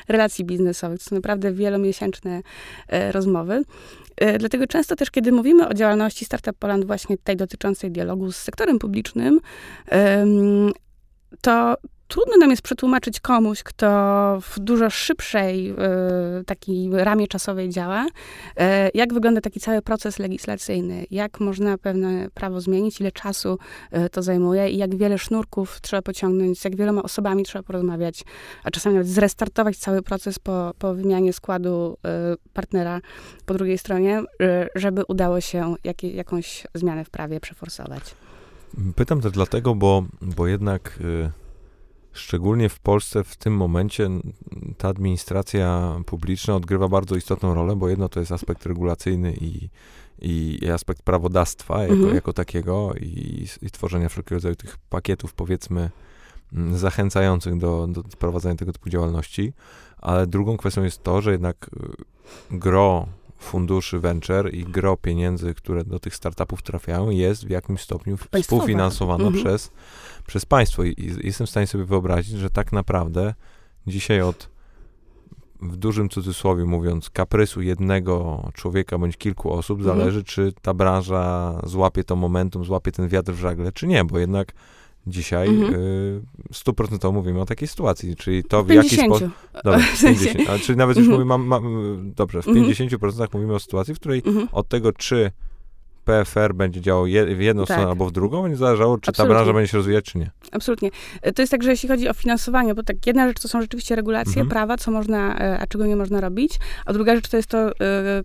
relacji 0.08 0.46
biznesowych. 0.46 1.00
To 1.00 1.06
są 1.06 1.16
naprawdę 1.16 1.52
wielomiesięczne 1.52 2.42
rozmowy. 3.12 3.64
E, 4.18 4.38
dlatego 4.38 4.68
często 4.68 4.96
też, 4.96 5.12
kiedy 5.12 5.32
mówimy 5.32 5.68
o 5.68 5.74
działalności 5.74 6.26
Startup 6.26 6.58
Poland, 6.58 6.86
właśnie 6.86 7.18
tej 7.18 7.36
dotyczącej 7.38 7.92
dialogu 7.92 8.32
z 8.32 8.36
sektorem 8.36 8.80
publicznym, 8.80 9.40
to 11.42 11.76
trudno 12.08 12.38
nam 12.38 12.50
jest 12.50 12.62
przetłumaczyć 12.62 13.20
komuś, 13.20 13.64
kto 13.64 13.88
w 14.42 14.60
dużo 14.60 14.90
szybszej 14.90 15.72
y, 15.72 15.76
takiej 16.46 16.90
ramie 16.92 17.28
czasowej 17.28 17.70
działa, 17.70 18.06
y, 18.06 18.10
jak 18.94 19.14
wygląda 19.14 19.42
taki 19.42 19.60
cały 19.60 19.82
proces 19.82 20.20
legislacyjny, 20.20 21.06
jak 21.12 21.40
można 21.40 21.78
pewne 21.78 22.30
prawo 22.34 22.62
zmienić, 22.62 23.02
ile 23.02 23.12
czasu 23.12 23.58
y, 24.06 24.10
to 24.10 24.22
zajmuje 24.22 24.70
i 24.70 24.78
jak 24.78 24.96
wiele 24.96 25.18
sznurków 25.18 25.82
trzeba 25.82 26.02
pociągnąć, 26.02 26.60
z 26.60 26.64
jak 26.64 26.76
wieloma 26.76 27.04
osobami 27.04 27.44
trzeba 27.44 27.64
porozmawiać, 27.64 28.24
a 28.64 28.72
czasami 28.72 28.96
nawet 28.96 29.10
zrestartować 29.10 29.78
cały 29.78 30.02
proces 30.02 30.40
po, 30.40 30.74
po 30.80 30.94
wymianie 30.94 31.34
składu 31.34 31.98
partnera 32.54 33.02
po 33.46 33.54
drugiej 33.54 33.78
stronie, 33.78 34.24
żeby 34.76 35.04
udało 35.08 35.42
się 35.42 35.76
jakie, 35.84 36.12
jakąś 36.12 36.68
zmianę 36.74 37.06
w 37.06 37.10
prawie 37.10 37.40
przeforsować. 37.40 38.27
Pytam 38.96 39.22
też 39.22 39.32
dlatego, 39.32 39.76
bo, 39.76 40.04
bo 40.22 40.48
jednak 40.48 41.00
Szczególnie 42.18 42.70
w 42.70 42.80
Polsce 42.80 43.24
w 43.24 43.36
tym 43.36 43.54
momencie 43.54 44.10
ta 44.78 44.88
administracja 44.88 45.96
publiczna 46.06 46.56
odgrywa 46.56 46.88
bardzo 46.88 47.16
istotną 47.16 47.54
rolę, 47.54 47.76
bo 47.76 47.90
jedno 47.90 48.10
to 48.10 48.20
jest 48.20 48.32
aspekt 48.32 48.66
regulacyjny 48.66 49.34
i, 49.34 49.70
i, 50.22 50.60
i 50.62 50.70
aspekt 50.70 51.02
prawodawstwa 51.02 51.82
jako, 51.82 51.94
mhm. 51.94 52.16
jako 52.16 52.34
takiego 52.34 52.94
i, 53.00 53.48
i 53.62 53.72
tworzenia 53.72 54.10
wszelkiego 54.10 54.36
rodzaju 54.36 54.56
tych 54.56 54.78
pakietów, 54.78 55.34
powiedzmy, 55.34 55.90
zachęcających 56.74 57.58
do, 57.58 57.88
do 57.88 58.04
prowadzenia 58.04 58.56
tego 58.56 58.74
typu 58.74 58.90
działalności. 58.90 59.54
Ale 59.98 60.28
drugą 60.28 60.58
kwestią 60.58 60.84
jest 60.84 61.04
to, 61.04 61.22
że 61.22 61.32
jednak 61.32 61.70
y, 62.54 62.58
gro 62.58 63.08
funduszy 63.38 64.00
venture 64.00 64.54
i 64.54 64.64
gro 64.64 64.98
pieniędzy, 64.98 65.54
które 65.54 65.84
do 65.84 66.00
tych 66.00 66.16
startupów 66.16 66.62
trafiają, 66.62 67.10
jest 67.10 67.46
w 67.46 67.50
jakimś 67.50 67.82
stopniu 67.82 68.18
współfinansowana 68.42 69.24
mhm. 69.28 69.44
przez, 69.44 69.72
przez 70.28 70.46
państwo. 70.46 70.84
I, 70.84 70.90
I, 70.98 71.28
jestem 71.28 71.48
w 71.48 71.50
stanie 71.50 71.68
sobie 71.68 71.84
wyobrazić, 71.84 72.38
że 72.38 72.50
tak 72.50 72.72
naprawdę 72.72 73.34
dzisiaj 73.88 74.22
od 74.22 74.50
w 75.62 75.76
dużym 75.76 76.10
cudzysłowie 76.10 76.66
mówiąc, 76.66 77.10
kaprysu 77.10 77.62
jednego 77.62 78.44
człowieka 78.54 78.98
bądź 78.98 79.18
kilku 79.18 79.54
osób 79.54 79.80
mhm. 79.80 79.98
zależy, 79.98 80.24
czy 80.24 80.54
ta 80.62 80.74
branża 80.74 81.54
złapie 81.64 82.04
to 82.04 82.16
momentum, 82.16 82.66
złapie 82.66 82.92
ten 82.92 83.08
wiatr 83.08 83.32
w 83.32 83.40
żagle, 83.40 83.72
czy 83.72 83.88
nie, 83.88 84.04
bo 84.04 84.20
jednak 84.20 84.54
Dzisiaj 85.08 85.48
mhm. 85.48 85.76
y, 85.76 86.22
stuprocentowo 86.54 87.20
mówimy 87.20 87.42
o 87.42 87.46
takiej 87.46 87.68
sytuacji, 87.68 88.16
czyli 88.16 88.44
to 88.44 88.64
w 88.64 88.68
50. 88.68 88.92
jaki 88.92 89.06
sposób... 89.06 89.32
Dobra, 89.64 89.80
50, 90.02 90.50
ale 90.50 90.60
czyli 90.60 90.78
nawet 90.78 90.98
już 90.98 91.08
mhm. 91.08 91.22
mówimy, 91.22 91.38
mam, 91.38 91.46
mam, 91.46 92.14
dobrze, 92.16 92.42
w 92.42 92.48
mhm. 92.48 92.66
50% 92.66 93.28
mówimy 93.34 93.54
o 93.54 93.60
sytuacji, 93.60 93.94
w 93.94 94.00
której 94.00 94.22
mhm. 94.26 94.48
od 94.52 94.68
tego, 94.68 94.92
czy 94.92 95.32
PFR 96.08 96.54
będzie 96.54 96.82
działał 96.82 97.08
je, 97.08 97.36
w 97.36 97.42
jedną 97.42 97.66
tak. 97.66 97.76
stronę 97.76 97.90
albo 97.90 98.06
w 98.06 98.12
drugą, 98.12 98.44
będzie 98.44 98.58
zależało, 98.58 98.98
czy 98.98 99.10
Absolutnie. 99.10 99.36
ta 99.36 99.40
branża 99.40 99.54
będzie 99.54 99.72
się 99.72 99.78
rozwijać, 99.78 100.06
czy 100.06 100.18
nie. 100.18 100.32
Absolutnie. 100.52 100.90
E, 101.22 101.34
to 101.34 101.42
jest 101.42 101.52
tak, 101.52 101.64
że 101.64 101.70
jeśli 101.70 101.90
chodzi 101.90 102.10
o 102.10 102.14
finansowanie, 102.14 102.76
bo 102.76 102.84
tak 102.84 103.08
jedna 103.08 103.28
rzecz 103.28 103.40
to 103.42 103.48
są 103.48 103.62
rzeczywiście 103.62 103.96
regulacje, 103.96 104.32
mhm. 104.32 104.50
prawa, 104.50 104.78
co 104.78 104.92
można, 104.92 105.40
e, 105.40 105.60
a 105.60 105.68
czego 105.68 105.86
nie 105.86 105.96
można 105.96 106.22
robić, 106.22 106.60
a 106.86 106.94
druga 106.94 107.16
rzecz 107.16 107.30
to 107.30 107.38
jest 107.38 107.50
to, 107.50 107.58
e, 107.68 107.74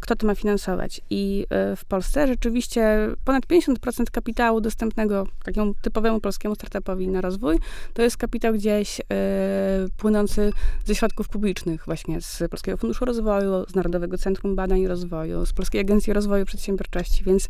kto 0.00 0.16
to 0.16 0.26
ma 0.26 0.34
finansować. 0.34 1.00
I 1.10 1.46
w 1.76 1.84
Polsce 1.84 2.26
rzeczywiście 2.26 3.08
ponad 3.24 3.46
50% 3.46 4.10
kapitału 4.10 4.60
dostępnego 4.60 5.26
takiemu 5.44 5.74
typowemu 5.82 6.20
polskiemu 6.20 6.54
startupowi 6.54 7.08
na 7.08 7.20
rozwój, 7.20 7.58
to 7.94 8.02
jest 8.02 8.16
kapitał 8.16 8.54
gdzieś 8.54 9.00
płynący 9.96 10.52
ze 10.84 10.94
środków 10.94 11.28
publicznych, 11.28 11.84
właśnie 11.86 12.20
z 12.20 12.42
Polskiego 12.50 12.78
Funduszu 12.78 13.04
Rozwoju, 13.04 13.64
z 13.68 13.74
Narodowego 13.74 14.18
Centrum 14.18 14.56
Badań 14.56 14.80
i 14.80 14.88
Rozwoju, 14.88 15.46
z 15.46 15.52
Polskiej 15.52 15.80
Agencji 15.80 16.12
Rozwoju 16.12 16.44
Przedsiębiorczości, 16.44 17.24
więc 17.24 17.48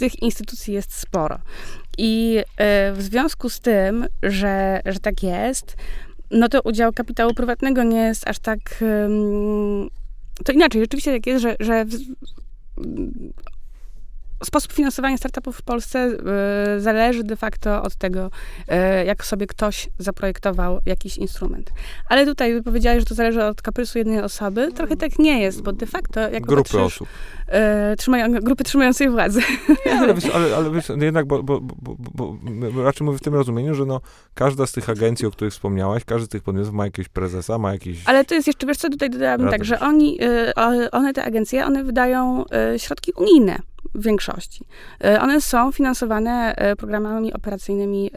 tych 0.00 0.22
instytucji 0.22 0.74
jest 0.74 0.94
sporo. 0.94 1.38
I 1.98 2.38
e, 2.56 2.92
w 2.92 3.02
związku 3.02 3.48
z 3.48 3.60
tym, 3.60 4.06
że, 4.22 4.80
że 4.86 5.00
tak 5.00 5.22
jest, 5.22 5.76
no 6.30 6.48
to 6.48 6.62
udział 6.62 6.92
kapitału 6.92 7.34
prywatnego 7.34 7.82
nie 7.82 8.00
jest 8.00 8.28
aż 8.28 8.38
tak. 8.38 8.84
To 10.44 10.52
inaczej, 10.52 10.80
rzeczywiście 10.80 11.12
tak 11.12 11.26
jest, 11.26 11.42
że, 11.42 11.56
że 11.60 11.84
sposób 14.46 14.72
finansowania 14.72 15.16
startupów 15.16 15.56
w 15.56 15.62
Polsce 15.62 16.08
y, 16.76 16.80
zależy 16.80 17.24
de 17.24 17.36
facto 17.36 17.82
od 17.82 17.96
tego, 17.96 18.30
y, 19.02 19.04
jak 19.04 19.24
sobie 19.24 19.46
ktoś 19.46 19.88
zaprojektował 19.98 20.80
jakiś 20.86 21.16
instrument. 21.16 21.72
Ale 22.08 22.26
tutaj 22.26 22.62
powiedziałeś, 22.62 23.00
że 23.00 23.06
to 23.06 23.14
zależy 23.14 23.44
od 23.44 23.62
kaprysu 23.62 23.98
jednej 23.98 24.20
osoby. 24.20 24.72
Trochę 24.72 24.96
tak 24.96 25.18
nie 25.18 25.40
jest, 25.40 25.62
bo 25.62 25.72
de 25.72 25.86
facto 25.86 26.20
jak 26.20 26.46
Grupy 26.46 26.62
patrzysz, 26.62 26.80
osób. 26.80 27.08
Y, 27.92 27.96
trzymają, 27.96 28.32
grupy 28.40 28.64
trzymającej 28.64 29.10
władzy. 29.10 29.40
Nie, 29.86 30.00
ale, 30.00 30.14
wiesz, 30.14 30.34
ale, 30.34 30.56
ale 30.56 30.70
wiesz, 30.70 30.88
jednak, 30.88 31.26
bo, 31.26 31.42
bo, 31.42 31.60
bo, 31.60 31.96
bo, 32.14 32.36
raczej 32.84 33.04
mówię 33.04 33.18
w 33.18 33.22
tym 33.22 33.34
rozumieniu, 33.34 33.74
że 33.74 33.86
no, 33.86 34.00
każda 34.34 34.66
z 34.66 34.72
tych 34.72 34.90
agencji, 34.90 35.26
o 35.26 35.30
których 35.30 35.52
wspomniałaś, 35.52 36.04
każdy 36.04 36.26
z 36.26 36.28
tych 36.28 36.42
podmiotów 36.42 36.72
ma 36.72 36.84
jakiegoś 36.84 37.08
prezesa, 37.08 37.58
ma 37.58 37.72
jakiś... 37.72 37.98
Ale 38.04 38.24
to 38.24 38.34
jest 38.34 38.46
jeszcze, 38.46 38.66
wiesz 38.66 38.76
co, 38.76 38.88
tutaj 38.88 39.10
dodałabym 39.10 39.48
tak, 39.48 39.64
że 39.64 39.80
oni, 39.80 40.18
one, 40.92 41.12
te 41.12 41.24
agencje, 41.24 41.66
one 41.66 41.84
wydają 41.84 42.44
środki 42.76 43.12
unijne 43.16 43.58
w 43.94 44.04
większości. 44.04 44.64
E, 45.04 45.20
one 45.20 45.40
są 45.40 45.72
finansowane 45.72 46.54
e, 46.56 46.76
programami 46.76 47.32
operacyjnymi 47.32 48.10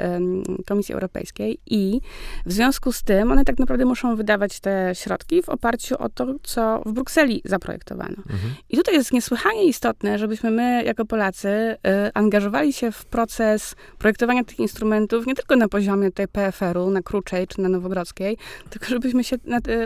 Komisji 0.65 0.93
Europejskiej 0.93 1.59
i 1.65 2.01
w 2.45 2.53
związku 2.53 2.91
z 2.91 3.03
tym 3.03 3.31
one 3.31 3.45
tak 3.45 3.59
naprawdę 3.59 3.85
muszą 3.85 4.15
wydawać 4.15 4.59
te 4.59 4.91
środki 4.93 5.41
w 5.41 5.49
oparciu 5.49 5.95
o 5.99 6.09
to, 6.09 6.25
co 6.43 6.81
w 6.85 6.91
Brukseli 6.91 7.41
zaprojektowano. 7.45 8.15
Mhm. 8.17 8.53
I 8.69 8.77
tutaj 8.77 8.95
jest 8.95 9.13
niesłychanie 9.13 9.65
istotne, 9.65 10.19
żebyśmy 10.19 10.51
my, 10.51 10.83
jako 10.83 11.05
Polacy, 11.05 11.47
e, 11.47 11.77
angażowali 12.13 12.73
się 12.73 12.91
w 12.91 13.05
proces 13.05 13.75
projektowania 13.97 14.43
tych 14.43 14.59
instrumentów 14.59 15.27
nie 15.27 15.35
tylko 15.35 15.55
na 15.55 15.67
poziomie 15.67 16.11
tej 16.11 16.27
PFR-u, 16.27 16.89
na 16.89 17.01
Kruczej 17.01 17.47
czy 17.47 17.61
na 17.61 17.69
Nowogrodzkiej, 17.69 18.37
tylko 18.69 18.85
żebyśmy 18.85 19.23
się 19.23 19.35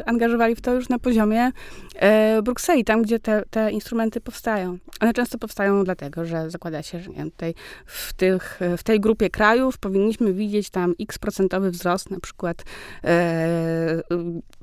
angażowali 0.06 0.56
w 0.56 0.62
to 0.62 0.74
już 0.74 0.90
na 0.90 1.00
poziomie 1.00 1.52
Brukseli, 2.44 2.86
tam, 2.86 3.02
gdzie 3.02 3.20
te, 3.20 3.44
te 3.50 3.72
instrumenty 3.72 4.22
powstają. 4.22 4.78
One 5.02 5.14
często 5.14 5.38
powstają 5.38 5.67
dlatego, 5.84 6.26
że 6.26 6.50
zakłada 6.50 6.84
się, 6.84 7.00
że 7.00 7.10
nie 7.10 7.16
wiem, 7.16 7.32
tutaj 7.32 7.54
w, 7.86 8.14
tych, 8.14 8.60
w 8.78 8.84
tej 8.84 9.00
grupie 9.00 9.30
krajów 9.30 9.78
powinniśmy 9.78 10.34
widzieć 10.34 10.70
tam 10.70 10.94
x 11.00 11.20
procentowy 11.20 11.72
wzrost, 11.72 12.12
na 12.12 12.20
przykład 12.20 12.64
e, 13.04 14.02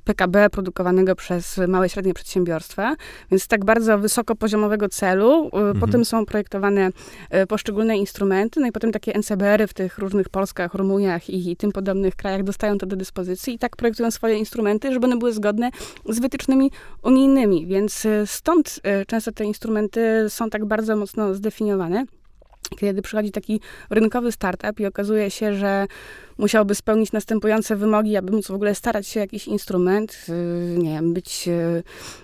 PKB 0.04 0.50
produkowanego 0.50 1.16
przez 1.16 1.58
małe 1.68 1.86
i 1.86 1.90
średnie 1.90 2.14
przedsiębiorstwa, 2.14 2.96
więc 3.30 3.46
tak 3.46 3.64
bardzo 3.64 3.98
wysokopoziomowego 3.98 4.88
celu. 4.88 5.50
E, 5.52 5.56
mhm. 5.56 5.80
Potem 5.80 6.04
są 6.04 6.26
projektowane 6.26 6.90
e, 7.30 7.46
poszczególne 7.46 7.96
instrumenty, 7.96 8.60
no 8.60 8.66
i 8.66 8.72
potem 8.72 8.92
takie 8.92 9.12
NCBR-y 9.18 9.66
w 9.66 9.74
tych 9.74 9.98
różnych 9.98 10.28
Polskach, 10.28 10.74
Rumuniach 10.74 11.30
i, 11.30 11.50
i 11.50 11.56
tym 11.56 11.72
podobnych 11.72 12.16
krajach 12.16 12.42
dostają 12.42 12.78
to 12.78 12.86
do 12.86 12.96
dyspozycji 12.96 13.54
i 13.54 13.58
tak 13.58 13.76
projektują 13.76 14.10
swoje 14.10 14.38
instrumenty, 14.38 14.92
żeby 14.92 15.06
one 15.06 15.16
były 15.16 15.32
zgodne 15.32 15.70
z 16.08 16.20
wytycznymi 16.20 16.70
unijnymi, 17.02 17.66
więc 17.66 18.06
e, 18.06 18.26
stąd 18.26 18.80
często 19.06 19.32
te 19.32 19.44
instrumenty 19.44 20.26
są 20.28 20.50
tak 20.50 20.64
bardzo 20.64 20.96
mocno 20.96 21.34
zdefiniowane 21.34 22.04
kiedy 22.80 23.02
przychodzi 23.02 23.30
taki 23.30 23.60
rynkowy 23.90 24.32
startup 24.32 24.80
i 24.80 24.86
okazuje 24.86 25.30
się, 25.30 25.54
że 25.54 25.86
musiałby 26.38 26.74
spełnić 26.74 27.12
następujące 27.12 27.76
wymogi, 27.76 28.16
aby 28.16 28.32
móc 28.32 28.46
w 28.46 28.54
ogóle 28.54 28.74
starać 28.74 29.06
się 29.06 29.20
jakiś 29.20 29.48
instrument, 29.48 30.26
y, 30.28 30.78
nie 30.78 30.90
wiem, 30.90 31.14
być 31.14 31.48
y, 31.48 31.82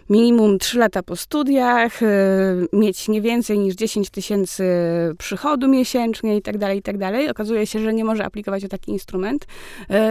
minimum 0.08 0.58
3 0.58 0.78
lata 0.78 1.02
po 1.02 1.16
studiach, 1.16 2.02
y, 2.02 2.06
mieć 2.72 3.08
nie 3.08 3.22
więcej 3.22 3.58
niż 3.58 3.74
10 3.74 4.10
tysięcy 4.10 4.64
przychodu 5.18 5.68
miesięcznie 5.68 6.36
i 6.36 6.42
tak 6.42 6.58
dalej, 6.58 6.78
i 6.78 6.82
tak. 6.82 6.96
Okazuje 7.30 7.66
się, 7.66 7.78
że 7.78 7.92
nie 7.92 8.04
może 8.04 8.24
aplikować 8.24 8.64
o 8.64 8.68
taki 8.68 8.92
instrument 8.92 9.46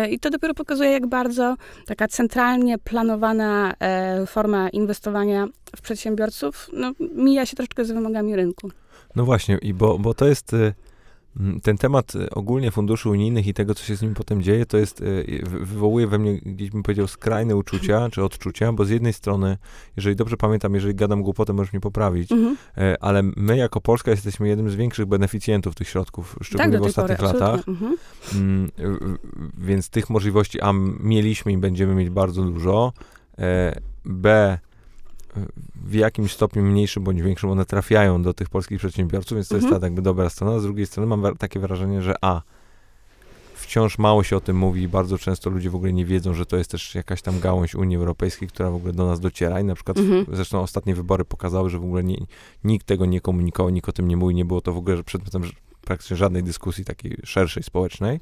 i 0.10 0.19
to 0.19 0.30
dopiero 0.30 0.54
pokazuje, 0.54 0.91
jak 0.91 1.08
bardzo 1.08 1.56
taka 1.86 2.08
centralnie 2.08 2.78
planowana 2.78 3.73
e, 3.80 4.25
forma 4.25 4.69
inwestowania 4.69 5.47
w 5.75 5.82
przedsiębiorców 5.82 6.69
no, 6.73 6.91
mija 7.15 7.45
się 7.45 7.56
troszeczkę 7.56 7.86
z 7.86 7.91
wymogami 7.91 8.36
rynku. 8.36 8.71
No 9.15 9.26
właśnie, 9.26 9.58
i 9.62 9.74
bo, 9.74 10.00
bo 10.00 10.13
to 10.13 10.28
jest 10.28 10.54
y, 10.54 10.74
ten 11.63 11.78
temat 11.78 12.15
y, 12.15 12.30
ogólnie 12.30 12.72
funduszy 12.72 13.10
unijnych 13.10 13.48
i 13.48 13.54
tego, 13.54 13.76
co 13.76 13.84
się 13.84 13.95
z 13.95 14.02
nimi 14.02 14.15
potem 14.15 14.41
dzieje, 14.41 14.65
to 14.65 14.78
jest, 14.78 15.02
y, 15.02 15.41
wywołuje 15.43 16.08
we 16.08 16.19
mnie, 16.19 16.38
gdzieś 16.38 16.69
bym 16.69 16.84
powiedział, 16.84 17.08
skrajne 17.08 17.56
uczucia, 17.56 18.08
czy 18.12 18.24
odczucia, 18.24 18.74
bo 18.74 18.86
z 18.86 18.89
jednej 18.89 19.13
strony, 19.13 19.58
jeżeli 19.98 20.15
dobrze 20.15 20.38
pamiętam, 20.38 20.76
jeżeli 20.76 20.95
gadam 20.95 21.24
głupotę, 21.24 21.54
możesz 21.54 21.74
mnie 21.74 21.80
poprawić, 21.80 22.32
mhm. 22.32 22.58
ale 23.00 23.24
my 23.24 23.58
jako 23.58 23.82
Polska 23.82 24.12
jesteśmy 24.12 24.48
jednym 24.48 24.69
z 24.69 24.76
większych 24.76 25.06
beneficjentów 25.06 25.76
tych 25.76 25.88
środków, 25.88 26.36
szczególnie 26.41 26.74
tak, 26.74 26.82
w 26.82 26.86
ostatnich 26.86 27.17
pory, 27.17 27.34
latach. 27.34 27.67
Mhm. 27.67 27.98
Mm, 28.36 28.69
więc 29.58 29.89
tych 29.89 30.10
możliwości 30.10 30.62
A 30.62 30.74
mieliśmy 31.00 31.52
i 31.52 31.58
będziemy 31.58 31.95
mieć 31.95 32.10
bardzo 32.10 32.43
dużo. 32.43 32.93
B 34.06 34.60
w 35.89 35.93
jakimś 35.93 36.32
stopniu 36.32 36.63
mniejszym 36.63 37.04
bądź 37.04 37.21
większym 37.21 37.49
one 37.49 37.65
trafiają 37.65 38.21
do 38.21 38.34
tych 38.34 38.49
polskich 38.49 38.80
przedsiębiorców, 38.80 39.36
więc 39.36 39.47
to 39.47 39.56
mhm. 39.56 39.71
jest 39.71 39.82
ta 39.82 39.88
jakby 39.88 40.02
dobra 40.02 40.30
strona. 40.30 40.60
Z 40.60 40.63
drugiej 40.63 40.86
strony 40.86 41.17
mam 41.17 41.38
takie 41.38 41.60
wrażenie, 41.60 42.02
że 42.02 42.15
a, 42.21 42.41
wciąż 43.56 43.97
mało 43.97 44.23
się 44.23 44.38
o 44.38 44.39
tym 44.41 44.58
mówi 44.58 44.82
i 44.82 44.88
bardzo 44.88 45.17
często 45.17 45.49
ludzie 45.49 45.69
w 45.69 45.75
ogóle 45.75 45.93
nie 45.93 46.06
wiedzą, 46.06 46.34
że 46.34 46.45
to 46.45 46.58
jest 46.58 46.71
też 46.71 46.95
jakaś 46.95 47.21
tam 47.21 47.39
gałąź 47.39 47.75
Unii 47.75 47.97
Europejskiej, 47.97 48.47
która 48.47 48.69
w 48.69 48.75
ogóle 48.75 48.93
do 48.93 49.06
nas 49.06 49.19
dociera 49.19 49.60
i 49.60 49.63
na 49.63 49.75
przykład 49.75 49.97
mhm. 49.97 50.25
zresztą 50.32 50.62
ostatnie 50.62 50.95
wybory 50.95 51.25
pokazały, 51.25 51.69
że 51.69 51.80
w 51.80 51.84
ogóle 51.84 52.04
nie, 52.04 52.17
nikt 52.63 52.88
tego 52.88 53.06
nie 53.06 53.21
komunikował, 53.21 53.69
nikt 53.69 53.89
o 53.89 53.91
tym 53.91 54.08
nie 54.08 54.17
mówi, 54.17 54.36
nie 54.36 54.45
było 54.45 54.62
to 54.62 54.73
w 54.73 54.78
ogóle 54.78 55.04
przedmiotem 55.04 55.43
praktycznie 55.82 56.17
żadnej 56.17 56.43
dyskusji 56.43 56.86
takiej 56.86 57.17
szerszej, 57.23 57.63
społecznej, 57.63 58.19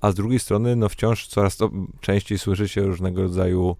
a 0.00 0.10
z 0.10 0.14
drugiej 0.14 0.38
strony 0.38 0.76
no 0.76 0.88
wciąż 0.88 1.26
coraz 1.26 1.56
to 1.56 1.70
częściej 2.00 2.38
słyszy 2.38 2.68
się 2.68 2.82
różnego 2.82 3.22
rodzaju 3.22 3.76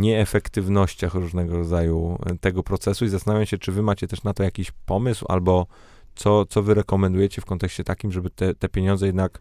nieefektywnościach 0.00 1.14
różnego 1.14 1.56
rodzaju 1.56 2.18
e, 2.26 2.38
tego 2.38 2.62
procesu 2.62 3.04
i 3.04 3.08
zastanawiam 3.08 3.46
się, 3.46 3.58
czy 3.58 3.72
wy 3.72 3.82
macie 3.82 4.08
też 4.08 4.22
na 4.22 4.34
to 4.34 4.42
jakiś 4.42 4.70
pomysł, 4.86 5.26
albo 5.28 5.66
co, 6.14 6.46
co 6.46 6.62
wy 6.62 6.74
rekomendujecie 6.74 7.42
w 7.42 7.44
kontekście 7.44 7.84
takim, 7.84 8.12
żeby 8.12 8.30
te, 8.30 8.54
te 8.54 8.68
pieniądze 8.68 9.06
jednak 9.06 9.38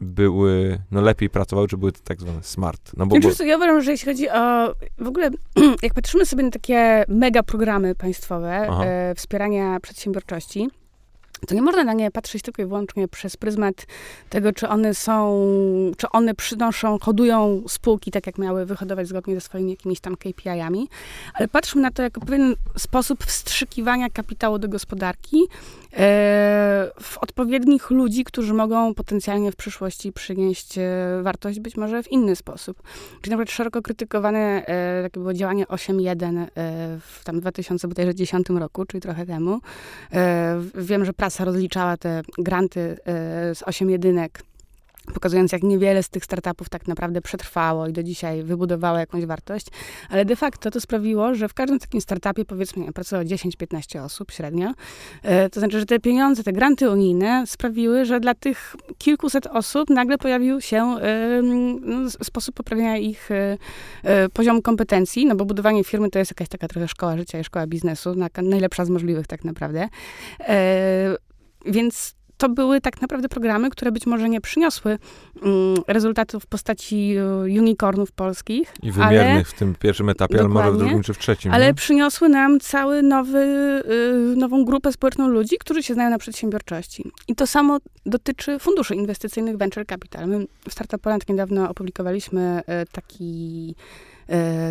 były, 0.00 0.78
no 0.90 1.00
lepiej 1.00 1.30
pracowały, 1.30 1.68
czy 1.68 1.76
były 1.76 1.92
tak 1.92 2.20
zwane 2.20 2.42
smart. 2.42 2.92
No 2.96 3.06
bo, 3.06 3.16
bo... 3.18 3.44
Ja 3.44 3.56
uważam, 3.56 3.82
że 3.82 3.90
jeśli 3.90 4.12
chodzi 4.12 4.28
o, 4.28 4.74
w 4.98 5.06
ogóle, 5.06 5.30
jak 5.82 5.94
patrzymy 5.94 6.26
sobie 6.26 6.42
na 6.42 6.50
takie 6.50 7.04
mega 7.08 7.42
programy 7.42 7.94
państwowe 7.94 8.50
e, 8.50 9.14
wspierania 9.14 9.80
przedsiębiorczości, 9.80 10.68
to 11.46 11.54
nie 11.54 11.62
można 11.62 11.84
na 11.84 11.92
nie 11.92 12.10
patrzeć 12.10 12.42
tylko 12.42 12.62
i 12.62 12.66
wyłącznie 12.66 13.08
przez 13.08 13.36
pryzmat 13.36 13.86
tego, 14.30 14.52
czy 14.52 14.68
one 14.68 14.94
są, 14.94 15.46
czy 15.96 16.08
one 16.08 16.34
przynoszą, 16.34 16.98
hodują 16.98 17.62
spółki 17.68 18.10
tak, 18.10 18.26
jak 18.26 18.38
miały 18.38 18.66
wyhodować 18.66 19.08
zgodnie 19.08 19.34
ze 19.34 19.40
swoimi 19.40 19.70
jakimiś 19.70 20.00
tam 20.00 20.16
KPI-ami, 20.16 20.88
ale 21.34 21.48
patrzmy 21.48 21.82
na 21.82 21.90
to 21.90 22.02
jako 22.02 22.20
pewien 22.20 22.54
sposób 22.76 23.24
wstrzykiwania 23.24 24.10
kapitału 24.10 24.58
do 24.58 24.68
gospodarki 24.68 25.36
w 27.00 27.18
odpowiednich 27.20 27.90
ludzi, 27.90 28.24
którzy 28.24 28.54
mogą 28.54 28.94
potencjalnie 28.94 29.52
w 29.52 29.56
przyszłości 29.56 30.12
przynieść 30.12 30.78
e, 30.78 30.82
wartość 31.22 31.60
być 31.60 31.76
może 31.76 32.02
w 32.02 32.12
inny 32.12 32.36
sposób. 32.36 32.82
Czyli 33.22 33.30
na 33.30 33.36
przykład 33.36 33.50
szeroko 33.50 33.82
krytykowane 33.82 34.66
e, 34.66 35.02
takie 35.02 35.20
było 35.20 35.34
działanie 35.34 35.64
8.1 35.66 36.46
w 37.00 37.24
tam 37.24 37.40
2010 37.40 38.48
roku, 38.48 38.84
czyli 38.84 39.00
trochę 39.00 39.26
temu. 39.26 39.60
Wiem, 40.74 41.04
że 41.04 41.12
prasa 41.12 41.44
rozliczała 41.44 41.96
te 41.96 42.22
granty 42.38 42.80
e, 42.80 43.54
z 43.54 43.62
8 43.62 43.90
jedynek 43.90 44.42
pokazując, 45.12 45.52
jak 45.52 45.62
niewiele 45.62 46.02
z 46.02 46.08
tych 46.08 46.24
startupów 46.24 46.68
tak 46.68 46.88
naprawdę 46.88 47.20
przetrwało 47.20 47.86
i 47.86 47.92
do 47.92 48.02
dzisiaj 48.02 48.42
wybudowało 48.42 48.98
jakąś 48.98 49.26
wartość, 49.26 49.66
ale 50.10 50.24
de 50.24 50.36
facto 50.36 50.70
to 50.70 50.80
sprawiło, 50.80 51.34
że 51.34 51.48
w 51.48 51.54
każdym 51.54 51.78
takim 51.78 52.00
startupie, 52.00 52.44
powiedzmy, 52.44 52.92
pracowało 52.92 53.28
10-15 53.28 54.04
osób 54.04 54.32
średnio. 54.32 54.72
E, 55.22 55.50
to 55.50 55.60
znaczy, 55.60 55.80
że 55.80 55.86
te 55.86 56.00
pieniądze, 56.00 56.42
te 56.42 56.52
granty 56.52 56.90
unijne 56.90 57.44
sprawiły, 57.46 58.04
że 58.04 58.20
dla 58.20 58.34
tych 58.34 58.76
kilkuset 58.98 59.46
osób 59.46 59.90
nagle 59.90 60.18
pojawił 60.18 60.60
się 60.60 60.96
no, 61.42 62.10
sposób 62.10 62.54
poprawienia 62.54 62.96
ich 62.96 63.30
e, 63.30 63.58
poziomu 64.32 64.62
kompetencji, 64.62 65.26
no 65.26 65.34
bo 65.34 65.44
budowanie 65.44 65.84
firmy 65.84 66.10
to 66.10 66.18
jest 66.18 66.30
jakaś 66.30 66.48
taka 66.48 66.68
trochę 66.68 66.88
szkoła 66.88 67.16
życia 67.16 67.40
i 67.40 67.44
szkoła 67.44 67.66
biznesu, 67.66 68.14
najlepsza 68.42 68.84
z 68.84 68.90
możliwych 68.90 69.26
tak 69.26 69.44
naprawdę. 69.44 69.88
Więc 71.66 72.14
to 72.44 72.48
były 72.48 72.80
tak 72.80 73.00
naprawdę 73.00 73.28
programy, 73.28 73.70
które 73.70 73.92
być 73.92 74.06
może 74.06 74.28
nie 74.28 74.40
przyniosły 74.40 74.98
um, 75.42 75.52
rezultatów 75.88 76.42
w 76.42 76.46
postaci 76.46 77.14
uh, 77.16 77.58
unicornów 77.58 78.12
polskich. 78.12 78.74
I 78.82 78.92
wymiernych 78.92 79.34
ale, 79.34 79.44
w 79.44 79.52
tym 79.52 79.74
pierwszym 79.74 80.08
etapie, 80.08 80.38
ale 80.38 80.48
może 80.48 80.72
w 80.72 80.76
drugim 80.76 81.02
czy 81.02 81.14
w 81.14 81.18
trzecim. 81.18 81.52
Ale 81.52 81.66
nie? 81.66 81.74
przyniosły 81.74 82.28
nam 82.28 82.60
cały 82.60 83.02
nowy, 83.02 83.38
y, 84.32 84.36
nową 84.36 84.64
grupę 84.64 84.92
społeczną 84.92 85.28
ludzi, 85.28 85.56
którzy 85.60 85.82
się 85.82 85.94
znają 85.94 86.10
na 86.10 86.18
przedsiębiorczości. 86.18 87.10
I 87.28 87.34
to 87.34 87.46
samo 87.46 87.78
dotyczy 88.06 88.58
funduszy 88.58 88.94
inwestycyjnych 88.94 89.56
Venture 89.56 89.86
Capital. 89.86 90.28
My 90.28 90.46
w 90.68 90.72
Startup 90.72 91.00
Poland 91.00 91.28
niedawno 91.28 91.70
opublikowaliśmy 91.70 92.62
y, 92.82 92.86
taki 92.92 93.74
E, 93.74 94.13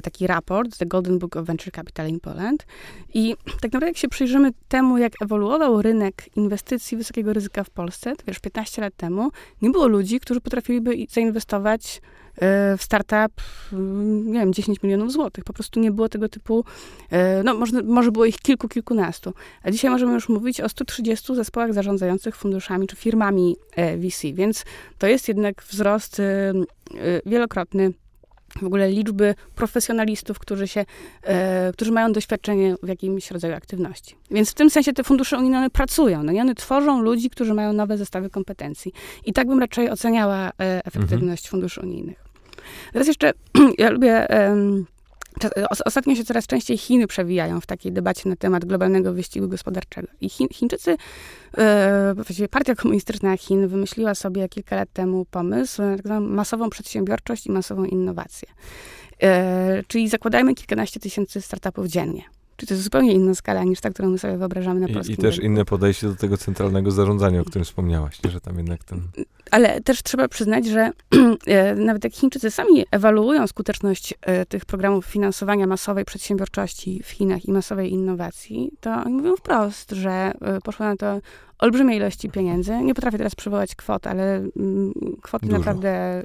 taki 0.03 0.27
raport, 0.27 0.77
The 0.77 0.85
Golden 0.85 1.19
Book 1.19 1.35
of 1.35 1.45
Venture 1.45 1.71
Capital 1.71 2.09
in 2.09 2.19
Poland. 2.19 2.65
I 3.13 3.35
tak 3.45 3.63
naprawdę 3.63 3.87
jak 3.87 3.97
się 3.97 4.07
przyjrzymy 4.07 4.51
temu, 4.67 4.97
jak 4.97 5.21
ewoluował 5.21 5.81
rynek 5.81 6.29
inwestycji 6.35 6.97
wysokiego 6.97 7.33
ryzyka 7.33 7.63
w 7.63 7.69
Polsce, 7.69 8.15
to 8.15 8.23
wiesz, 8.27 8.39
15 8.39 8.81
lat 8.81 8.95
temu 8.95 9.29
nie 9.61 9.69
było 9.69 9.87
ludzi, 9.87 10.19
którzy 10.19 10.41
potrafiliby 10.41 10.95
zainwestować 11.09 12.01
e, 12.35 12.77
w 12.77 12.83
startup, 12.83 13.41
mm, 13.73 14.31
nie 14.31 14.39
wiem, 14.39 14.53
10 14.53 14.83
milionów 14.83 15.11
złotych. 15.11 15.43
Po 15.43 15.53
prostu 15.53 15.79
nie 15.79 15.91
było 15.91 16.09
tego 16.09 16.29
typu, 16.29 16.65
e, 17.09 17.43
no 17.43 17.53
może, 17.53 17.83
może 17.83 18.11
było 18.11 18.25
ich 18.25 18.37
kilku, 18.37 18.67
kilkunastu. 18.67 19.33
A 19.63 19.71
dzisiaj 19.71 19.91
możemy 19.91 20.13
już 20.13 20.29
mówić 20.29 20.61
o 20.61 20.69
130 20.69 21.35
zespołach 21.35 21.73
zarządzających 21.73 22.35
funduszami 22.35 22.87
czy 22.87 22.95
firmami 22.95 23.55
VC, 23.97 24.33
więc 24.33 24.65
to 24.97 25.07
jest 25.07 25.27
jednak 25.27 25.63
wzrost 25.63 26.21
wielokrotny 27.25 27.93
w 28.61 28.65
ogóle 28.65 28.91
liczby 28.91 29.35
profesjonalistów, 29.55 30.39
którzy, 30.39 30.67
się, 30.67 30.85
e, 31.23 31.73
którzy 31.73 31.91
mają 31.91 32.11
doświadczenie 32.11 32.75
w 32.83 32.87
jakimś 32.87 33.31
rodzaju 33.31 33.55
aktywności. 33.55 34.15
Więc 34.31 34.51
w 34.51 34.53
tym 34.53 34.69
sensie 34.69 34.93
te 34.93 35.03
fundusze 35.03 35.37
unijne 35.37 35.69
pracują. 35.69 36.23
No 36.23 36.31
i 36.31 36.39
one 36.39 36.55
tworzą 36.55 37.01
ludzi, 37.01 37.29
którzy 37.29 37.53
mają 37.53 37.73
nowe 37.73 37.97
zestawy 37.97 38.29
kompetencji. 38.29 38.93
I 39.25 39.33
tak 39.33 39.47
bym 39.47 39.59
raczej 39.59 39.89
oceniała 39.89 40.47
e, 40.47 40.85
efektywność 40.85 41.45
mhm. 41.45 41.51
funduszy 41.51 41.81
unijnych. 41.81 42.23
Teraz 42.93 43.07
jeszcze, 43.07 43.33
ja 43.77 43.89
lubię 43.89 44.27
Ostatnio 45.85 46.15
się 46.15 46.23
coraz 46.23 46.47
częściej 46.47 46.77
Chiny 46.77 47.07
przewijają 47.07 47.61
w 47.61 47.65
takiej 47.65 47.91
debacie 47.91 48.29
na 48.29 48.35
temat 48.35 48.65
globalnego 48.65 49.13
wyścigu 49.13 49.47
gospodarczego. 49.47 50.07
I 50.21 50.29
Chińczycy, 50.29 50.91
e, 50.91 50.97
właściwie 52.15 52.47
partia 52.47 52.75
komunistyczna 52.75 53.37
Chin 53.37 53.67
wymyśliła 53.67 54.15
sobie 54.15 54.49
kilka 54.49 54.75
lat 54.75 54.89
temu 54.93 55.25
pomysł 55.31 55.81
na 55.81 55.95
tak 55.95 56.05
zwaną 56.05 56.27
masową 56.27 56.69
przedsiębiorczość 56.69 57.45
i 57.45 57.51
masową 57.51 57.85
innowację. 57.85 58.47
E, 59.21 59.83
czyli 59.87 60.09
zakładajmy 60.09 60.55
kilkanaście 60.55 60.99
tysięcy 60.99 61.41
startupów 61.41 61.87
dziennie. 61.87 62.23
Czyli 62.57 62.67
to 62.67 62.73
jest 62.73 62.83
zupełnie 62.83 63.13
inna 63.13 63.35
skala 63.35 63.63
niż 63.63 63.81
ta, 63.81 63.89
którą 63.89 64.09
my 64.09 64.17
sobie 64.17 64.37
wyobrażamy 64.37 64.79
na 64.79 64.87
polskim 64.87 65.15
I, 65.15 65.19
i 65.19 65.21
też 65.21 65.35
rynku. 65.35 65.45
inne 65.45 65.65
podejście 65.65 66.07
do 66.07 66.15
tego 66.15 66.37
centralnego 66.37 66.91
zarządzania, 66.91 67.41
o 67.41 67.45
którym 67.45 67.65
wspomniałaś, 67.65 68.19
że 68.31 68.41
tam 68.41 68.57
jednak 68.57 68.83
ten... 68.83 69.01
Ale 69.51 69.81
też 69.81 70.03
trzeba 70.03 70.27
przyznać, 70.27 70.65
że 70.65 70.81
e, 71.47 71.75
nawet 71.75 72.03
jak 72.03 72.13
Chińczycy 72.13 72.51
sami 72.51 72.85
ewaluują 72.91 73.47
skuteczność 73.47 74.13
e, 74.21 74.45
tych 74.45 74.65
programów 74.65 75.05
finansowania 75.05 75.67
masowej 75.67 76.05
przedsiębiorczości 76.05 77.01
w 77.03 77.09
Chinach 77.09 77.45
i 77.45 77.51
masowej 77.51 77.91
innowacji, 77.91 78.71
to 78.81 78.93
oni 78.93 79.13
mówią 79.13 79.35
wprost, 79.35 79.91
że 79.91 80.11
e, 80.11 80.61
poszło 80.61 80.85
na 80.85 80.95
to 80.95 81.19
olbrzymie 81.63 81.95
ilości 81.95 82.29
pieniędzy. 82.29 82.77
Nie 82.77 82.93
potrafię 82.93 83.17
teraz 83.17 83.35
przywołać 83.35 83.75
kwot, 83.75 84.07
ale 84.07 84.35
mm, 84.35 84.93
kwoty 85.21 85.45
Dużo. 85.45 85.57
naprawdę 85.57 86.23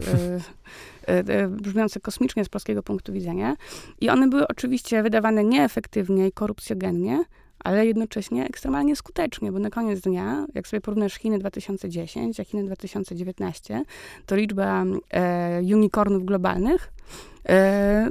brzmiące 1.48 2.00
kosmicznie 2.00 2.44
z 2.44 2.48
polskiego 2.48 2.82
punktu 2.82 3.12
widzenia. 3.12 3.56
I 4.00 4.10
one 4.10 4.28
były 4.28 4.48
oczywiście 4.48 5.02
wydawane 5.02 5.44
nieefektywnie 5.44 6.28
i 6.28 6.32
korupcjogennie, 6.32 7.24
ale 7.58 7.86
jednocześnie 7.86 8.46
ekstremalnie 8.46 8.96
skutecznie, 8.96 9.52
bo 9.52 9.58
na 9.58 9.70
koniec 9.70 10.00
dnia, 10.00 10.46
jak 10.54 10.68
sobie 10.68 10.80
porównasz 10.80 11.14
Chiny 11.14 11.38
2010, 11.38 12.40
a 12.40 12.44
Chiny 12.44 12.64
2019, 12.64 13.82
to 14.26 14.36
liczba 14.36 14.84
e, 15.10 15.60
unicornów 15.74 16.24
globalnych 16.24 16.92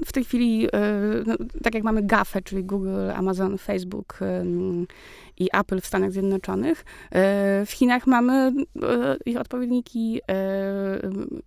w 0.06 0.12
tej 0.14 0.26
chwili, 0.26 0.68
e, 0.68 0.70
no, 1.26 1.36
tak 1.64 1.76
jak 1.76 1.84
mamy 1.84 2.04
GAFE, 2.04 2.42
czyli 2.42 2.64
Google, 2.64 3.12
Amazon, 3.16 3.58
Facebook 3.58 4.20
e, 4.22 4.46
i 5.38 5.50
Apple 5.54 5.82
w 5.82 5.86
Stanach 5.86 6.12
Zjednoczonych, 6.12 6.86
e, 7.12 7.66
w 7.66 7.72
Chinach 7.72 8.08
mamy 8.08 8.34
e, 8.34 9.18
ich 9.26 9.38
odpowiedniki 9.38 10.22
e, 10.28 10.34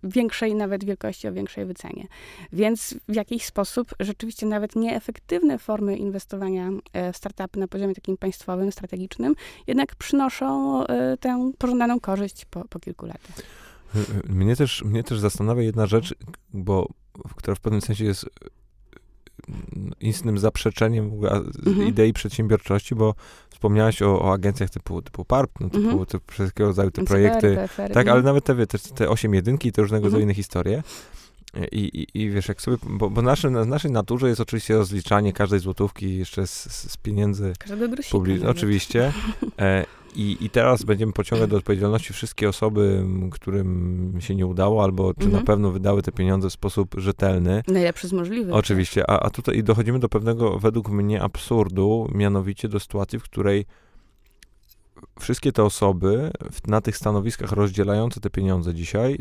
większej 0.03 0.55
nawet 0.55 0.83
wielkości, 0.83 1.27
o 1.27 1.33
większej 1.33 1.65
wycenie. 1.65 2.07
Więc 2.53 2.95
w 3.09 3.15
jakiś 3.15 3.45
sposób 3.45 3.95
rzeczywiście 3.99 4.45
nawet 4.45 4.75
nieefektywne 4.75 5.57
formy 5.57 5.97
inwestowania 5.97 6.69
w 7.13 7.17
startupy 7.17 7.59
na 7.59 7.67
poziomie 7.67 7.95
takim 7.95 8.17
państwowym, 8.17 8.71
strategicznym, 8.71 9.35
jednak 9.67 9.95
przynoszą 9.95 10.83
tę 11.19 11.51
pożądaną 11.57 11.99
korzyść 11.99 12.45
po, 12.45 12.65
po 12.65 12.79
kilku 12.79 13.05
latach. 13.05 13.35
Mnie 14.29 14.55
też, 14.55 14.83
mnie 14.83 15.03
też 15.03 15.19
zastanawia 15.19 15.61
jedna 15.61 15.85
rzecz, 15.85 16.15
bo, 16.53 16.87
która 17.35 17.55
w 17.55 17.59
pewnym 17.59 17.81
sensie 17.81 18.05
jest 18.05 18.25
istnym 20.01 20.37
zaprzeczeniem 20.37 21.11
mhm. 21.65 21.87
idei 21.87 22.13
przedsiębiorczości, 22.13 22.95
bo 22.95 23.15
wspomniałaś 23.49 24.01
o, 24.01 24.21
o 24.21 24.33
agencjach 24.33 24.69
typu, 24.69 25.01
typu 25.01 25.25
PARP, 25.25 25.51
no, 25.59 25.69
typu, 25.69 25.83
mhm. 25.83 26.05
typu 26.05 26.31
wszystkiego 26.31 26.67
rodzaju 26.67 26.91
te 26.91 27.03
projekty. 27.03 27.57
Tak, 27.93 28.07
ale 28.07 28.21
nawet 28.21 28.43
te, 28.43 28.67
te, 28.67 28.79
te 28.79 29.09
8 29.09 29.33
jedynki 29.33 29.69
i 29.69 29.71
te 29.71 29.81
różnego 29.81 30.03
rodzaju 30.03 30.21
mhm. 30.21 30.29
inne 30.29 30.35
historie. 30.35 30.83
I, 31.71 31.79
i, 31.79 32.21
I 32.21 32.29
wiesz, 32.29 32.47
jak 32.47 32.61
sobie, 32.61 32.77
bo, 32.83 33.09
bo 33.09 33.21
nasze, 33.21 33.49
na 33.49 33.65
naszej 33.65 33.91
naturze 33.91 34.29
jest 34.29 34.41
oczywiście 34.41 34.73
rozliczanie 34.73 35.33
każdej 35.33 35.59
złotówki 35.59 36.17
jeszcze 36.17 36.47
z, 36.47 36.63
z 36.91 36.97
pieniędzy 36.97 37.53
publicznych. 38.11 38.49
Oczywiście. 38.49 39.13
I, 40.15 40.37
I 40.41 40.49
teraz 40.49 40.83
będziemy 40.83 41.13
pociągać 41.13 41.49
do 41.49 41.57
odpowiedzialności 41.57 42.13
wszystkie 42.13 42.49
osoby, 42.49 43.05
którym 43.31 44.17
się 44.19 44.35
nie 44.35 44.45
udało, 44.45 44.83
albo 44.83 45.13
czy 45.13 45.25
mhm. 45.25 45.41
na 45.41 45.47
pewno 45.47 45.71
wydały 45.71 46.01
te 46.01 46.11
pieniądze 46.11 46.49
w 46.49 46.53
sposób 46.53 46.95
rzetelny. 46.97 47.63
Najlepszy 47.67 48.07
z 48.07 48.13
możliwych. 48.13 48.55
Oczywiście, 48.55 49.09
a, 49.09 49.19
a 49.19 49.29
tutaj 49.29 49.63
dochodzimy 49.63 49.99
do 49.99 50.09
pewnego, 50.09 50.59
według 50.59 50.89
mnie, 50.89 51.21
absurdu, 51.21 52.07
mianowicie 52.15 52.67
do 52.67 52.79
sytuacji, 52.79 53.19
w 53.19 53.23
której 53.23 53.65
wszystkie 55.19 55.51
te 55.51 55.63
osoby 55.63 56.31
na 56.67 56.81
tych 56.81 56.97
stanowiskach 56.97 57.51
rozdzielające 57.51 58.19
te 58.19 58.29
pieniądze 58.29 58.73
dzisiaj 58.73 59.17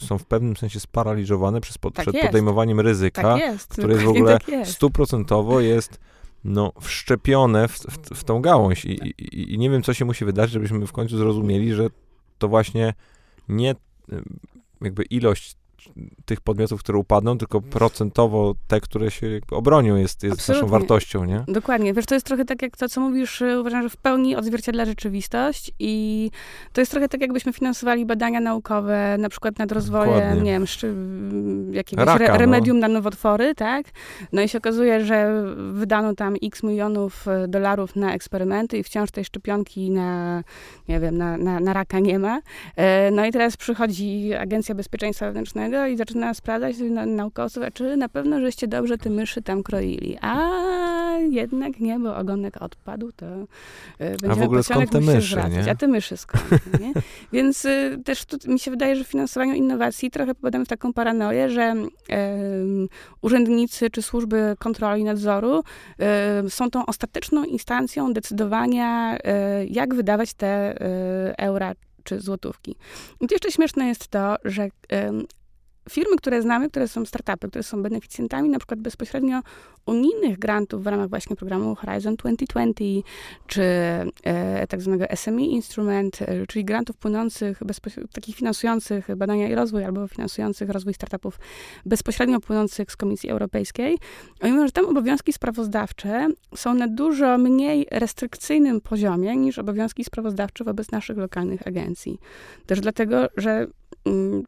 są 0.00 0.18
w 0.18 0.26
pewnym 0.26 0.56
sensie 0.56 0.80
sparaliżowane 0.80 1.60
przez 1.60 1.78
tak 1.78 1.92
przed 1.92 2.14
jest. 2.14 2.26
podejmowaniem 2.26 2.80
ryzyka, 2.80 3.22
tak 3.22 3.38
jest. 3.38 3.72
które 3.72 3.92
jest 3.92 4.04
w 4.04 4.08
ogóle 4.08 4.38
tak 4.38 4.66
stuprocentowo 4.66 5.60
jest 5.60 5.98
no, 6.44 6.72
wszczepione 6.80 7.68
w, 7.68 7.72
w, 7.72 7.98
w 8.14 8.24
tą 8.24 8.42
gałąź. 8.42 8.84
I, 8.84 8.90
i, 8.90 9.54
I 9.54 9.58
nie 9.58 9.70
wiem, 9.70 9.82
co 9.82 9.94
się 9.94 10.04
musi 10.04 10.24
wydarzyć, 10.24 10.52
żebyśmy 10.52 10.86
w 10.86 10.92
końcu 10.92 11.18
zrozumieli, 11.18 11.74
że 11.74 11.90
to 12.38 12.48
właśnie 12.48 12.94
nie 13.48 13.74
jakby 14.80 15.02
ilość 15.02 15.56
tych 16.24 16.40
podmiotów, 16.40 16.80
które 16.80 16.98
upadną, 16.98 17.38
tylko 17.38 17.60
procentowo 17.60 18.54
te, 18.68 18.80
które 18.80 19.10
się 19.10 19.40
obronią, 19.50 19.96
jest, 19.96 20.22
jest 20.22 20.48
naszą 20.48 20.66
wartością, 20.66 21.24
nie? 21.24 21.44
Dokładnie. 21.48 21.94
Wiesz, 21.94 22.06
to 22.06 22.14
jest 22.14 22.26
trochę 22.26 22.44
tak, 22.44 22.62
jak 22.62 22.76
to, 22.76 22.88
co 22.88 23.00
mówisz, 23.00 23.42
uważam, 23.60 23.82
że 23.82 23.88
w 23.88 23.96
pełni 23.96 24.36
odzwierciedla 24.36 24.84
rzeczywistość 24.84 25.72
i 25.78 26.30
to 26.72 26.80
jest 26.80 26.90
trochę 26.90 27.08
tak, 27.08 27.20
jakbyśmy 27.20 27.52
finansowali 27.52 28.06
badania 28.06 28.40
naukowe, 28.40 29.16
na 29.18 29.28
przykład 29.28 29.58
nad 29.58 29.72
rozwojem, 29.72 30.14
Dokładnie. 30.14 30.42
nie 30.42 30.52
wiem, 30.52 30.66
szczy, 30.66 30.94
jakiegoś 31.70 32.06
Raka, 32.06 32.24
re, 32.24 32.32
no. 32.32 32.38
remedium 32.38 32.78
no. 32.78 32.88
na 32.88 32.94
nowotwory, 32.94 33.54
tak? 33.54 33.86
No 34.32 34.42
i 34.42 34.48
się 34.48 34.58
okazuje, 34.58 35.04
że 35.04 35.44
wydano 35.72 36.14
tam 36.14 36.34
x 36.42 36.62
milionów 36.62 37.28
y, 37.44 37.48
dolarów 37.48 37.96
na 37.96 38.14
eksperymenty 38.14 38.78
i 38.78 38.82
wciąż 38.82 39.10
tej 39.10 39.24
szczepionki 39.24 39.90
na, 39.90 40.42
nie 40.88 41.00
wiem, 41.00 41.18
na, 41.18 41.36
na, 41.36 41.60
na 41.60 41.72
raka 41.72 41.98
nie 41.98 42.18
ma. 42.18 42.40
E, 42.76 43.10
no 43.10 43.26
i 43.26 43.32
teraz 43.32 43.56
przychodzi 43.56 44.34
Agencja 44.34 44.74
Bezpieczeństwa 44.74 45.26
Wewnętrznego 45.26 45.73
i 45.88 45.96
zaczyna 45.96 46.34
sprawdzać 46.34 46.76
na, 46.78 47.06
naukowców, 47.06 47.64
czy 47.74 47.96
na 47.96 48.08
pewno 48.08 48.40
żeście 48.40 48.68
dobrze 48.68 48.98
te 48.98 49.10
myszy 49.10 49.42
tam 49.42 49.62
kroili. 49.62 50.18
A 50.20 50.64
jednak 51.30 51.80
nie, 51.80 51.98
bo 51.98 52.16
ogonek 52.16 52.62
odpadł, 52.62 53.12
to 53.12 53.26
y, 53.26 53.46
będziemy 53.98 54.32
A 54.32 54.36
w 54.36 54.42
ogóle 54.42 54.62
skąd 54.62 54.90
te 54.90 55.00
myszy, 55.00 55.28
zwracać. 55.28 55.66
nie? 55.66 55.72
A 55.72 55.74
te 55.74 55.88
myszy 55.88 56.16
skąd, 56.16 56.80
nie? 56.80 56.92
Więc 57.32 57.64
y, 57.64 58.00
też 58.04 58.24
tu, 58.24 58.36
mi 58.46 58.58
się 58.58 58.70
wydaje, 58.70 58.96
że 58.96 59.04
w 59.04 59.06
finansowaniu 59.06 59.54
innowacji 59.54 60.10
trochę 60.10 60.34
popadamy 60.34 60.64
w 60.64 60.68
taką 60.68 60.92
paranoję, 60.92 61.50
że 61.50 61.74
y, 61.74 61.84
urzędnicy 63.22 63.90
czy 63.90 64.02
służby 64.02 64.54
kontroli 64.58 65.00
i 65.00 65.04
nadzoru 65.04 65.62
są 66.48 66.70
tą 66.70 66.86
ostateczną 66.86 67.44
instancją 67.44 68.12
decydowania, 68.12 69.18
jak 69.68 69.94
wydawać 69.94 70.34
te 70.34 70.74
eura 71.38 71.72
czy 72.04 72.20
złotówki. 72.20 72.76
I 73.20 73.26
jeszcze 73.30 73.52
śmieszne 73.52 73.86
jest 73.88 74.08
to, 74.08 74.36
że 74.44 74.68
firmy, 75.90 76.16
które 76.16 76.42
znamy, 76.42 76.70
które 76.70 76.88
są 76.88 77.04
startupy, 77.04 77.48
które 77.48 77.62
są 77.62 77.82
beneficjentami 77.82 78.48
na 78.48 78.58
przykład 78.58 78.80
bezpośrednio 78.80 79.40
unijnych 79.86 80.38
grantów 80.38 80.84
w 80.84 80.86
ramach 80.86 81.08
właśnie 81.08 81.36
programu 81.36 81.74
Horizon 81.74 82.16
2020, 82.16 82.84
czy 83.46 83.62
e, 84.24 84.66
tak 84.66 84.80
zwanego 84.80 85.04
SME 85.16 85.42
Instrument, 85.42 86.22
e, 86.22 86.46
czyli 86.46 86.64
grantów 86.64 86.96
płynących, 86.96 87.60
takich 88.12 88.36
finansujących 88.36 89.16
badania 89.16 89.48
i 89.48 89.54
rozwój, 89.54 89.84
albo 89.84 90.08
finansujących 90.08 90.70
rozwój 90.70 90.94
startupów 90.94 91.38
bezpośrednio 91.86 92.40
płynących 92.40 92.92
z 92.92 92.96
Komisji 92.96 93.30
Europejskiej. 93.30 93.98
Oni 94.40 94.52
mówią, 94.52 94.66
że 94.66 94.72
tam 94.72 94.86
obowiązki 94.86 95.32
sprawozdawcze 95.32 96.28
są 96.56 96.74
na 96.74 96.88
dużo 96.88 97.38
mniej 97.38 97.86
restrykcyjnym 97.90 98.80
poziomie 98.80 99.36
niż 99.36 99.58
obowiązki 99.58 100.04
sprawozdawcze 100.04 100.64
wobec 100.64 100.90
naszych 100.90 101.16
lokalnych 101.16 101.66
agencji. 101.66 102.18
Też 102.66 102.80
dlatego, 102.80 103.28
że 103.36 103.66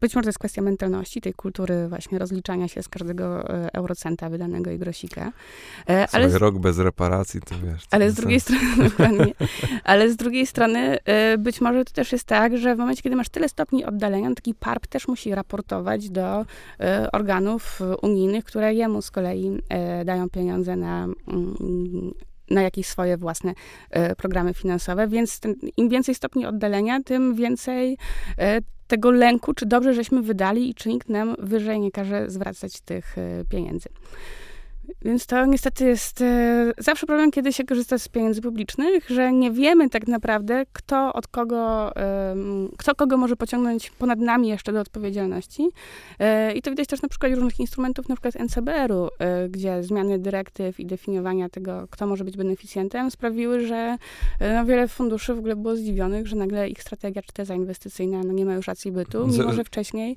być 0.01 0.15
może 0.15 0.23
to 0.23 0.29
jest 0.29 0.39
kwestia 0.39 0.63
mentalności, 0.63 1.21
tej 1.21 1.35
kultury 1.35 1.89
właśnie 1.89 2.19
rozliczania 2.19 2.69
się 2.69 2.83
z 2.83 2.89
każdego 2.89 3.51
e, 3.51 3.75
eurocenta 3.75 4.31
wydanego 4.31 4.71
i 4.71 4.79
grosika. 4.79 5.33
E, 5.89 6.09
ale 6.13 6.31
z, 6.31 6.35
rok 6.35 6.59
bez 6.59 6.79
reparacji, 6.79 7.41
to 7.41 7.55
wiesz. 7.65 7.85
Ale 7.91 8.11
z 8.11 8.15
drugiej 8.15 8.41
strony, 8.41 8.63
dokładnie. 8.91 9.33
Ale 9.85 10.11
z 10.11 10.17
drugiej 10.17 10.47
strony 10.47 10.99
e, 11.05 11.39
być 11.39 11.61
może 11.61 11.85
to 11.85 11.93
też 11.93 12.13
jest 12.13 12.25
tak, 12.25 12.59
że 12.59 12.75
w 12.75 12.79
momencie, 12.79 13.03
kiedy 13.03 13.17
masz 13.17 13.29
tyle 13.29 13.49
stopni 13.49 13.85
oddalenia, 13.85 14.35
taki 14.35 14.55
PARP 14.55 14.87
też 14.87 15.09
musi 15.09 15.35
raportować 15.35 16.11
do 16.11 16.45
organów 17.13 17.81
unijnych, 18.03 18.45
które 18.45 18.75
jemu 18.75 19.03
z 19.03 19.11
kolei 19.11 19.63
dają 20.05 20.31
pieniądze 20.31 20.77
na 20.77 21.05
mm, 21.05 22.15
na 22.51 22.63
jakieś 22.63 22.87
swoje 22.87 23.17
własne 23.17 23.53
programy 24.17 24.55
finansowe, 24.55 25.09
więc 25.09 25.41
ten, 25.41 25.55
im 25.77 25.89
więcej 25.89 26.15
stopni 26.15 26.47
oddalenia, 26.47 27.03
tym 27.03 27.35
więcej 27.35 27.99
tego 28.87 29.11
lęku, 29.11 29.55
czy 29.55 29.66
dobrze 29.66 29.95
żeśmy 29.95 30.22
wydali 30.22 30.70
i 30.70 30.74
czy 30.74 30.89
nikt 30.89 31.09
nam 31.09 31.37
wyżej 31.39 31.80
nie 31.80 31.91
każe 31.91 32.30
zwracać 32.30 32.80
tych 32.80 33.18
e, 33.18 33.45
pieniędzy. 33.51 33.89
Więc 35.03 35.26
to 35.26 35.47
niestety 35.47 35.84
jest 35.84 36.20
e, 36.20 36.72
zawsze 36.78 37.07
problem, 37.07 37.30
kiedy 37.30 37.53
się 37.53 37.64
korzysta 37.64 37.99
z 37.99 38.09
pieniędzy 38.09 38.43
publicznych, 38.43 39.11
że 39.11 39.32
nie 39.32 39.51
wiemy 39.51 39.91
tak 39.91 40.09
naprawdę, 40.09 40.66
kto 40.72 41.12
od 41.12 41.28
kogo, 41.28 41.93
kto 42.78 42.95
kogo 42.95 43.16
może 43.16 43.37
pociągnąć 43.37 43.91
ponad 43.91 44.18
nami 44.18 44.49
jeszcze 44.49 44.72
do 44.72 44.80
odpowiedzialności. 44.80 45.68
E, 46.18 46.53
I 46.53 46.62
to 46.62 46.70
widać 46.70 46.89
też 46.89 47.03
na 47.03 47.09
przykład 47.09 47.32
różnych 47.32 47.61
instrumentów, 47.61 48.09
na 48.09 48.14
przykład 48.16 48.37
NCBR-u, 48.37 49.09
e, 49.18 49.49
gdzie 49.49 49.82
zmiany 49.82 50.18
dyrektyw 50.18 50.80
i 50.80 50.87
definiowania 50.87 51.49
tego, 51.49 51.87
kto 51.91 52.07
może 52.07 52.24
być 52.24 52.37
beneficjentem, 52.37 53.11
sprawiły, 53.11 53.66
że 53.66 53.97
no, 54.41 54.64
wiele 54.64 54.89
funduszy 54.89 55.34
w 55.34 55.39
ogóle 55.39 55.57
było 55.57 55.76
zdziwionych, 55.76 56.26
że 56.26 56.37
nagle 56.37 56.68
ich 56.68 56.82
strategia 56.82 57.22
czy 57.22 57.32
teza 57.32 57.55
inwestycyjna 57.55 58.22
no, 58.24 58.32
nie 58.32 58.45
ma 58.45 58.55
już 58.55 58.66
racji 58.66 58.93
bytu, 58.93 59.26
mimo 59.26 59.53
że 59.53 59.64
wcześniej 59.64 60.16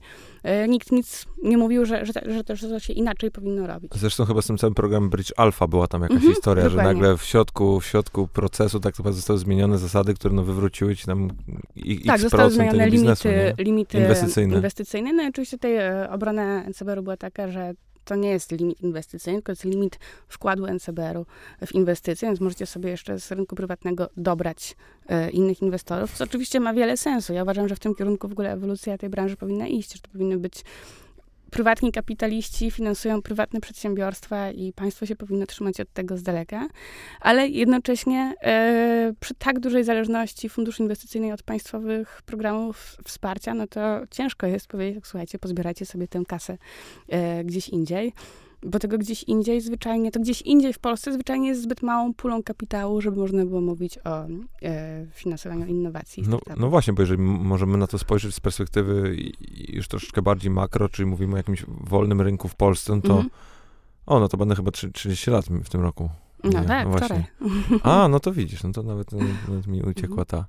nikt 0.67 0.91
nic 0.91 1.26
nie 1.43 1.57
mówił, 1.57 1.86
że, 1.86 2.05
że, 2.05 2.13
że, 2.13 2.43
że, 2.47 2.55
że 2.55 2.70
to 2.70 2.80
się 2.80 2.93
inaczej 2.93 3.32
powinno 3.32 3.67
robić. 3.67 3.91
Zresztą 3.95 4.26
chyba 4.26 4.41
z 4.41 4.47
tym 4.47 4.57
całym 4.60 4.74
programem 4.74 5.10
Bridge 5.10 5.32
Alpha 5.38 5.68
była 5.68 5.88
tam 5.88 6.01
jakaś 6.01 6.16
mhm, 6.16 6.34
historia, 6.34 6.64
dokładnie. 6.64 6.89
że 6.89 6.93
nagle 6.93 7.18
w 7.18 7.24
środku, 7.24 7.80
w 7.80 7.86
środku 7.86 8.28
procesu 8.28 8.80
tak 8.80 8.99
naprawdę 8.99 9.16
zostały 9.16 9.39
zmienione 9.39 9.78
zasady, 9.78 10.14
które 10.14 10.34
no, 10.34 10.43
wywróciły 10.43 10.95
ci 10.95 11.05
tam 11.05 11.30
ich 11.76 12.05
Tak, 12.05 12.22
zostały 12.22 12.51
zmienione 12.51 12.89
limity, 12.89 13.53
limity 13.57 13.97
inwestycyjne. 13.97 14.55
inwestycyjne. 14.55 15.14
No 15.14 15.24
i 15.24 15.28
oczywiście 15.28 15.57
tutaj 15.57 15.76
e, 15.76 16.10
obrona 16.12 16.64
NCBR-u 16.70 17.03
była 17.03 17.18
taka, 17.18 17.51
że 17.51 17.74
to 18.05 18.16
nie 18.16 18.30
jest 18.30 18.51
limit 18.51 18.82
inwestycyjny, 18.82 19.38
tylko 19.38 19.51
jest 19.51 19.66
limit 19.66 19.99
wkładu 20.28 20.68
NCBR-u 20.68 21.26
w 21.66 21.76
inwestycje, 21.76 22.28
więc 22.28 22.39
możecie 22.39 22.66
sobie 22.66 22.89
jeszcze 22.89 23.20
z 23.20 23.32
rynku 23.32 23.55
prywatnego 23.55 24.10
dobrać 24.18 24.76
e, 25.07 25.30
innych 25.30 25.62
inwestorów, 25.62 26.14
co 26.14 26.24
oczywiście 26.24 26.60
ma 26.60 26.74
wiele 26.74 26.97
sensu. 26.97 27.34
Ja 27.34 27.43
uważam, 27.43 27.68
że 27.68 27.76
w 27.76 27.80
tym 27.80 27.95
kierunku 27.95 28.28
w 28.28 28.32
ogóle 28.32 28.51
ewolucja 28.51 28.97
tej 28.97 29.10
branży 29.10 29.36
powinna 29.36 29.68
iść, 29.68 29.93
że 29.93 29.99
to 29.99 30.10
powinny 30.12 30.38
być 30.38 30.64
prywatni 31.50 31.91
kapitaliści 31.91 32.72
finansują 32.72 33.22
prywatne 33.22 33.62
przedsiębiorstwa 33.62 34.52
i 34.52 34.74
państwo 34.74 35.06
się 35.06 35.16
powinno 35.16 35.45
trzymać 35.45 35.80
od 35.80 35.93
tego 35.93 36.18
z 36.18 36.24
daleka, 36.24 36.68
ale 37.22 37.47
jednocześnie 37.47 38.34
e, 38.41 39.14
przy 39.20 39.36
tak 39.36 39.60
dużej 39.60 39.84
zależności 39.84 40.50
funduszy 40.50 40.84
inwestycyjnej 40.84 41.32
od 41.32 41.43
państwowych 41.43 42.22
programów 42.26 42.97
wsparcia, 43.06 43.54
no 43.54 43.68
to 43.68 44.02
ciężko 44.12 44.47
jest 44.47 44.68
powiedzieć, 44.68 45.08
słuchajcie, 45.08 45.39
pozbierajcie 45.39 45.86
sobie 45.86 46.08
tę 46.08 46.24
kasę 46.28 46.58
e, 47.10 47.43
gdzieś 47.43 47.70
indziej 47.70 48.14
bo 48.64 48.80
tego 48.80 48.97
gdzieś 48.97 49.24
indziej 49.24 49.62
zwyczajnie, 49.62 50.12
to 50.12 50.20
gdzieś 50.20 50.41
indziej 50.41 50.74
w 50.74 50.80
Polsce 50.80 51.14
zwyczajnie 51.14 51.47
jest 51.47 51.62
zbyt 51.62 51.82
małą 51.82 52.14
pulą 52.14 52.43
kapitału, 52.43 53.01
żeby 53.01 53.18
można 53.20 53.45
było 53.45 53.62
mówić 53.62 53.99
o 54.05 54.26
e, 54.62 55.05
finansowaniu 55.14 55.66
innowacji. 55.66 56.24
No, 56.28 56.39
no, 56.57 56.70
właśnie, 56.70 56.93
bo 56.93 57.01
jeżeli 57.01 57.22
możemy 57.22 57.78
na 57.78 57.88
to 57.88 57.97
spojrzeć 57.97 58.36
z 58.36 58.39
perspektywy 58.39 59.18
już 59.68 59.88
troszeczkę 59.88 60.22
bardziej 60.22 60.51
makro, 60.51 60.89
czyli 60.89 61.05
mówimy 61.05 61.34
o 61.34 61.38
jakimś 61.38 61.66
wolnym 61.68 62.22
rynku 62.22 62.47
w 62.47 62.55
Polsce, 62.55 62.95
no 62.95 63.01
to 63.01 63.14
-hmm. 63.14 63.30
o, 64.05 64.20
no 64.20 64.28
to 64.28 64.38
będę 64.38 64.55
chyba 64.55 64.72
30 64.72 65.32
lat 65.32 65.45
w 65.45 65.70
tym 65.70 65.82
roku. 65.82 66.10
No 66.43 66.62
Nie, 66.62 66.68
tak, 66.68 66.88
no 66.88 66.97
właśnie. 66.97 67.28
A, 67.84 68.07
no 68.07 68.20
to 68.20 68.32
widzisz, 68.32 68.64
no 68.64 68.72
to 68.72 68.84
nawet, 68.84 69.12
nawet 69.47 69.68
mi 69.68 69.82
uciekła 69.82 70.26
ta, 70.26 70.45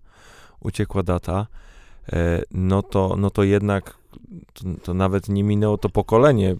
uciekła 0.60 1.02
data. 1.02 1.46
E, 2.12 2.42
no 2.50 2.82
to, 2.82 3.14
no 3.18 3.30
to 3.30 3.42
jednak 3.42 3.94
to, 4.52 4.64
to, 4.82 4.94
nawet 4.94 5.28
nie 5.28 5.44
minęło 5.44 5.78
to 5.78 5.88
pokolenie 5.88 6.56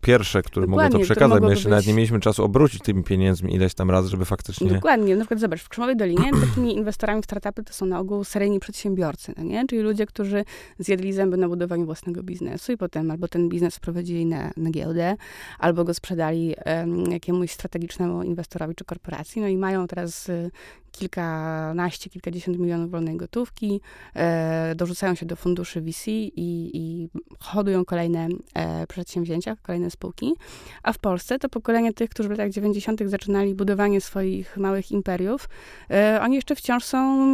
pierwsze, 0.00 0.42
które 0.42 0.66
Dokładnie, 0.66 0.88
mogą 0.88 0.98
to 0.98 1.04
przekazać. 1.04 1.42
My 1.42 1.50
jeszcze 1.50 1.64
być... 1.64 1.70
nawet 1.70 1.86
nie 1.86 1.94
mieliśmy 1.94 2.20
czasu 2.20 2.44
obrócić 2.44 2.82
tymi 2.82 3.04
pieniędzmi 3.04 3.54
ileś 3.54 3.74
tam 3.74 3.90
razy, 3.90 4.08
żeby 4.08 4.24
faktycznie... 4.24 4.70
Dokładnie. 4.70 5.16
Na 5.16 5.20
przykład 5.20 5.40
zobacz, 5.40 5.62
w 5.62 5.68
Krzemowej 5.68 5.96
Dolinie 5.96 6.30
takimi 6.48 6.76
inwestorami 6.76 7.22
w 7.22 7.24
startupy 7.24 7.62
to 7.62 7.72
są 7.72 7.86
na 7.86 7.98
ogół 7.98 8.24
seryjni 8.24 8.60
przedsiębiorcy, 8.60 9.32
no 9.36 9.42
nie? 9.42 9.66
Czyli 9.66 9.82
ludzie, 9.82 10.06
którzy 10.06 10.44
zjedli 10.78 11.12
zęby 11.12 11.36
na 11.36 11.48
budowaniu 11.48 11.84
własnego 11.86 12.22
biznesu 12.22 12.72
i 12.72 12.76
potem 12.76 13.10
albo 13.10 13.28
ten 13.28 13.48
biznes 13.48 13.76
wprowadzili 13.76 14.26
na, 14.26 14.50
na 14.56 14.70
giełdę, 14.70 15.16
albo 15.58 15.84
go 15.84 15.94
sprzedali 15.94 16.54
um, 16.66 17.10
jakiemuś 17.12 17.50
strategicznemu 17.50 18.22
inwestorowi 18.22 18.74
czy 18.74 18.84
korporacji, 18.84 19.42
no 19.42 19.48
i 19.48 19.56
mają 19.56 19.86
teraz 19.86 20.28
y, 20.28 20.50
kilkanaście, 20.98 22.10
kilkadziesiąt 22.10 22.58
milionów 22.58 22.90
wolnej 22.90 23.16
gotówki, 23.16 23.80
e, 24.14 24.74
dorzucają 24.74 25.14
się 25.14 25.26
do 25.26 25.36
funduszy 25.36 25.80
VC 25.80 26.06
i, 26.08 26.30
i 26.74 27.08
hodują 27.40 27.84
kolejne 27.84 28.28
e, 28.54 28.86
przedsięwzięcia, 28.86 29.56
kolejne 29.62 29.90
spółki. 29.90 30.34
A 30.82 30.92
w 30.92 30.98
Polsce 30.98 31.38
to 31.38 31.48
pokolenie 31.48 31.92
tych, 31.92 32.10
którzy 32.10 32.28
w 32.28 32.32
latach 32.32 32.50
90. 32.50 33.00
zaczynali 33.06 33.54
budowanie 33.54 34.00
swoich 34.00 34.56
małych 34.56 34.90
imperiów, 34.90 35.48
e, 35.90 36.18
oni 36.22 36.34
jeszcze 36.34 36.56
wciąż 36.56 36.84
są 36.84 37.28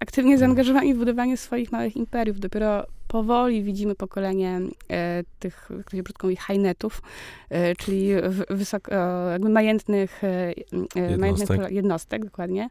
aktywnie 0.00 0.38
zaangażowani 0.38 0.94
w 0.94 0.98
budowanie 0.98 1.36
swoich 1.36 1.72
małych 1.72 1.96
imperiów. 1.96 2.40
Dopiero 2.40 2.86
powoli 3.12 3.62
widzimy 3.62 3.94
pokolenie 3.94 4.60
e, 4.90 5.22
tych, 5.38 5.68
jak 5.76 5.90
to 5.90 5.96
się 5.96 6.02
brzydko 6.02 6.26
mówi, 6.26 6.36
highnetów, 6.46 7.02
e, 7.50 7.76
czyli 7.76 8.08
wysoko, 8.50 8.94
jakby 9.32 9.48
majętnych, 9.48 10.24
e, 10.24 10.52
jednostek. 10.52 11.18
majętnych 11.18 11.72
jednostek, 11.72 12.24
dokładnie, 12.24 12.68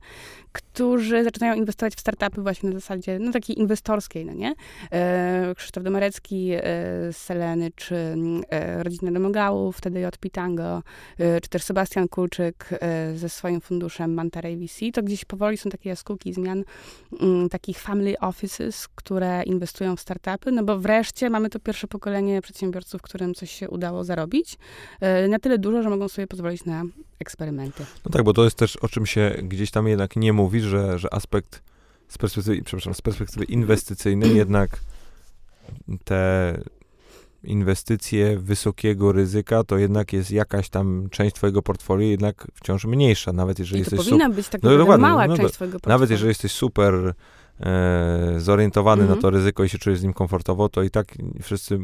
którzy 0.52 1.24
zaczynają 1.24 1.56
inwestować 1.56 1.96
w 1.96 2.00
startupy 2.00 2.42
właśnie 2.42 2.70
na 2.70 2.76
zasadzie, 2.76 3.20
no 3.20 3.32
takiej 3.32 3.60
inwestorskiej, 3.60 4.26
no 4.26 4.34
nie? 4.34 4.54
E, 4.92 5.54
Krzysztof 5.56 5.84
Domarecki 5.84 6.52
e, 6.52 6.62
z 7.14 7.18
Seleny, 7.18 7.72
czy 7.76 8.16
e, 8.50 8.84
rodzina 8.84 9.12
Demogałów, 9.12 9.78
wtedy 9.78 10.08
od 10.08 10.18
Pitango, 10.18 10.84
czy 11.18 11.50
też 11.50 11.64
Sebastian 11.64 12.08
Kulczyk 12.08 12.70
ze 13.16 13.30
swoim 13.30 13.62
funduszem 13.62 14.14
Mantaray 14.14 14.58
VC, 14.58 14.92
to 14.94 15.04
gdzieś 15.04 15.26
powoli 15.26 15.58
są 15.58 15.70
takie 15.70 15.90
jaskółki 15.90 16.34
zmian 16.34 16.64
mm, 17.22 17.50
takich 17.50 17.80
family 17.80 18.20
offices, 18.20 18.88
które 18.96 19.44
inwestują 19.44 19.96
w 19.96 20.00
startupy, 20.00 20.31
no 20.52 20.64
bo 20.64 20.80
wreszcie 20.80 21.30
mamy 21.30 21.50
to 21.50 21.60
pierwsze 21.60 21.88
pokolenie 21.88 22.42
przedsiębiorców, 22.42 23.02
którym 23.02 23.34
coś 23.34 23.52
się 23.52 23.70
udało 23.70 24.04
zarobić. 24.04 24.58
Na 25.30 25.40
tyle 25.40 25.58
dużo, 25.58 25.84
że 25.84 25.90
mogą 25.90 26.08
sobie 26.08 26.28
pozwolić 26.28 26.66
na 26.66 26.84
eksperymenty. 27.20 27.86
No 28.06 28.12
tak, 28.12 28.24
bo 28.24 28.34
to 28.34 28.44
jest 28.44 28.56
też 28.56 28.76
o 28.76 28.88
czym 28.88 29.06
się 29.06 29.36
gdzieś 29.44 29.72
tam 29.72 29.88
jednak 29.88 30.16
nie 30.16 30.34
mówi, 30.34 30.62
że, 30.62 31.00
że 31.00 31.14
aspekt 31.14 31.62
z 32.08 32.18
perspektywy, 32.18 32.62
przepraszam, 32.64 32.94
z 32.94 33.02
perspektywy 33.02 33.46
inwestycyjnej 33.46 34.36
jednak 34.36 34.80
te 36.04 36.54
inwestycje 37.44 38.38
wysokiego 38.38 39.12
ryzyka, 39.12 39.64
to 39.64 39.78
jednak 39.78 40.14
jest 40.14 40.32
jakaś 40.32 40.70
tam 40.70 41.08
część 41.12 41.36
twojego 41.36 41.62
portfolio 41.62 42.08
jednak 42.08 42.48
wciąż 42.54 42.86
mniejsza, 42.86 43.34
nawet 43.34 43.60
jeżeli 43.60 43.82
I 43.82 43.86
to 43.86 43.96
jesteś... 43.96 44.10
powinna 44.10 44.30
być 44.30 44.48
tak 44.48 44.64
no, 44.64 44.98
mała 44.98 45.28
no, 45.28 45.38
część 45.38 45.54
twojego 45.54 45.74
portfolio. 45.74 45.96
Nawet 45.96 46.10
jeżeli 46.10 46.30
jesteś 46.30 46.52
super 46.52 46.96
e, 46.96 47.14
zorientowany 48.38 49.02
mm 49.02 49.06
-hmm. 49.06 49.10
na 49.10 49.16
mhm. 49.16 49.22
to 49.22 49.38
ryzyko 49.38 49.64
i 49.64 49.70
się 49.70 49.78
czujesz 49.78 50.00
z 50.00 50.04
nim 50.04 50.14
komfortowo, 50.14 50.70
to 50.70 50.84
i 50.84 50.90
tak 50.90 51.08
wszyscy 51.42 51.80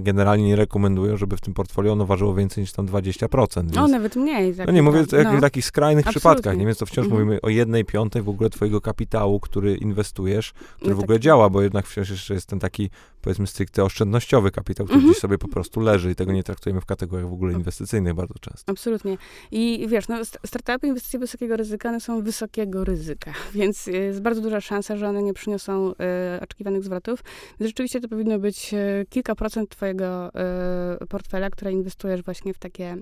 generalnie 0.00 0.44
nie 0.44 0.56
rekomendują, 0.56 1.16
żeby 1.16 1.36
w 1.36 1.40
tym 1.40 1.54
portfolio 1.54 1.92
ono 1.92 2.06
ważyło 2.06 2.34
więcej 2.34 2.62
niż 2.62 2.72
tam 2.72 2.86
20%. 2.86 3.62
Więc, 3.62 3.74
no, 3.74 3.88
nawet 3.88 4.16
mniej. 4.16 4.54
Tak 4.54 4.66
no 4.66 4.72
nie, 4.72 4.82
mówię 4.82 5.04
no. 5.24 5.38
o 5.38 5.40
takich 5.40 5.64
skrajnych 5.64 6.06
Absolutnie. 6.06 6.20
przypadkach, 6.20 6.58
nie? 6.58 6.66
więc 6.66 6.78
to 6.78 6.86
wciąż 6.86 7.06
mm 7.06 7.18
-hmm. 7.18 7.20
mówimy 7.20 7.40
o 7.40 7.48
jednej 7.48 7.84
piątej 7.84 8.22
w 8.22 8.28
ogóle 8.28 8.50
twojego 8.50 8.80
kapitału, 8.80 9.40
który 9.40 9.74
inwestujesz, 9.74 10.52
który 10.76 10.90
no 10.90 10.96
w 10.96 11.04
ogóle 11.04 11.18
tak. 11.18 11.22
działa, 11.22 11.50
bo 11.50 11.62
jednak 11.62 11.86
wciąż 11.86 12.10
jeszcze 12.10 12.34
jest 12.34 12.46
ten 12.46 12.58
taki 12.58 12.90
powiedzmy 13.22 13.46
stricte 13.46 13.84
oszczędnościowy 13.84 14.50
kapitał, 14.50 14.86
który 14.86 14.98
mm 14.98 15.08
-hmm. 15.08 15.10
gdzieś 15.10 15.20
sobie 15.20 15.38
po 15.38 15.48
prostu 15.48 15.80
leży 15.80 16.10
i 16.10 16.14
tego 16.14 16.32
nie 16.32 16.42
traktujemy 16.42 16.80
w 16.80 16.86
kategoriach 16.86 17.28
w 17.28 17.32
ogóle 17.32 17.52
inwestycyjnych 17.52 18.14
bardzo 18.14 18.34
często. 18.40 18.72
Absolutnie. 18.72 19.18
I 19.50 19.86
wiesz, 19.88 20.08
no, 20.08 20.24
startupy, 20.46 20.86
inwestycje 20.86 21.18
wysokiego 21.18 21.56
ryzyka, 21.56 21.88
one 21.88 22.00
są 22.00 22.22
wysokiego 22.22 22.84
ryzyka, 22.84 23.32
więc 23.54 23.86
jest 23.86 24.22
bardzo 24.22 24.40
duża 24.40 24.60
szansa, 24.60 24.96
że 24.96 25.08
one 25.08 25.21
nie 25.22 25.34
przyniosą 25.34 25.92
e, 26.00 26.40
oczekiwanych 26.42 26.84
zwrotów. 26.84 27.24
Więc 27.60 27.70
rzeczywiście 27.70 28.00
to 28.00 28.08
powinno 28.08 28.38
być 28.38 28.74
e, 28.74 29.04
kilka 29.08 29.34
procent 29.34 29.70
twojego 29.70 30.34
e, 30.34 31.06
portfela, 31.08 31.50
które 31.50 31.72
inwestujesz 31.72 32.22
właśnie 32.22 32.54
w 32.54 32.58
takie 32.58 32.96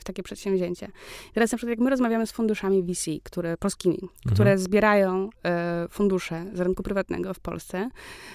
w 0.00 0.04
takie 0.04 0.22
przedsięwzięcie. 0.22 0.88
Teraz 1.34 1.52
na 1.52 1.58
przykład 1.58 1.70
jak 1.70 1.84
my 1.84 1.90
rozmawiamy 1.90 2.26
z 2.26 2.32
funduszami 2.32 2.82
VC, 2.82 3.10
które, 3.22 3.56
polskimi, 3.56 3.98
mhm. 4.02 4.34
które 4.34 4.58
zbierają 4.58 5.30
e, 5.44 5.86
fundusze 5.90 6.44
z 6.54 6.60
rynku 6.60 6.82
prywatnego 6.82 7.34
w 7.34 7.40
Polsce, 7.40 7.90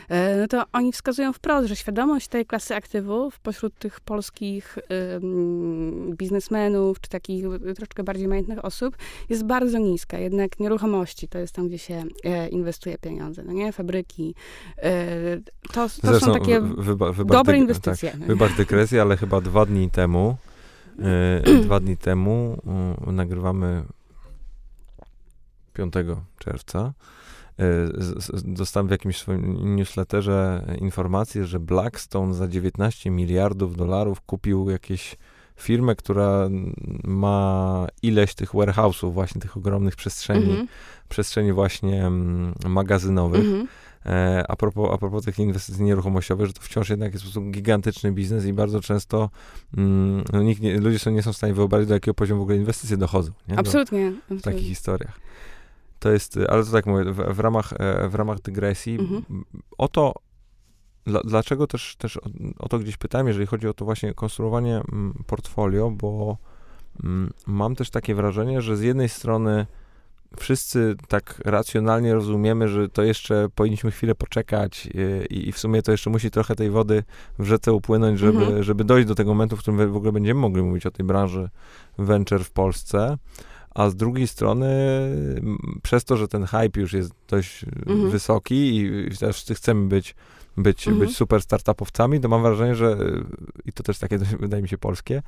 e, 0.10 0.38
no 0.38 0.48
to 0.48 0.64
oni 0.74 0.92
wskazują 0.92 1.34
wprost, 1.34 1.68
że 1.68 1.76
świadomość 1.76 2.28
tej 2.28 2.46
klasy 2.46 2.76
aktywów 2.76 3.40
pośród 3.40 3.80
tych 3.80 4.00
polskich 4.00 4.78
biznesmenów, 6.18 7.02
czy 7.02 7.10
takich 7.10 7.46
troszkę 7.76 8.04
bardziej 8.04 8.28
majątnych 8.28 8.66
osób 8.66 8.98
jest 9.30 9.44
bardzo 9.44 9.78
niska. 9.78 10.18
Jednak 10.18 10.60
nieruchomości 10.60 11.28
to 11.28 11.40
jest 11.40 11.54
tam, 11.54 11.68
gdzie 11.68 11.78
się 11.78 12.04
inwestuje 12.52 12.98
pieniądze, 12.98 13.44
no 13.44 13.54
nie? 13.54 13.72
Fabryki. 13.72 14.36
to, 15.74 15.88
to 16.02 16.20
są 16.20 16.34
takie 16.34 16.62
wyba, 16.62 17.14
dobre 17.26 17.58
inwestycje. 17.58 18.12
Tak, 18.12 18.20
wybacz 18.20 18.56
dykresję, 18.56 19.02
ale 19.02 19.18
chyba 19.18 19.42
dwa 19.42 19.66
dni 19.66 19.90
temu 19.90 20.28
E, 20.28 20.57
dwa 21.64 21.80
dni 21.80 21.98
temu 21.98 22.62
nagrywamy 23.08 23.84
5 25.74 25.94
czerwca. 26.40 26.94
E, 27.60 27.64
dostałem 28.44 28.88
w 28.88 28.92
jakimś 28.92 29.18
swoim 29.18 29.76
newsletterze 29.76 30.66
informację, 30.80 31.46
że 31.46 31.60
Blackstone 31.60 32.34
za 32.34 32.48
19 32.48 33.12
miliardów 33.12 33.78
dolarów 33.78 34.22
kupił 34.22 34.70
jakieś 34.70 35.18
firmę, 35.56 35.96
która 35.96 36.50
ma 37.04 37.88
ileś 38.02 38.36
tych 38.36 38.52
warehouse'ów, 38.52 39.14
właśnie 39.14 39.42
tych 39.42 39.58
ogromnych 39.58 39.96
przestrzeni, 39.96 40.52
mm 40.52 40.66
-hmm. 40.66 40.70
przestrzeni 41.10 41.54
właśnie 41.54 42.12
magazynowych. 42.66 43.46
Mm 43.46 43.66
-hmm 43.66 43.68
e, 43.68 43.87
a, 44.48 44.56
propos, 44.56 44.90
a 44.94 44.98
propos 44.98 45.26
tych 45.26 45.40
inwestycji 45.40 45.84
nieruchomościowych, 45.84 46.48
że 46.48 46.54
to 46.54 46.62
wciąż 46.62 46.90
jednak 46.90 47.14
jest 47.14 47.26
po 47.26 47.32
prostu 47.32 47.52
gigantyczny 47.52 48.12
biznes 48.12 48.46
i 48.46 48.54
bardzo 48.54 48.82
często 48.82 49.30
mm, 49.78 50.24
no, 50.34 50.42
nikt 50.42 50.62
nie, 50.62 50.80
ludzie 50.80 51.00
są, 51.00 51.12
nie 51.12 51.24
są 51.24 51.34
w 51.34 51.38
stanie 51.38 51.54
wyobrazić, 51.54 51.88
do 51.88 51.94
jakiego 51.94 52.14
poziomu 52.16 52.42
w 52.42 52.44
ogóle 52.44 52.58
inwestycje 52.58 52.98
dochodzą. 52.98 53.32
Nie? 53.48 53.60
Absolutnie. 53.60 54.12
Do, 54.12 54.18
absolutnie. 54.18 54.38
w 54.38 54.42
takich 54.42 54.68
historiach. 54.68 55.20
To 56.00 56.12
jest, 56.12 56.40
ale 56.50 56.66
to 56.66 56.72
tak 56.72 56.86
mówię, 56.86 57.04
w, 57.04 57.36
w 57.36 57.40
ramach, 57.40 57.74
e, 57.80 58.10
w 58.10 58.16
ramach 58.16 58.42
dygresji, 58.42 59.00
Mhm. 59.00 59.24
o 59.78 59.88
to, 59.88 60.14
dla, 61.06 61.22
dlaczego 61.22 61.68
też, 61.68 61.96
też 61.96 62.18
o, 62.18 62.22
o 62.60 62.70
to 62.70 62.80
gdzieś 62.80 62.98
pytałem, 62.98 63.28
jeżeli 63.28 63.46
chodzi 63.46 63.68
o 63.68 63.74
to 63.74 63.86
właśnie 63.86 64.14
konstruowanie 64.14 64.82
portfolio, 65.28 65.92
bo 65.92 66.38
mm, 67.04 67.32
mam 67.48 67.76
też 67.76 67.90
takie 67.90 68.16
wrażenie, 68.16 68.62
że 68.62 68.78
z 68.78 68.82
jednej 68.82 69.10
strony 69.10 69.66
wszyscy 70.40 70.96
tak 71.08 71.42
racjonalnie 71.46 72.14
rozumiemy, 72.14 72.68
że 72.68 72.90
to 72.90 73.04
jeszcze 73.04 73.48
powinniśmy 73.56 73.92
chwilę 73.92 74.16
poczekać 74.16 74.88
e, 74.88 75.26
i, 75.26 75.50
i 75.50 75.52
w 75.52 75.60
sumie 75.60 75.82
to 75.82 75.92
jeszcze 75.92 76.10
musi 76.10 76.32
trochę 76.32 76.56
tej 76.56 76.70
wody 76.70 77.04
w 77.40 77.46
rzece 77.46 77.74
upłynąć, 77.74 78.20
żeby, 78.20 78.40
Mhm. 78.40 78.64
żeby 78.64 78.84
dojść 78.84 79.08
do 79.08 79.16
tego 79.16 79.32
momentu, 79.34 79.58
w 79.58 79.60
którym 79.60 79.92
w 79.92 79.96
ogóle 79.96 80.12
będziemy 80.12 80.40
mogli 80.40 80.62
mówić 80.64 80.86
o 80.86 80.92
tej 80.92 81.06
branży 81.06 81.50
venture 81.98 82.44
w 82.44 82.52
Polsce. 82.52 83.18
A 83.76 83.90
z 83.90 83.96
drugiej 83.96 84.28
strony, 84.28 84.68
przez 85.84 86.04
to, 86.06 86.18
że 86.18 86.28
ten 86.28 86.46
hype 86.46 86.82
już 86.82 86.94
jest 86.94 87.12
dość 87.28 87.64
e, 87.64 87.68
Mhm. 87.86 88.10
wysoki 88.10 88.56
i, 88.56 89.08
i 89.14 89.18
też 89.18 89.36
wszyscy 89.36 89.56
chcemy 89.56 89.88
być, 89.88 90.16
być, 90.58 90.88
Mhm. 90.88 91.06
być 91.08 91.18
super 91.18 91.42
startupowcami, 91.42 92.20
to 92.20 92.28
mam 92.30 92.42
wrażenie, 92.42 92.76
że 92.76 92.88
e, 92.88 92.98
i 93.66 93.72
to 93.74 93.84
też 93.84 94.00
takie 94.00 94.18
wydaje 94.40 94.64
mi 94.64 94.70
się 94.70 94.78
polskie, 94.78 95.22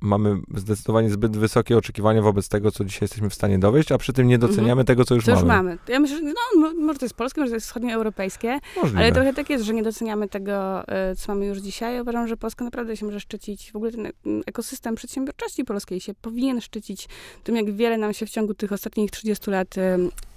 mamy 0.00 0.36
zdecydowanie 0.54 1.10
zbyt 1.10 1.36
wysokie 1.36 1.76
oczekiwania 1.78 2.22
wobec 2.22 2.48
tego, 2.48 2.70
co 2.70 2.84
dzisiaj 2.84 3.00
jesteśmy 3.02 3.30
w 3.30 3.34
stanie 3.34 3.58
dowieść, 3.58 3.92
a 3.92 3.98
przy 3.98 4.12
tym 4.12 4.28
nie 4.28 4.38
doceniamy 4.38 4.84
tego, 4.84 5.04
co 5.04 5.14
już 5.14 5.24
To 5.24 5.30
już 5.30 5.40
mamy. 5.42 5.54
mamy. 5.54 5.78
Ja 5.88 6.00
myślę, 6.00 6.20
no, 6.22 6.60
mo- 6.60 6.74
może 6.86 6.98
to 6.98 7.04
jest 7.04 7.14
polskie, 7.14 7.40
może 7.40 7.50
to 7.50 7.56
jest 7.56 7.66
wschodnioeuropejskie, 7.66 8.58
Możliwe. 8.76 8.98
ale 8.98 9.12
trochę 9.12 9.34
tak 9.34 9.50
jest, 9.50 9.64
że 9.64 9.74
nie 9.74 9.82
doceniamy 9.82 10.28
tego, 10.28 10.88
e, 10.88 11.16
co 11.16 11.32
mamy 11.34 11.46
już 11.46 11.58
dzisiaj. 11.58 12.00
Uważam, 12.00 12.28
że 12.28 12.36
Polska 12.36 12.64
naprawdę 12.64 12.96
się 12.96 13.06
może 13.06 13.20
szczycić, 13.20 13.72
w 13.72 13.76
ogóle 13.76 13.92
ten 13.92 14.06
e- 14.06 14.10
ekosystem 14.46 14.94
przedsiębiorczości 14.94 15.64
polskiej 15.64 16.00
się 16.00 16.14
powinien 16.14 16.60
szczycić 16.60 17.08
tym, 17.44 17.56
jak 17.56 17.70
wiele 17.74 17.98
nam 17.98 18.12
się 18.14 18.26
w 18.26 18.30
ciągu 18.30 18.54
tych 18.54 18.72
ostatnich 18.72 19.10
30 19.10 19.50
lat 19.50 19.74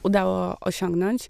udało 0.04 0.58
osiągnąć. 0.62 1.30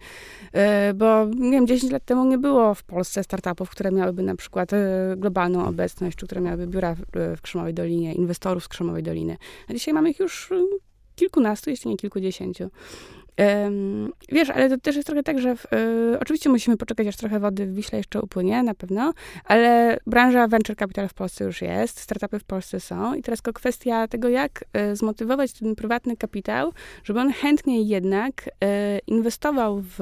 E, 0.54 0.94
Bo, 0.94 1.26
nie 1.26 1.52
wiem, 1.52 1.68
10 1.68 1.92
lat 1.92 2.06
temu 2.06 2.26
nie 2.26 2.38
było 2.38 2.74
w 2.74 2.84
Polsce 2.84 3.24
startupów, 3.24 3.70
które 3.70 3.92
miałyby 3.92 4.24
na 4.24 4.36
przykład 4.36 4.74
e, 4.74 4.78
globalną 5.18 5.66
obecność, 5.66 6.18
czy 6.18 6.26
które 6.26 6.42
miałyby 6.42 6.68
biura 6.68 6.96
w, 6.96 7.02
w 7.38 7.42
Krzemowej 7.42 7.74
Dolinie, 7.74 8.14
inwestorów 8.14 8.64
z 8.64 8.68
Krzemowej 8.68 9.04
Doliny. 9.04 9.38
A 9.70 9.74
dzisiaj 9.74 9.94
mamy 9.94 10.10
ich 10.10 10.20
już 10.20 10.52
e, 10.52 10.56
kilkunastu, 11.16 11.70
jeśli 11.70 11.92
nie 11.92 11.98
kilkudziesięciu. 11.98 12.70
Wiesz, 14.30 14.50
ale 14.50 14.70
to 14.70 14.78
też 14.78 14.96
jest 14.96 15.06
trochę 15.06 15.24
tak, 15.24 15.40
że 15.40 15.56
w, 15.56 15.66
e, 15.66 16.20
oczywiście 16.20 16.50
musimy 16.50 16.78
poczekać, 16.78 17.08
aż 17.08 17.16
trochę 17.16 17.40
wody 17.40 17.66
w 17.66 17.74
Wiśle 17.74 17.98
jeszcze 17.98 18.22
upłynie, 18.22 18.64
na 18.64 18.74
pewno, 18.74 19.14
ale 19.46 19.98
branża 20.08 20.48
venture 20.48 20.76
capital 20.76 21.08
w 21.08 21.14
Polsce 21.14 21.44
już 21.44 21.62
jest, 21.62 22.00
startupy 22.00 22.40
w 22.40 22.44
Polsce 22.44 22.80
są 22.80 23.14
i 23.14 23.22
teraz 23.22 23.42
tylko 23.42 23.60
kwestia 23.60 24.08
tego, 24.08 24.30
jak 24.30 24.64
e, 24.74 24.96
zmotywować 24.96 25.54
ten 25.54 25.76
prywatny 25.76 26.18
kapitał, 26.18 26.74
żeby 27.04 27.20
on 27.20 27.34
chętniej 27.34 27.88
jednak 27.88 28.50
e, 28.64 29.00
inwestował 29.00 29.84
w 29.84 29.94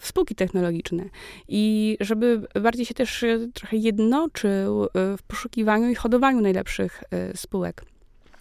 w 0.00 0.06
spółki 0.06 0.34
technologiczne 0.34 1.04
i 1.48 1.96
żeby 2.00 2.40
bardziej 2.62 2.86
się 2.86 2.94
też 2.94 3.24
trochę 3.54 3.76
jednoczył 3.76 4.86
w 4.94 5.22
poszukiwaniu 5.26 5.90
i 5.90 5.94
hodowaniu 5.94 6.40
najlepszych 6.40 7.04
spółek. 7.34 7.84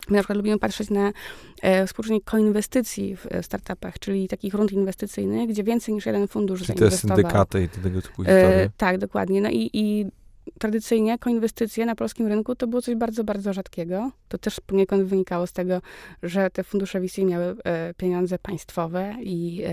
My 0.09 0.15
na 0.15 0.21
przykład 0.21 0.37
lubimy 0.37 0.59
patrzeć 0.59 0.89
na 0.89 1.11
e, 1.61 1.87
współczynnik 1.87 2.23
koinwestycji 2.23 3.15
w 3.15 3.25
e, 3.29 3.43
startupach, 3.43 3.99
czyli 3.99 4.27
takich 4.27 4.53
rund 4.53 4.71
inwestycyjnych, 4.71 5.49
gdzie 5.49 5.63
więcej 5.63 5.93
niż 5.93 6.05
jeden 6.05 6.27
fundusz 6.27 6.59
Czyli 6.63 6.73
te 6.73 6.79
zainwestował. 6.79 7.17
syndykaty 7.17 7.63
i 7.63 7.69
tego 7.69 8.01
typu 8.01 8.23
historie. 8.23 8.47
E, 8.47 8.69
tak, 8.77 8.97
dokładnie. 8.97 9.41
No 9.41 9.49
i, 9.49 9.69
i 9.73 10.05
tradycyjnie 10.59 11.17
koinwestycje 11.17 11.85
na 11.85 11.95
polskim 11.95 12.27
rynku 12.27 12.55
to 12.55 12.67
było 12.67 12.81
coś 12.81 12.95
bardzo, 12.95 13.23
bardzo 13.23 13.53
rzadkiego. 13.53 14.11
To 14.27 14.37
też 14.37 14.59
poniekąd 14.59 15.03
wynikało 15.03 15.47
z 15.47 15.53
tego, 15.53 15.81
że 16.23 16.49
te 16.49 16.63
fundusze 16.63 17.01
VC 17.01 17.17
miały 17.17 17.55
e, 17.63 17.93
pieniądze 17.93 18.39
państwowe 18.39 19.15
i 19.21 19.63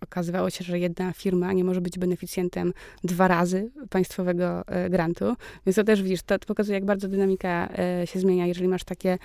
okazywało 0.00 0.50
się, 0.50 0.64
że 0.64 0.78
jedna 0.78 1.12
firma 1.12 1.52
nie 1.52 1.64
może 1.64 1.80
być 1.80 1.98
beneficjentem 1.98 2.72
dwa 3.04 3.28
razy 3.28 3.70
państwowego 3.90 4.62
e, 4.66 4.90
grantu. 4.90 5.24
Więc 5.66 5.76
to 5.76 5.84
też 5.84 6.02
widzisz, 6.02 6.22
to, 6.22 6.38
to 6.38 6.46
pokazuje, 6.46 6.74
jak 6.74 6.84
bardzo 6.84 7.08
dynamika 7.08 7.68
e, 7.78 8.06
się 8.06 8.20
zmienia, 8.20 8.46
jeżeli 8.46 8.68
masz 8.68 8.84
takie 8.84 9.18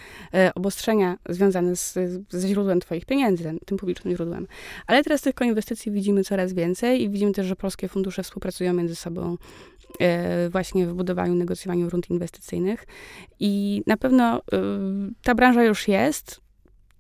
obostrzenia 0.56 1.18
związane 1.30 1.76
z, 1.76 1.94
ze 2.30 2.48
źródłem 2.48 2.80
twoich 2.80 3.06
pieniędzy, 3.06 3.44
tym, 3.66 3.78
publicznym 3.78 4.16
źródłem. 4.16 4.48
Ale 4.88 5.04
teraz 5.04 5.22
tych 5.22 5.36
koinwestycji 5.36 5.92
widzimy 5.92 6.24
coraz 6.24 6.54
więcej 6.54 7.02
i 7.02 7.10
widzimy 7.10 7.32
też, 7.32 7.48
że 7.48 7.56
polskie 7.56 7.88
fundusze 7.88 8.24
współpracują 8.24 8.74
między 8.74 8.96
sobą 8.96 9.38
właśnie 10.50 10.88
w 10.88 10.94
budowaniu, 10.94 11.36
negocjowaniu 11.36 11.90
rund 11.90 12.10
inwestycyjnych. 12.10 12.86
I 13.40 13.84
na 13.88 13.98
pewno 13.98 14.38
e, 14.38 14.42
ta 15.24 15.36
branża 15.36 15.64
już 15.64 15.88
jest. 15.88 16.42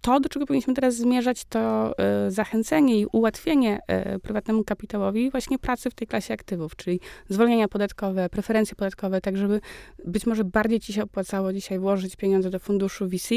To, 0.01 0.19
do 0.19 0.29
czego 0.29 0.45
powinniśmy 0.45 0.73
teraz 0.73 0.95
zmierzać, 0.95 1.45
to 1.45 1.93
e, 1.97 2.31
zachęcenie 2.31 2.99
i 2.99 3.05
ułatwienie 3.05 3.79
e, 3.87 4.19
prywatnemu 4.19 4.63
kapitałowi 4.63 5.31
właśnie 5.31 5.59
pracy 5.59 5.89
w 5.89 5.93
tej 5.93 6.07
klasie 6.07 6.33
aktywów, 6.33 6.75
czyli 6.75 6.99
zwolnienia 7.29 7.67
podatkowe, 7.67 8.29
preferencje 8.29 8.75
podatkowe, 8.75 9.21
tak 9.21 9.37
żeby 9.37 9.61
być 10.05 10.25
może 10.25 10.43
bardziej 10.43 10.79
ci 10.79 10.93
się 10.93 11.03
opłacało 11.03 11.53
dzisiaj 11.53 11.79
włożyć 11.79 12.15
pieniądze 12.15 12.49
do 12.49 12.59
funduszu 12.59 13.07
VC, 13.07 13.35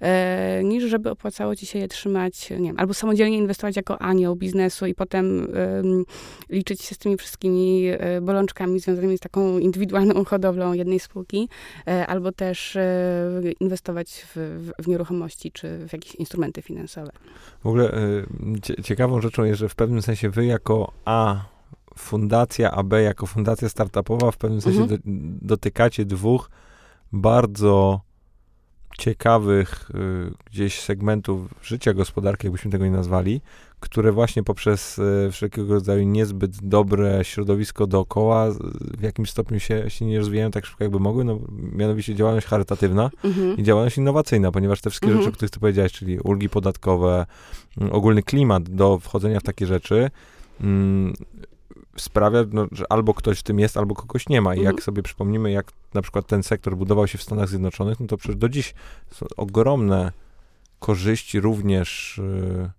e, 0.00 0.64
niż 0.64 0.84
żeby 0.84 1.10
opłacało 1.10 1.56
ci 1.56 1.66
się 1.66 1.78
je 1.78 1.88
trzymać, 1.88 2.50
nie 2.50 2.56
wiem, 2.56 2.74
albo 2.78 2.94
samodzielnie 2.94 3.38
inwestować 3.38 3.76
jako 3.76 4.02
anioł 4.02 4.36
biznesu 4.36 4.86
i 4.86 4.94
potem 4.94 5.44
em, 5.54 6.04
liczyć 6.50 6.82
się 6.82 6.94
z 6.94 6.98
tymi 6.98 7.16
wszystkimi 7.16 7.84
bolączkami 8.22 8.80
związanymi 8.80 9.18
z 9.18 9.20
taką 9.20 9.58
indywidualną 9.58 10.24
hodowlą 10.24 10.72
jednej 10.72 11.00
spółki, 11.00 11.48
albo 12.06 12.32
też 12.32 12.78
inwestować 13.60 14.26
w, 14.34 14.72
w 14.78 14.88
nieruchomości 14.88 15.52
czy 15.52 15.88
w 15.88 15.92
jakieś 15.92 16.03
instrumenty 16.18 16.62
finansowe. 16.62 17.10
W 17.64 17.66
ogóle 17.66 17.94
y, 17.98 18.26
cie- 18.62 18.82
ciekawą 18.82 19.20
rzeczą 19.20 19.44
jest, 19.44 19.60
że 19.60 19.68
w 19.68 19.74
pewnym 19.74 20.02
sensie 20.02 20.30
wy 20.30 20.46
jako 20.46 20.92
A 21.04 21.44
fundacja, 21.96 22.70
a 22.70 22.82
B 22.82 23.02
jako 23.02 23.26
fundacja 23.26 23.68
startupowa 23.68 24.30
w 24.30 24.36
pewnym 24.36 24.60
sensie 24.60 24.80
Mhm. 24.82 25.00
do, 25.00 25.02
dotykacie 25.46 26.04
dwóch 26.04 26.50
bardzo 27.12 28.00
ciekawych 28.98 29.90
y, 29.90 29.94
gdzieś 30.50 30.80
segmentów 30.80 31.54
życia 31.62 31.94
gospodarki, 31.94 32.46
jakbyśmy 32.46 32.70
tego 32.70 32.84
nie 32.84 32.90
nazwali, 32.90 33.40
które 33.84 34.12
właśnie 34.12 34.42
poprzez 34.42 34.98
y, 34.98 35.28
wszelkiego 35.32 35.74
rodzaju 35.74 36.04
niezbyt 36.04 36.68
dobre 36.68 37.24
środowisko 37.24 37.86
dookoła 37.86 38.46
w 38.98 39.02
jakimś 39.02 39.30
stopniu 39.30 39.60
się, 39.60 39.90
się 39.90 40.04
nie 40.04 40.18
rozwijają 40.18 40.50
tak 40.50 40.66
szybko, 40.66 40.84
jakby 40.84 41.00
mogły, 41.00 41.24
no 41.24 41.38
mianowicie 41.72 42.14
działalność 42.14 42.46
charytatywna, 42.46 43.10
Mhm. 43.24 43.56
i 43.56 43.62
działalność 43.62 43.98
innowacyjna, 43.98 44.52
ponieważ 44.52 44.80
te 44.80 44.90
wszystkie 44.90 45.06
Mhm. 45.06 45.22
rzeczy, 45.22 45.32
o 45.32 45.36
których 45.36 45.50
ty 45.50 45.60
powiedziałeś, 45.60 45.92
czyli 45.92 46.20
ulgi 46.20 46.48
podatkowe, 46.48 47.26
ogólny 47.90 48.22
klimat 48.22 48.68
do 48.68 48.98
wchodzenia 48.98 49.40
w 49.40 49.42
takie 49.42 49.66
rzeczy, 49.66 50.10
mm, 50.60 51.14
sprawia, 51.96 52.44
no, 52.52 52.66
że 52.72 52.84
albo 52.92 53.14
ktoś 53.14 53.38
w 53.38 53.42
tym 53.42 53.58
jest, 53.58 53.76
albo 53.76 53.94
kogoś 53.94 54.28
nie 54.28 54.40
ma. 54.40 54.54
I 54.54 54.58
Mhm. 54.58 54.76
jak 54.76 54.84
sobie 54.84 55.02
przypomnimy, 55.02 55.50
jak 55.50 55.72
na 55.94 56.02
przykład 56.02 56.26
ten 56.26 56.42
sektor 56.42 56.76
budował 56.76 57.06
się 57.06 57.18
w 57.18 57.22
Stanach 57.22 57.48
Zjednoczonych, 57.48 58.00
no 58.00 58.06
to 58.06 58.16
przecież 58.16 58.36
do 58.36 58.48
dziś 58.48 58.74
są 59.10 59.26
ogromne 59.36 60.12
korzyści 60.78 61.40
również 61.40 62.18
y, 62.18 62.70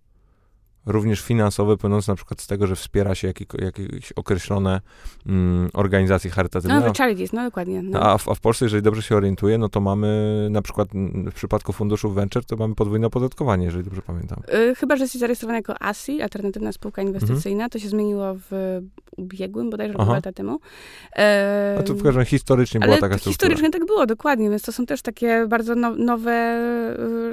również 0.86 1.22
finansowe, 1.22 1.78
płynące 1.78 2.12
na 2.12 2.16
przykład 2.16 2.42
z 2.42 2.48
tego, 2.48 2.68
że 2.68 2.76
wspiera 2.76 3.16
się 3.16 3.28
jakieś, 3.28 3.48
jakieś 3.60 4.12
określone 4.12 4.82
mm, 5.28 5.70
organizacje 5.74 6.32
charytatywne. 6.32 6.80
No, 6.80 6.94
charities, 6.98 7.34
no 7.34 7.44
dokładnie. 7.44 7.82
No. 7.84 8.00
A 8.00 8.18
w, 8.18 8.30
a 8.30 8.36
w 8.36 8.40
Polsce, 8.40 8.66
jeżeli 8.66 8.84
dobrze 8.84 9.02
się 9.02 9.16
orientuję, 9.16 9.58
no 9.58 9.70
to 9.70 9.82
mamy 9.82 10.08
na 10.52 10.62
przykład 10.62 10.96
mm, 10.96 11.32
w 11.32 11.34
przypadku 11.34 11.74
funduszów 11.74 12.16
venture, 12.16 12.46
to 12.46 12.56
mamy 12.56 12.76
podwójne 12.76 13.08
opodatkowanie, 13.08 13.66
jeżeli 13.66 13.84
dobrze 13.84 14.02
pamiętam. 14.02 14.40
Y, 14.72 14.76
Chyba, 14.76 14.96
że 14.96 15.04
jesteś 15.04 15.20
zarejestrowany 15.20 15.60
jako 15.60 15.82
ASI, 15.82 16.22
alternatywna 16.22 16.72
spółka 16.72 17.02
inwestycyjna. 17.02 17.70
To 17.70 17.80
się 17.80 17.90
zmieniło 17.90 18.36
w 18.50 18.80
ubiegłem, 19.18 19.70
bodajże 19.70 19.94
Mhm. 19.94 20.02
Aha. 20.02 20.06
dwa 20.12 20.16
lata 20.18 20.32
temu. 20.32 20.60
E, 21.16 21.76
A 21.80 21.84
to 21.84 21.94
w 21.94 22.04
każdym 22.04 22.18
razie 22.18 22.30
historycznie 22.30 22.80
była 22.80 22.98
taka 22.98 23.18
struktura. 23.18 23.32
historycznie 23.32 23.70
tak 23.70 23.86
było, 23.86 24.06
dokładnie, 24.06 24.50
więc 24.50 24.62
to 24.62 24.72
są 24.72 24.86
też 24.86 25.02
takie 25.02 25.46
bardzo 25.48 25.76
no, 25.76 25.96
nowe, 25.96 26.58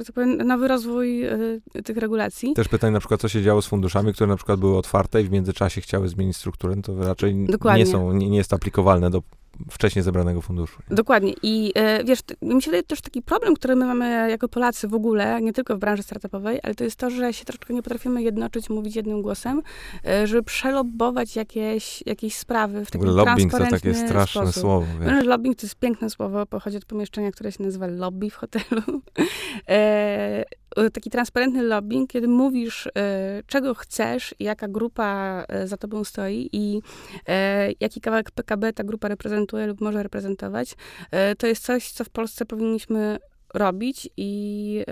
y, 0.00 0.05
tak 0.05 0.14
powiem, 0.14 0.36
nowy 0.36 0.68
rozwój 0.68 1.26
y, 1.26 1.61
tych 1.84 1.96
regulacji. 1.96 2.55
Też 2.55 2.68
pytanie 2.68 2.90
na 2.92 2.98
przykład, 2.98 3.20
co 3.20 3.28
się 3.28 3.41
działo 3.43 3.62
z 3.62 3.66
funduszami, 3.66 4.12
które 4.12 4.26
na 4.26 4.36
przykład 4.36 4.61
były 4.61 4.78
otwarte 4.78 5.22
i 5.22 5.24
w 5.24 5.30
międzyczasie 5.30 5.80
chciały 5.80 6.09
zmienić 6.09 6.36
strukturę, 6.36 6.76
no 6.76 6.82
to 6.82 7.05
raczej 7.05 7.47
Dokładnie. 7.47 7.84
nie 7.84 7.90
są, 7.90 8.12
nie, 8.12 8.30
nie 8.30 8.38
jest 8.38 8.53
aplikowalne 8.53 9.11
do 9.11 9.22
wcześniej 9.70 10.03
zebranego 10.03 10.40
funduszu. 10.43 10.82
nie? 10.90 10.97
Dokładnie. 10.97 11.34
I 11.43 11.72
e, 11.74 12.05
wiesz, 12.05 12.18
mi 12.43 12.62
się 12.62 12.70
wydaje 12.70 12.82
też 12.82 13.01
taki 13.01 13.22
problem, 13.22 13.55
który 13.55 13.76
my 13.76 13.86
mamy 13.86 14.30
jako 14.30 14.49
Polacy 14.49 14.88
w 14.88 14.95
ogóle, 14.95 15.43
nie 15.43 15.53
tylko 15.53 15.76
w 15.76 15.78
branży 15.78 16.03
startupowej, 16.03 16.61
ale 16.62 16.74
to 16.74 16.84
jest 16.84 16.97
to, 16.97 17.11
że 17.11 17.32
się 17.32 17.45
troszeczkę 17.45 17.74
nie 17.74 17.82
potrafimy 17.82 18.22
jednoczyć, 18.22 18.70
mówić 18.70 18.97
jednym 18.97 19.22
głosem, 19.22 19.62
e, 20.07 20.26
żeby 20.26 20.43
przelobować 20.43 21.36
jakieś, 21.36 22.03
jakieś 22.07 22.34
sprawy 22.34 22.84
w 22.84 22.88
W 22.88 22.90
taki 22.90 23.05
ogóle 23.05 23.24
lobbying 23.24 23.53
to 23.53 23.59
takie 23.59 23.95
straszne 23.95 24.43
sposób. 24.43 24.62
słowo, 24.62 24.86
wiesz. 25.01 25.11
Że 25.11 25.22
lobbying 25.22 25.57
to 25.57 25.66
jest 25.66 25.76
piękne 25.76 26.11
słowo, 26.11 26.47
pochodzi 26.47 26.76
od 26.76 26.84
pomieszczenia, 26.84 27.32
które 27.32 27.53
się 27.53 27.62
nazywa 27.62 27.86
lobby 27.86 28.30
w 28.30 28.34
hotelu. 28.34 28.82
E, 30.77 30.91
taki 30.91 31.11
transparentny 31.11 31.62
lobbying, 31.62 32.11
kiedy 32.11 32.29
mówisz, 32.29 32.87
e, 32.87 32.91
czego 33.47 33.75
chcesz, 33.75 34.35
jaka 34.41 34.68
grupa 34.68 35.45
za 35.64 35.77
tobą 35.77 36.05
stoi 36.05 36.49
i 36.53 36.81
jaki 37.81 38.01
kawałek 38.01 38.31
PKB 38.31 38.73
ta 38.73 38.85
grupa 38.85 39.09
reprezentuje 39.09 39.66
lub 39.66 39.81
może 39.81 40.03
reprezentować, 40.03 40.75
to 41.39 41.47
jest 41.47 41.64
coś, 41.64 41.91
co 41.91 42.05
w 42.05 42.11
Polsce 42.11 42.47
powinniśmy 42.47 43.18
robić 43.55 44.09
i 44.16 44.85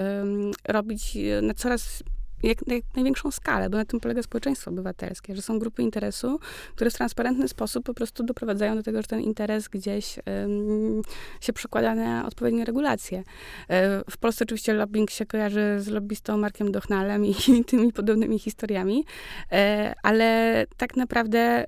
robić 0.69 1.19
na 1.43 1.55
coraz 1.55 2.03
jak, 2.43 2.59
jak 2.67 2.83
największą 2.95 3.31
skalę, 3.31 3.71
bo 3.71 3.77
na 3.77 3.85
tym 3.85 4.01
polega 4.01 4.23
społeczeństwo 4.23 4.71
obywatelskie, 4.71 5.37
że 5.37 5.43
są 5.43 5.59
grupy 5.59 5.83
interesu, 5.83 6.41
które 6.75 6.91
w 6.91 6.95
transparentny 6.95 7.49
sposób 7.49 7.85
po 7.85 7.95
prostu 7.95 8.23
doprowadzają 8.23 8.77
do 8.77 8.83
tego, 8.83 9.03
że 9.03 9.09
ten 9.09 9.21
interes 9.21 9.69
gdzieś 9.69 10.17
um, 10.17 11.03
się 11.41 11.53
przekłada 11.53 11.95
na 11.95 12.27
odpowiednie 12.27 12.65
regulacje. 12.65 13.23
E, 13.69 14.03
w 14.11 14.17
Polsce 14.19 14.45
oczywiście 14.45 14.73
lobbying 14.73 15.11
się 15.11 15.27
kojarzy 15.27 15.77
z 15.79 15.89
lobbystą 15.89 16.39
Markiem 16.39 16.73
Dochnalem 16.73 17.27
i 17.27 17.35
tymi 17.71 17.93
podobnymi 17.93 18.39
historiami, 18.39 19.05
e, 19.53 19.95
ale 20.03 20.67
tak 20.77 20.97
naprawdę 20.97 21.39
e, 21.39 21.67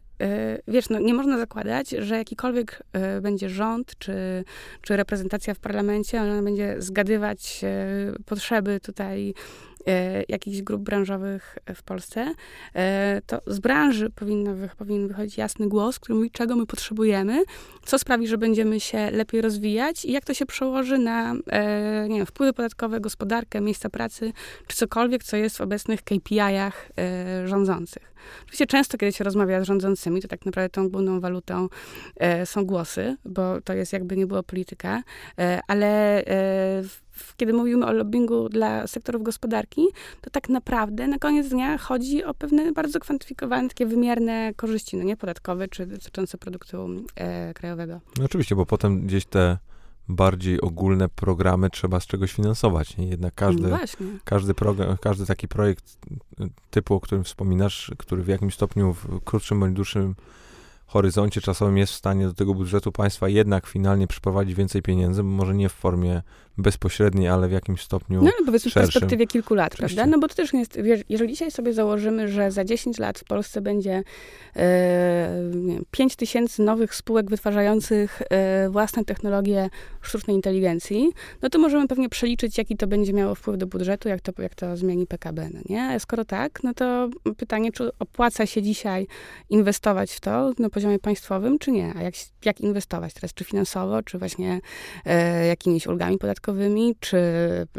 wiesz, 0.68 0.88
no, 0.88 0.98
nie 0.98 1.14
można 1.14 1.38
zakładać, 1.38 1.90
że 1.90 2.16
jakikolwiek 2.16 2.82
będzie 3.22 3.48
rząd 3.48 3.98
czy, 3.98 4.44
czy 4.82 4.96
reprezentacja 4.96 5.54
w 5.54 5.58
parlamencie, 5.58 6.20
ona 6.22 6.42
będzie 6.42 6.74
zgadywać 6.78 7.64
potrzeby 8.26 8.80
tutaj 8.80 9.34
jakichś 10.28 10.62
grup 10.62 10.82
branżowych 10.82 11.58
w 11.74 11.82
Polsce, 11.82 12.34
e, 12.74 13.22
to 13.26 13.40
z 13.46 13.58
branży 13.58 14.10
powinno, 14.10 14.54
powinien 14.78 15.08
wychodzić 15.08 15.38
jasny 15.38 15.68
głos, 15.68 15.98
który 15.98 16.14
mówi, 16.14 16.30
czego 16.30 16.56
my 16.56 16.66
potrzebujemy, 16.66 17.44
co 17.84 17.98
sprawi, 17.98 18.28
że 18.28 18.38
będziemy 18.38 18.80
się 18.80 19.10
lepiej 19.10 19.40
rozwijać 19.40 20.04
i 20.04 20.12
jak 20.12 20.24
to 20.24 20.34
się 20.34 20.46
przełoży 20.46 20.98
na 20.98 21.34
e, 21.46 22.06
nie 22.08 22.16
wiem, 22.16 22.26
wpływy 22.26 22.52
podatkowe, 22.52 23.00
gospodarkę, 23.00 23.60
miejsca 23.60 23.90
pracy, 23.90 24.32
czy 24.66 24.76
cokolwiek, 24.76 25.24
co 25.24 25.36
jest 25.36 25.58
w 25.58 25.60
obecnych 25.60 26.02
KPI-ach 26.02 26.88
e, 26.98 27.48
rządzących. 27.48 28.12
Oczywiście 28.44 28.66
często, 28.66 28.98
kiedy 28.98 29.12
się 29.12 29.24
rozmawia 29.24 29.60
z 29.60 29.66
rządzącymi, 29.66 30.22
to 30.22 30.28
tak 30.28 30.46
naprawdę 30.46 30.68
tą 30.68 30.88
główną 30.88 31.20
walutą 31.20 31.68
e, 32.16 32.46
są 32.46 32.64
głosy, 32.64 33.16
bo 33.24 33.60
to 33.60 33.72
jest 33.72 33.92
jakby 33.92 34.16
nie 34.16 34.26
było 34.26 34.42
polityka, 34.42 35.02
e, 35.38 35.60
ale 35.68 36.24
e, 36.24 36.82
kiedy 37.36 37.52
mówimy 37.52 37.86
o 37.86 37.92
lobbingu 37.92 38.48
dla 38.48 38.86
sektorów 38.86 39.22
gospodarki, 39.22 39.86
to 40.20 40.30
tak 40.30 40.48
naprawdę 40.48 41.06
na 41.06 41.18
koniec 41.18 41.48
dnia 41.48 41.78
chodzi 41.78 42.24
o 42.24 42.34
pewne 42.34 42.72
bardzo 42.72 43.00
kwantyfikowane, 43.00 43.68
takie 43.68 43.86
wymierne 43.86 44.52
korzyści, 44.56 44.96
no 44.96 45.02
nie 45.02 45.16
podatkowe, 45.16 45.68
czy 45.68 45.86
dotyczące 45.86 46.38
produktu 46.38 46.88
e, 47.16 47.54
krajowego. 47.54 48.00
No 48.18 48.24
oczywiście, 48.24 48.56
bo 48.56 48.66
potem 48.66 49.06
gdzieś 49.06 49.24
te 49.24 49.58
bardziej 50.08 50.60
ogólne 50.60 51.08
programy 51.08 51.70
trzeba 51.70 52.00
z 52.00 52.06
czegoś 52.06 52.32
finansować. 52.32 52.96
Nie? 52.96 53.08
Jednak 53.08 53.34
każdy, 53.34 53.68
no 53.68 53.78
każdy, 54.24 54.54
program, 54.54 54.96
każdy 55.00 55.26
taki 55.26 55.48
projekt 55.48 55.98
typu, 56.70 56.94
o 56.94 57.00
którym 57.00 57.24
wspominasz, 57.24 57.92
który 57.98 58.22
w 58.22 58.28
jakimś 58.28 58.54
stopniu 58.54 58.92
w 58.92 59.24
krótszym 59.24 59.60
bądź 59.60 59.76
dłuższym 59.76 60.14
horyzoncie 60.86 61.40
czasowym 61.40 61.78
jest 61.78 61.92
w 61.92 61.96
stanie 61.96 62.26
do 62.26 62.34
tego 62.34 62.54
budżetu 62.54 62.92
państwa 62.92 63.28
jednak 63.28 63.66
finalnie 63.66 64.06
przyprowadzić 64.06 64.54
więcej 64.54 64.82
pieniędzy, 64.82 65.22
może 65.22 65.54
nie 65.54 65.68
w 65.68 65.72
formie 65.72 66.22
bezpośredniej, 66.58 67.28
ale 67.28 67.48
w 67.48 67.52
jakimś 67.52 67.82
stopniu 67.82 68.22
No 68.22 68.30
ale 68.38 68.46
powiedzmy 68.46 68.70
szerszym. 68.70 68.90
w 68.90 68.92
perspektywie 68.92 69.26
kilku 69.26 69.54
lat, 69.54 69.72
Oczywiście. 69.74 69.96
prawda? 69.96 70.16
No 70.16 70.20
bo 70.20 70.28
to 70.28 70.34
też 70.34 70.52
jest, 70.52 70.80
wiesz, 70.82 71.00
jeżeli 71.08 71.32
dzisiaj 71.32 71.50
sobie 71.50 71.72
założymy, 71.72 72.28
że 72.28 72.50
za 72.50 72.64
10 72.64 72.98
lat 72.98 73.18
w 73.18 73.24
Polsce 73.24 73.60
będzie 73.60 74.02
e, 74.56 75.30
5 75.90 76.16
tysięcy 76.16 76.62
nowych 76.62 76.94
spółek 76.94 77.30
wytwarzających 77.30 78.22
e, 78.30 78.68
własne 78.70 79.04
technologie 79.04 79.70
sztucznej 80.00 80.36
inteligencji, 80.36 81.12
no 81.42 81.48
to 81.50 81.58
możemy 81.58 81.88
pewnie 81.88 82.08
przeliczyć, 82.08 82.58
jaki 82.58 82.76
to 82.76 82.86
będzie 82.86 83.12
miało 83.12 83.34
wpływ 83.34 83.58
do 83.58 83.66
budżetu, 83.66 84.08
jak 84.08 84.20
to, 84.20 84.42
jak 84.42 84.54
to 84.54 84.76
zmieni 84.76 85.06
PKB, 85.06 85.48
no 85.54 85.60
nie? 85.68 85.82
A 85.82 85.98
skoro 85.98 86.24
tak, 86.24 86.62
no 86.62 86.74
to 86.74 87.08
pytanie, 87.36 87.72
czy 87.72 87.90
opłaca 87.98 88.46
się 88.46 88.62
dzisiaj 88.62 89.06
inwestować 89.50 90.12
w 90.12 90.20
to 90.20 90.52
na 90.58 90.70
poziomie 90.70 90.98
państwowym, 90.98 91.58
czy 91.58 91.70
nie? 91.72 91.92
A 91.96 92.02
jak, 92.02 92.14
jak 92.44 92.60
inwestować 92.60 93.14
teraz? 93.14 93.34
Czy 93.34 93.44
finansowo, 93.44 94.02
czy 94.02 94.18
właśnie 94.18 94.60
e, 95.06 95.46
jakimiś 95.46 95.86
ulgami 95.86 96.18
podatkowymi? 96.18 96.41
Podatkowymi, 96.42 96.94
czy 97.00 97.18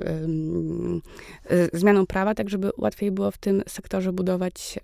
um, 0.06 1.02
zmianą 1.74 2.06
prawa, 2.06 2.36
tak 2.36 2.50
żeby 2.50 2.72
łatwiej 2.78 3.12
było 3.12 3.32
w 3.32 3.38
tym 3.38 3.64
sektorze 3.68 4.14
budować 4.14 4.80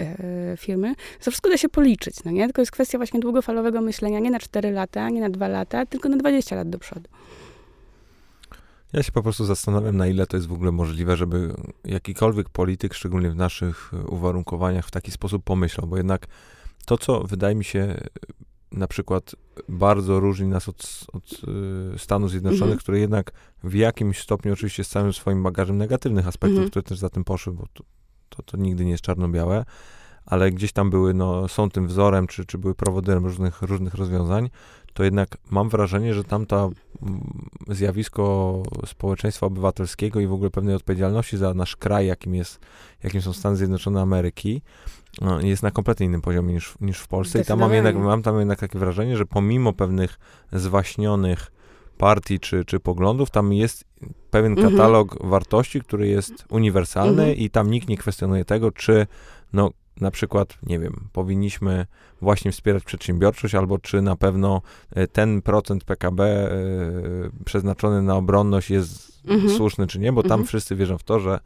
e, 0.00 0.56
firmy. 0.56 0.94
To 1.24 1.30
wszystko 1.30 1.50
da 1.50 1.56
się 1.56 1.68
policzyć, 1.68 2.24
no 2.24 2.30
nie? 2.30 2.44
Tylko 2.44 2.62
jest 2.62 2.72
kwestia 2.72 2.98
właśnie 2.98 3.20
długofalowego 3.20 3.80
myślenia, 3.80 4.18
nie 4.18 4.30
na 4.30 4.38
4 4.38 4.70
lata, 4.70 5.10
nie 5.10 5.20
na 5.20 5.30
2 5.30 5.48
lata, 5.48 5.86
tylko 5.86 6.08
na 6.08 6.16
20 6.16 6.56
lat 6.56 6.70
do 6.70 6.78
przodu. 6.78 7.08
Ja 8.92 9.02
się 9.02 9.12
po 9.12 9.22
prostu 9.22 9.44
zastanawiam, 9.44 9.96
na 9.96 10.06
ile 10.06 10.26
to 10.26 10.36
jest 10.36 10.46
w 10.46 10.52
ogóle 10.52 10.72
możliwe, 10.72 11.16
żeby 11.16 11.54
jakikolwiek 11.84 12.48
polityk, 12.48 12.94
szczególnie 12.94 13.30
w 13.30 13.36
naszych 13.36 13.92
uwarunkowaniach, 14.08 14.86
w 14.86 14.90
taki 14.90 15.10
sposób 15.10 15.44
pomyślał, 15.44 15.86
bo 15.86 15.96
jednak 15.96 16.26
to, 16.86 16.98
co 16.98 17.20
wydaje 17.20 17.54
mi 17.54 17.64
się 17.64 18.00
na 18.74 18.86
przykład 18.86 19.34
bardzo 19.68 20.20
różni 20.20 20.48
nas 20.48 20.68
od, 20.68 21.06
od 21.12 21.32
y, 21.94 21.98
Stanów 21.98 22.30
Zjednoczonych, 22.30 22.62
mhm. 22.62 22.78
które 22.78 22.98
jednak 22.98 23.32
w 23.64 23.74
jakimś 23.74 24.20
stopniu, 24.20 24.52
oczywiście 24.52 24.84
z 24.84 24.88
całym 24.88 25.12
swoim 25.12 25.42
bagażem 25.42 25.78
negatywnych 25.78 26.28
aspektów, 26.28 26.56
mhm. 26.56 26.70
które 26.70 26.82
też 26.82 26.98
za 26.98 27.10
tym 27.10 27.24
poszły, 27.24 27.52
bo 27.52 27.66
to, 27.72 27.84
to, 28.28 28.42
to 28.42 28.56
nigdy 28.56 28.84
nie 28.84 28.90
jest 28.90 29.04
czarno-białe, 29.04 29.64
ale 30.26 30.50
gdzieś 30.50 30.72
tam 30.72 30.90
były, 30.90 31.14
no, 31.14 31.48
są 31.48 31.70
tym 31.70 31.86
wzorem, 31.86 32.26
czy, 32.26 32.46
czy 32.46 32.58
były 32.58 32.74
prowodyrem 32.74 33.24
różnych, 33.24 33.62
różnych 33.62 33.94
rozwiązań, 33.94 34.50
to 34.94 35.04
jednak 35.04 35.36
mam 35.50 35.68
wrażenie, 35.68 36.14
że 36.14 36.24
tam 36.24 36.46
to 36.46 36.70
mm, 37.02 37.48
zjawisko 37.68 38.62
społeczeństwa 38.86 39.46
obywatelskiego 39.46 40.20
i 40.20 40.26
w 40.26 40.32
ogóle 40.32 40.50
pewnej 40.50 40.74
odpowiedzialności 40.74 41.36
za 41.36 41.54
nasz 41.54 41.76
kraj, 41.76 42.06
jakim, 42.06 42.34
jest, 42.34 42.60
jakim 43.02 43.22
są 43.22 43.32
Stany 43.32 43.56
Zjednoczone 43.56 44.00
Ameryki, 44.00 44.62
no, 45.20 45.40
jest 45.40 45.62
na 45.62 45.70
kompletnie 45.70 46.06
innym 46.06 46.20
poziomie 46.20 46.54
niż, 46.54 46.74
niż 46.80 46.98
w 46.98 47.08
Polsce. 47.08 47.40
I 47.40 47.44
tam 47.44 47.58
mam, 47.58 47.74
jednak, 47.74 47.96
mam 47.96 48.22
tam 48.22 48.38
jednak 48.38 48.58
takie 48.58 48.78
wrażenie, 48.78 49.16
że 49.16 49.26
pomimo 49.26 49.72
pewnych 49.72 50.18
zwaśnionych 50.52 51.52
partii 51.98 52.40
czy, 52.40 52.64
czy 52.64 52.80
poglądów, 52.80 53.30
tam 53.30 53.52
jest 53.52 53.84
pewien 54.30 54.52
mhm. 54.52 54.70
katalog 54.70 55.26
wartości, 55.26 55.80
który 55.80 56.08
jest 56.08 56.44
uniwersalny 56.48 57.22
mhm. 57.22 57.36
i 57.36 57.50
tam 57.50 57.70
nikt 57.70 57.88
nie 57.88 57.96
kwestionuje 57.96 58.44
tego, 58.44 58.70
czy 58.70 59.06
no, 59.52 59.70
na 60.00 60.10
przykład, 60.10 60.58
nie 60.62 60.78
wiem, 60.78 61.08
powinniśmy 61.12 61.86
właśnie 62.20 62.52
wspierać 62.52 62.84
przedsiębiorczość, 62.84 63.54
albo 63.54 63.78
czy 63.78 64.02
na 64.02 64.16
pewno 64.16 64.62
e, 64.90 65.06
ten 65.06 65.42
procent 65.42 65.84
PKB 65.84 66.50
y, 66.52 67.44
przeznaczony 67.44 68.02
na 68.02 68.16
obronność 68.16 68.70
jest 68.70 69.22
mhm. 69.26 69.56
słuszny, 69.56 69.86
czy 69.86 69.98
nie, 69.98 70.12
bo 70.12 70.22
tam 70.22 70.32
mhm. 70.32 70.46
wszyscy 70.46 70.76
wierzą 70.76 70.98
w 70.98 71.02
to, 71.02 71.20
że 71.20 71.40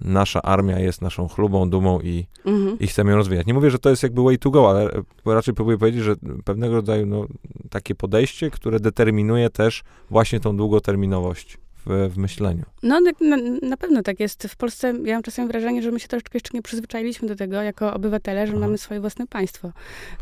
nasza 0.00 0.42
armia 0.42 0.78
jest 0.78 1.02
naszą 1.02 1.28
chlubą, 1.28 1.70
dumą 1.70 2.00
i, 2.00 2.26
mhm. 2.44 2.78
i 2.78 2.86
chcemy 2.86 3.10
ją 3.10 3.16
rozwijać. 3.16 3.46
Nie 3.46 3.54
mówię, 3.54 3.70
że 3.70 3.78
to 3.78 3.90
jest 3.90 4.02
jakby 4.02 4.22
way 4.22 4.38
to 4.38 4.50
go, 4.50 4.70
ale 4.70 4.90
raczej 5.24 5.54
próbuję 5.54 5.78
powiedzieć, 5.78 6.02
że 6.02 6.16
pewnego 6.44 6.74
rodzaju 6.74 7.06
no, 7.06 7.26
takie 7.70 7.94
podejście, 7.94 8.50
które 8.50 8.80
determinuje 8.80 9.50
też 9.50 9.82
właśnie 10.10 10.40
tą 10.40 10.56
długoterminowość 10.56 11.58
w, 11.86 12.10
w 12.14 12.18
myśleniu. 12.18 12.62
No, 12.82 13.00
na, 13.00 13.36
na, 13.62 13.76
pewno 13.76 14.02
tak 14.02 14.20
jest. 14.20 14.46
W 14.48 14.56
Polsce 14.56 14.94
ja 15.04 15.14
mam 15.14 15.22
czasem 15.22 15.48
wrażenie, 15.48 15.82
że 15.82 15.90
my 15.90 16.00
się 16.00 16.08
troszeczkę 16.08 16.36
jeszcze 16.36 16.50
nie 16.54 16.62
przyzwyczailiśmy 16.62 17.28
do 17.28 17.36
tego 17.36 17.62
jako 17.62 17.94
obywatele, 17.94 18.46
że 18.46 18.52
Aha. 18.52 18.60
mamy 18.60 18.78
swoje 18.78 19.00
własne 19.00 19.26
państwo, 19.26 19.72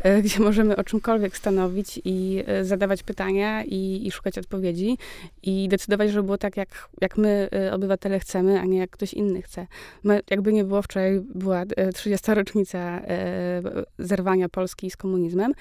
e, 0.01 0.21
gdzie 0.23 0.39
możemy 0.39 0.75
o 0.75 0.83
czymkolwiek 0.83 1.37
stanowić 1.37 2.01
i 2.05 2.43
e, 2.47 2.65
zadawać 2.65 3.03
pytania 3.03 3.63
i, 3.63 4.07
i 4.07 4.11
szukać 4.11 4.37
odpowiedzi 4.37 4.97
i 5.43 5.67
decydować, 5.69 6.11
żeby 6.11 6.23
było 6.23 6.37
tak, 6.37 6.57
jak, 6.57 6.89
jak 7.01 7.17
my, 7.17 7.49
e, 7.53 7.73
obywatele, 7.73 8.19
chcemy, 8.19 8.59
a 8.59 8.65
nie 8.65 8.77
jak 8.77 8.89
ktoś 8.89 9.13
inny 9.13 9.41
chce. 9.41 9.67
My, 10.03 10.21
jakby 10.29 10.53
nie 10.53 10.63
było, 10.63 10.81
wczoraj 10.81 11.21
była 11.35 11.63
30. 11.93 12.33
rocznica 12.33 13.01
zerwania 13.99 14.49
Polski 14.49 14.91
z 14.91 14.97
komunizmem 14.97 15.53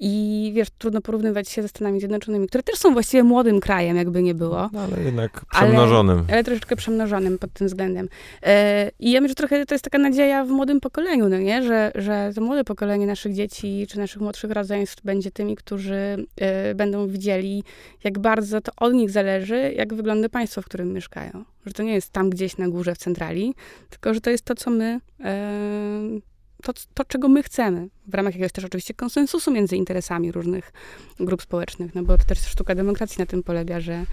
i 0.00 0.52
wiesz, 0.54 0.68
trudno 0.78 1.00
porównywać 1.00 1.48
się 1.48 1.62
ze 1.62 1.68
Stanami 1.68 2.00
Zjednoczonymi, 2.00 2.48
które 2.48 2.62
też 2.62 2.78
są 2.78 2.92
właściwie 2.92 3.22
młodym 3.22 3.60
krajem, 3.60 3.96
jakby 3.96 4.22
nie 4.22 4.34
było. 4.34 4.70
No, 4.72 4.80
ale 4.80 5.02
jednak 5.02 5.45
Przemnożonym. 5.50 6.18
Ale, 6.18 6.32
ale 6.32 6.44
troszeczkę 6.44 6.76
przemnożonym 6.76 7.38
pod 7.38 7.52
tym 7.52 7.66
względem. 7.66 8.08
E, 8.42 8.90
I 8.98 9.10
ja 9.10 9.20
myślę, 9.20 9.30
że 9.30 9.34
trochę 9.34 9.66
to 9.66 9.74
jest 9.74 9.84
taka 9.84 9.98
nadzieja 9.98 10.44
w 10.44 10.48
młodym 10.48 10.80
pokoleniu, 10.80 11.28
no 11.28 11.38
nie? 11.38 11.62
Że, 11.62 11.92
że 11.94 12.32
to 12.34 12.40
młode 12.40 12.64
pokolenie 12.64 13.06
naszych 13.06 13.34
dzieci, 13.34 13.86
czy 13.90 13.98
naszych 13.98 14.22
młodszych 14.22 14.50
rodzeństw 14.50 15.04
będzie 15.04 15.30
tymi, 15.30 15.56
którzy 15.56 16.26
e, 16.36 16.74
będą 16.74 17.08
widzieli, 17.08 17.64
jak 18.04 18.18
bardzo 18.18 18.60
to 18.60 18.72
od 18.76 18.94
nich 18.94 19.10
zależy, 19.10 19.72
jak 19.76 19.94
wygląda 19.94 20.28
państwo, 20.28 20.62
w 20.62 20.64
którym 20.64 20.92
mieszkają. 20.92 21.44
Że 21.66 21.72
to 21.72 21.82
nie 21.82 21.94
jest 21.94 22.12
tam 22.12 22.30
gdzieś 22.30 22.56
na 22.56 22.68
górze 22.68 22.94
w 22.94 22.98
centrali, 22.98 23.54
tylko 23.90 24.14
że 24.14 24.20
to 24.20 24.30
jest 24.30 24.44
to, 24.44 24.54
co 24.54 24.70
my... 24.70 25.00
E, 25.24 26.35
to, 26.62 26.72
to, 26.94 27.04
czego 27.04 27.28
my 27.28 27.42
chcemy, 27.42 27.88
w 28.06 28.14
ramach 28.14 28.34
jakiegoś 28.34 28.52
też 28.52 28.64
oczywiście 28.64 28.94
konsensusu 28.94 29.50
między 29.52 29.76
interesami 29.76 30.32
różnych 30.32 30.72
grup 31.20 31.42
społecznych, 31.42 31.94
no 31.94 32.02
bo 32.02 32.18
to 32.18 32.24
też 32.24 32.38
sztuka 32.38 32.74
demokracji 32.74 33.18
na 33.18 33.26
tym 33.26 33.42
polega, 33.42 33.80
że 33.80 34.04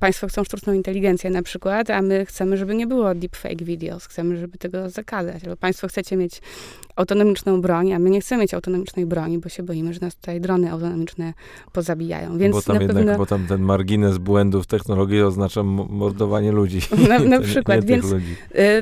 państwo 0.00 0.28
chcą 0.28 0.44
sztuczną 0.44 0.72
inteligencję 0.72 1.30
na 1.30 1.42
przykład, 1.42 1.90
a 1.90 2.02
my 2.02 2.26
chcemy, 2.26 2.56
żeby 2.56 2.74
nie 2.74 2.86
było 2.86 3.14
deepfake 3.14 3.62
videos, 3.62 4.06
chcemy, 4.06 4.36
żeby 4.36 4.58
tego 4.58 4.90
zakazać, 4.90 5.44
albo 5.44 5.56
państwo 5.56 5.88
chcecie 5.88 6.16
mieć 6.16 6.40
autonomiczną 7.00 7.60
broń, 7.60 7.92
a 7.92 7.98
my 7.98 8.10
nie 8.10 8.20
chcemy 8.20 8.42
mieć 8.42 8.54
autonomicznej 8.54 9.06
broni, 9.06 9.38
bo 9.38 9.48
się 9.48 9.62
boimy, 9.62 9.94
że 9.94 10.00
nas 10.00 10.16
tutaj 10.16 10.40
drony 10.40 10.70
autonomiczne 10.70 11.32
pozabijają. 11.72 12.38
Więc 12.38 12.56
bo 12.56 12.62
tam 12.62 12.76
na 12.76 12.82
jednak, 12.82 12.96
pewno... 12.96 13.18
bo 13.18 13.26
tam 13.26 13.46
ten 13.46 13.62
margines 13.62 14.18
błędów 14.18 14.66
technologii 14.66 15.22
oznacza 15.22 15.62
mordowanie 15.62 16.52
ludzi. 16.52 16.80
Na, 17.08 17.18
na 17.18 17.40
przykład, 17.40 17.80
nie 17.80 17.86
więc 17.86 18.12
y, 18.12 18.18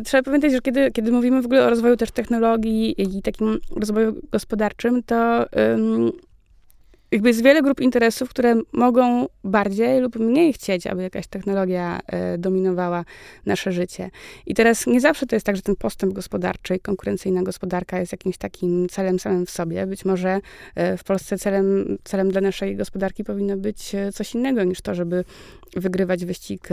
trzeba 0.04 0.22
pamiętać, 0.22 0.52
że 0.52 0.60
kiedy, 0.60 0.90
kiedy 0.90 1.12
mówimy 1.12 1.42
w 1.42 1.44
ogóle 1.44 1.66
o 1.66 1.70
rozwoju 1.70 1.96
też 1.96 2.10
technologii 2.10 3.02
i 3.02 3.22
takim 3.22 3.58
rozwoju 3.76 4.14
gospodarczym, 4.32 5.02
to 5.02 5.46
jakby 7.10 7.28
jest 7.28 7.42
wiele 7.42 7.62
grup 7.62 7.80
interesów, 7.80 8.28
które 8.28 8.54
mogą 8.72 9.26
bardziej 9.44 10.00
lub 10.00 10.16
mniej 10.16 10.52
chcieć, 10.52 10.86
aby 10.86 11.02
jakaś 11.02 11.26
technologia 11.26 12.00
y, 12.34 12.38
dominowała 12.38 13.04
nasze 13.46 13.72
życie. 13.72 14.10
I 14.46 14.54
teraz 14.54 14.86
nie 14.86 15.00
zawsze 15.00 15.26
to 15.26 15.36
jest 15.36 15.46
tak, 15.46 15.56
że 15.56 15.62
ten 15.62 15.76
postęp 15.76 16.12
gospodarczy 16.12 16.76
i 16.76 16.80
konkurencyjna 16.80 17.42
gospodarka 17.42 17.98
jest 17.98 18.12
jakimś 18.12 18.38
takim 18.38 18.88
celem 18.88 19.18
samym 19.18 19.46
w 19.46 19.50
sobie. 19.50 19.86
Być 19.86 20.04
może 20.04 20.36
y, 20.36 20.96
w 20.96 21.04
Polsce 21.04 21.38
celem, 21.38 21.98
celem 22.04 22.30
dla 22.30 22.40
naszej 22.40 22.76
gospodarki 22.76 23.24
powinno 23.24 23.56
być 23.56 23.94
y, 23.94 24.12
coś 24.12 24.34
innego 24.34 24.64
niż 24.64 24.80
to, 24.80 24.94
żeby 24.94 25.24
wygrywać 25.76 26.24
wyścig 26.24 26.68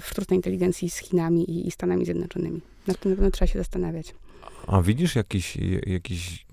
w 0.00 0.04
sztucznej 0.04 0.38
inteligencji 0.38 0.90
z 0.90 0.98
Chinami 0.98 1.66
i 1.66 1.70
Stanami 1.70 2.04
Zjednoczonymi. 2.04 2.60
Nad 2.86 3.00
tym 3.00 3.10
na 3.10 3.16
pewno 3.16 3.30
trzeba 3.30 3.46
się 3.46 3.58
zastanawiać. 3.58 4.14
A 4.66 4.82
widzisz 4.82 5.16
jakiś, 5.16 5.58
jakiś 5.86 6.46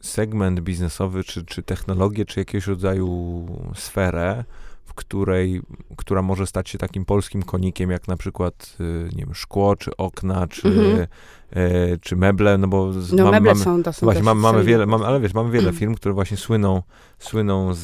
segment 0.00 0.60
biznesowy, 0.60 1.24
czy, 1.24 1.44
czy 1.44 1.62
technologię, 1.62 2.24
czy 2.24 2.40
jakiegoś 2.40 2.66
rodzaju 2.66 3.46
sferę, 3.74 4.44
w 4.84 4.94
której, 4.94 5.60
która 5.96 6.22
może 6.22 6.46
stać 6.46 6.68
się 6.68 6.78
takim 6.78 7.04
polskim 7.04 7.42
konikiem, 7.42 7.90
jak 7.90 8.08
na 8.08 8.16
przykład, 8.16 8.76
y, 8.80 9.08
nie 9.16 9.24
wiem, 9.24 9.34
szkło, 9.34 9.76
czy 9.76 9.96
okna, 9.96 10.46
czy, 10.46 10.68
Mhm. 10.68 11.06
E, 11.54 11.98
czy 12.00 12.16
meble, 12.16 12.58
no 12.58 12.68
bo 12.68 12.92
z, 12.92 13.12
No 13.12 13.22
mam- 13.24 13.32
meble 13.32 13.50
mamy, 13.52 13.64
są 13.64 13.82
dosyć 13.82 14.04
Właśnie, 14.04 14.22
mamy, 14.22 14.40
mamy 14.40 14.64
wiele, 14.64 14.86
mamy, 14.86 15.06
ale 15.06 15.20
wiesz, 15.20 15.34
mamy 15.34 15.50
wiele 15.50 15.72
firm, 15.72 15.94
które 15.94 16.14
właśnie 16.14 16.36
słyną, 16.36 16.82
słyną 17.18 17.74
z, 17.74 17.80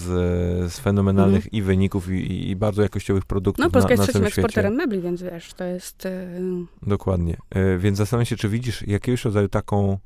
z 0.72 0.78
fenomenalnych 0.80 1.36
Mhm. 1.46 1.52
i 1.52 1.62
wyników, 1.62 2.10
i, 2.12 2.50
i, 2.50 2.56
bardzo 2.56 2.82
jakościowych 2.82 3.24
produktów 3.24 3.64
No, 3.64 3.70
Polska 3.70 3.88
na, 3.88 3.92
jest 3.92 4.00
na 4.00 4.04
trzecim 4.12 4.26
eksporterem 4.26 4.74
mebli, 4.74 5.00
więc 5.00 5.22
wiesz, 5.22 5.52
to 5.54 5.64
jest... 5.64 6.06
y, 6.06 6.28
Dokładnie. 6.82 7.36
E, 7.50 7.78
Więc 7.78 7.98
zastanawiam 7.98 8.26
się, 8.26 8.36
czy 8.36 8.48
widzisz 8.48 8.86
jakiegoś 8.86 9.24
rodzaju 9.24 9.48
taką, 9.48 9.78
mm, 9.84 9.98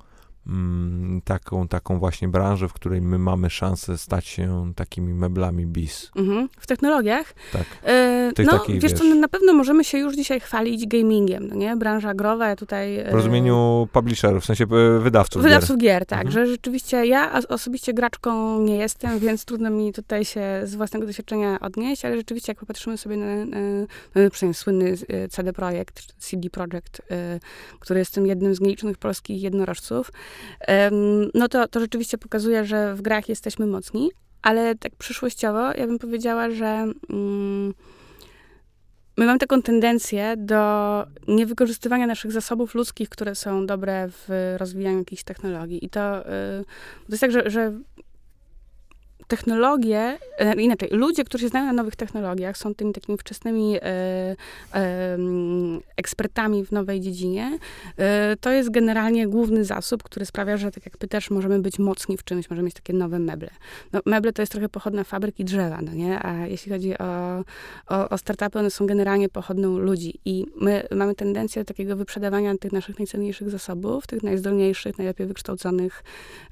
taką, 1.24 1.68
taką 1.68 1.99
właśnie 1.99 2.28
branżę, 2.28 2.68
w 2.68 2.72
której 2.72 3.01
my 3.01 3.18
mamy 3.18 3.51
szansę 3.51 3.99
stać 3.99 4.26
się 4.26 4.72
takimi 4.76 5.14
meblami 5.14 5.66
bis. 5.66 6.11
Mhm. 6.16 6.49
W 6.59 6.66
technologiach. 6.66 7.34
Tak. 7.53 7.64
Tych 8.34 8.47
no, 8.47 8.64
wiesz 8.68 8.92
co, 8.92 9.05
wiesz- 9.05 9.14
na 9.20 9.28
pewno 9.28 9.53
możemy 9.53 9.84
się 9.84 9.99
już 9.99 10.16
dzisiaj 10.16 10.40
chwalić 10.40 10.86
gamingiem, 10.86 11.47
no 11.49 11.55
nie? 11.55 11.76
Branża 11.76 12.14
growa, 12.14 12.49
ja 12.49 12.57
tutaj... 12.57 12.99
e, 12.99 13.11
W 13.11 13.14
rozumieniu 13.14 13.88
publisherów, 13.92 14.42
w 14.42 14.47
sensie 14.47 14.64
e, 14.64 14.99
wydawców. 15.01 15.42
gier. 15.42 15.51
Wydawców 15.51 15.78
gier, 15.78 16.07
tak, 16.07 16.18
Mhm. 16.26 16.32
że 16.32 16.47
rzeczywiście 16.53 17.07
ja 17.07 17.40
osobiście 17.49 17.95
graczką 17.95 18.61
nie 18.61 18.76
jestem, 18.76 19.18
więc 19.18 19.45
trudno 19.45 19.70
mi 19.70 19.92
tutaj 19.92 20.24
się 20.24 20.40
z 20.64 20.74
własnego 20.74 21.07
doświadczenia 21.07 21.61
odnieść, 21.61 22.05
ale 22.05 22.16
rzeczywiście 22.16 22.51
jak 22.53 22.59
popatrzymy 22.61 22.99
sobie 22.99 23.16
na, 23.16 23.45
na, 23.45 23.59
na 24.14 24.30
przynajmniej 24.30 24.55
słynny 24.55 24.95
CD 25.30 25.53
Projekt, 25.53 26.14
CD 26.18 26.51
Projekt, 26.51 27.03
e, 27.11 27.40
który 27.80 27.99
jest 27.99 28.14
tym 28.14 28.26
jednym 28.26 28.55
z 28.55 28.61
nielicznych 28.61 28.99
polskich 28.99 29.42
jednorożców, 29.42 30.12
no 31.35 31.49
to, 31.49 31.68
to 31.68 31.80
rzeczywiście 31.80 32.18
pokazuje, 32.18 32.64
że 32.64 32.95
w 32.95 33.03
grach 33.03 33.28
jesteśmy 33.28 33.66
mocni, 33.66 34.11
ale 34.43 34.74
tak 34.74 34.97
przyszłościowo 34.97 35.72
ja 35.72 35.87
bym 35.87 35.99
powiedziała, 35.99 36.51
że 36.51 36.87
mm, 37.11 37.74
my 39.16 39.26
mamy 39.26 39.39
taką 39.39 39.62
tendencję 39.62 40.35
do 40.37 41.05
niewykorzystywania 41.28 42.07
naszych 42.07 42.32
zasobów 42.32 42.74
ludzkich, 42.74 43.09
które 43.09 43.35
są 43.35 43.66
dobre 43.66 44.09
w 44.09 44.55
rozwijaniu 44.59 44.99
jakichś 44.99 45.22
technologii. 45.22 45.85
I 45.85 45.89
to, 45.89 46.20
y, 46.20 46.64
to 47.07 47.12
jest 47.12 47.20
tak, 47.20 47.32
że, 47.32 47.51
że 47.51 47.72
technologie, 49.29 50.18
e, 50.39 50.55
inaczej, 50.55 50.89
ludzie, 50.93 51.25
którzy 51.25 51.45
się 51.45 51.49
znają 51.49 51.66
na 51.66 51.72
nowych 51.72 51.97
technologiach, 51.97 52.57
są 52.57 52.75
tymi 52.75 52.93
takimi 52.93 53.18
wczesnymi 53.18 53.77
e, 53.77 53.81
e, 54.75 55.18
ekspertami 55.97 56.64
w 56.64 56.72
nowej 56.72 57.01
dziedzinie. 57.01 57.59
E, 57.99 58.37
to 58.41 58.51
jest 58.51 58.70
generalnie 58.70 59.29
główny 59.29 59.64
zasób, 59.64 60.03
który 60.03 60.27
sprawia, 60.27 60.57
że 60.57 60.70
tak 60.70 60.85
jak 60.85 60.97
pytasz, 60.97 61.31
możemy 61.31 61.59
być 61.59 61.79
mocni 61.79 62.16
w 62.16 62.25
czymś, 62.25 62.51
możemy 62.51 62.66
mieć 62.66 62.75
takie 62.75 62.93
nowe 62.93 63.18
meble. 63.18 63.51
No, 63.93 64.01
meble 64.07 64.33
to 64.33 64.43
jest 64.43 64.53
trochę 64.53 64.68
pochodna 64.68 65.05
fabryki 65.05 65.45
drzewa, 65.45 65.81
no 65.83 65.95
nie? 65.95 66.27
A 66.27 66.47
jeśli 66.47 66.72
chodzi 66.72 66.99
o, 66.99 67.39
o, 67.89 68.09
o 68.09 68.18
startupy, 68.18 68.59
one 68.59 68.70
są 68.70 68.87
generalnie 68.87 69.29
pochodną 69.29 69.79
ludzi. 69.79 70.20
I 70.25 70.47
my 70.57 70.87
mamy 70.91 71.14
tendencję 71.14 71.62
do 71.62 71.66
takiego 71.66 71.97
wyprzedawania 71.97 72.59
tych 72.59 72.72
naszych 72.72 72.99
najcenniejszych 72.99 73.51
zasobów, 73.51 74.07
tych 74.07 74.22
najzdolniejszych, 74.22 74.99
najlepiej 74.99 75.27
wykształconych 75.27 76.03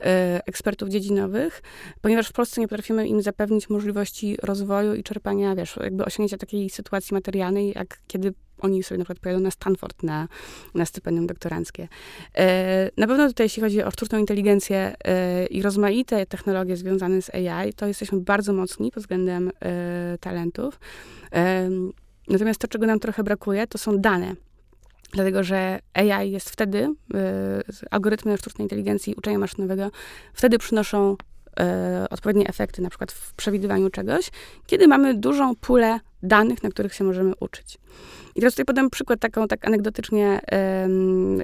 e, 0.01 0.41
ekspertów 0.47 0.89
dziedzinowych, 0.89 1.63
ponieważ 2.01 2.29
w 2.29 2.33
Polsce 2.33 2.61
nie 2.63 2.69
potrafimy 2.69 3.09
im 3.09 3.23
zapewnić 3.23 3.71
możliwości 3.71 4.37
rozwoju 4.43 4.95
i 4.95 5.03
czerpania, 5.03 5.55
wiesz, 5.55 5.77
jakby 5.83 6.05
osiągnięcia 6.05 6.37
takiej 6.37 6.71
sytuacji 6.71 7.15
materialnej, 7.15 7.73
jak 7.77 7.99
kiedy 8.07 8.35
oni 8.59 8.83
sobie 8.83 8.99
na 8.99 9.05
przykład 9.05 9.19
pojadą 9.19 9.41
na 9.41 9.51
Stanford 9.51 10.03
na, 10.03 10.29
na 10.75 10.87
stypendium 10.87 11.27
doktoranckie. 11.27 11.89
E, 12.35 12.91
na 12.97 13.07
pewno 13.07 13.29
tutaj, 13.29 13.45
jeśli 13.45 13.63
chodzi 13.63 13.83
o 13.83 13.91
sztuczną 13.91 14.19
inteligencję 14.19 14.95
e, 15.05 15.47
i 15.47 15.63
rozmaite 15.63 16.27
technologie 16.27 16.77
związane 16.77 17.23
z 17.23 17.31
AI, 17.35 17.73
to 17.73 17.87
jesteśmy 17.87 18.21
bardzo 18.21 18.53
mocni 18.53 18.91
pod 18.91 19.03
względem 19.03 19.51
e, 19.61 20.19
talentów. 20.21 20.81
Natomiast 22.29 22.61
to, 22.61 22.69
czego 22.69 22.87
nam 22.87 23.01
trochę 23.01 23.23
brakuje, 23.23 23.67
to 23.67 23.79
są 23.79 23.99
dane. 23.99 24.35
Dlatego, 25.13 25.45
że 25.45 25.79
AI 25.95 26.31
jest 26.31 26.51
wtedy, 26.51 26.95
algorytmy 27.91 28.39
sztucznej 28.39 28.65
inteligencji, 28.65 29.15
uczenia 29.15 29.39
maszynowego, 29.39 29.91
wtedy 30.35 30.59
przynoszą 30.59 31.17
odpowiednie 32.11 32.49
efekty, 32.49 32.83
na 32.83 32.89
przykład 32.89 33.13
w 33.13 33.35
przewidywaniu 33.35 33.91
czegoś, 33.91 34.31
kiedy 34.67 34.89
mamy 34.89 35.15
dużą 35.15 35.57
pulę 35.57 36.01
danych, 36.23 36.63
na 36.63 36.71
których 36.71 36.95
się 36.95 37.05
możemy 37.05 37.33
uczyć. 37.41 37.79
I 38.35 38.41
teraz 38.41 38.55
tutaj 38.55 38.65
podam 38.65 38.91
przykład 38.91 39.21
taką, 39.21 39.49
tak 39.49 39.67
anegdotycznie, 39.67 40.41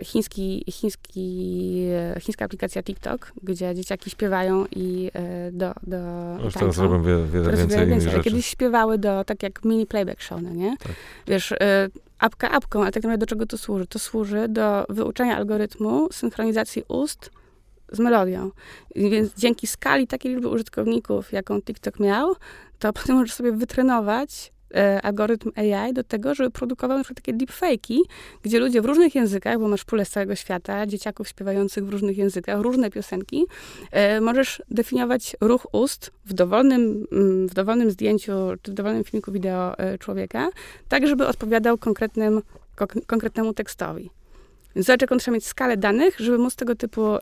chiński, 0.02 0.64
chiński, 0.70 1.86
e, 2.16 2.20
chińska 2.20 2.44
aplikacja 2.44 2.82
TikTok, 2.82 3.32
gdzie 3.42 3.74
dzieciaki 3.74 4.11
śpiewają 4.11 4.66
i 4.76 5.11
y, 5.48 5.52
do, 5.52 5.72
do 5.82 5.96
Już 6.44 6.54
tańczą. 6.54 6.59
teraz 6.61 6.78
robią 6.78 7.02
wiele, 7.02 7.26
wiele 7.26 7.44
Teraz 7.44 7.61
więcej 7.61 7.86
więcej. 7.86 8.11
Rzeczy. 8.11 8.24
Kiedyś 8.24 8.46
śpiewały 8.46 8.98
do, 8.98 9.24
tak 9.24 9.42
jak 9.42 9.64
mini 9.64 9.86
playback 9.86 10.22
show, 10.22 10.42
no 10.42 10.50
nie? 10.50 10.76
Tak. 10.76 10.92
Wiesz, 11.26 11.54
apka 12.18 12.50
apką, 12.50 12.82
ale 12.82 12.92
tak 12.92 13.02
naprawdę 13.02 13.26
do 13.26 13.30
czego 13.30 13.46
to 13.46 13.59
służy? 13.59 13.86
To 13.86 13.98
służy 13.98 14.48
do 14.48 14.86
wyuczenia 14.88 15.36
algorytmu 15.36 16.09
synchronizacji 16.12 16.82
ust 16.88 17.30
z 17.93 17.99
melodią. 17.99 18.51
Więc 18.97 19.34
dzięki 19.34 19.66
skali 19.66 20.07
takiej 20.07 20.32
liczby 20.32 20.49
użytkowników, 20.49 21.32
jaką 21.32 21.62
TikTok 21.62 22.01
miał, 22.01 22.34
to 22.78 22.93
potem 23.03 23.16
możesz 23.16 23.34
sobie 23.34 23.53
wytrenować 23.53 24.53
e, 24.74 25.03
algorytm 25.03 25.51
AI 25.57 25.93
do 25.93 26.05
tego, 26.05 26.34
żeby 26.34 26.51
produkował 26.51 27.05
przykład 27.05 27.16
takie 27.16 27.34
deepfake'i, 27.34 27.99
gdzie 28.43 28.59
ludzie 28.59 28.82
w 28.82 28.84
różnych 28.84 29.14
językach, 29.14 29.59
bo 29.59 29.68
masz 29.68 29.84
pulę 29.84 30.05
z 30.05 30.11
całego 30.11 30.34
świata, 30.34 30.86
dzieciaków 30.86 31.28
śpiewających 31.28 31.86
w 31.86 31.89
różnych 31.89 32.18
językach, 32.18 32.61
różne 32.61 32.91
piosenki, 32.91 33.47
e, 33.91 34.20
możesz 34.20 34.62
definiować 34.70 35.36
ruch 35.41 35.66
ust 35.72 36.11
w 36.24 36.32
dowolnym, 36.32 37.07
mm, 37.12 37.49
w 37.49 37.55
dowolnym 37.55 37.91
zdjęciu, 37.91 38.32
czy 38.62 38.70
w 38.70 38.74
dowolnym 38.74 39.05
filmiku 39.05 39.32
wideo 39.32 39.78
e, 39.78 39.99
człowieka, 39.99 40.51
tak, 40.89 41.07
żeby 41.07 41.26
odpowiadał 41.26 41.78
konkretnym, 41.78 42.43
konkretnemu 43.07 43.55
tekstowi. 43.55 44.11
Zobacz, 44.77 45.03
jaką 45.03 45.16
trzeba 45.16 45.35
mieć 45.35 45.47
skalę 45.47 45.77
danych, 45.77 46.21
żeby 46.21 46.39
móc 46.39 46.57
tego 46.57 46.75
typu 46.75 47.16
e, 47.16 47.21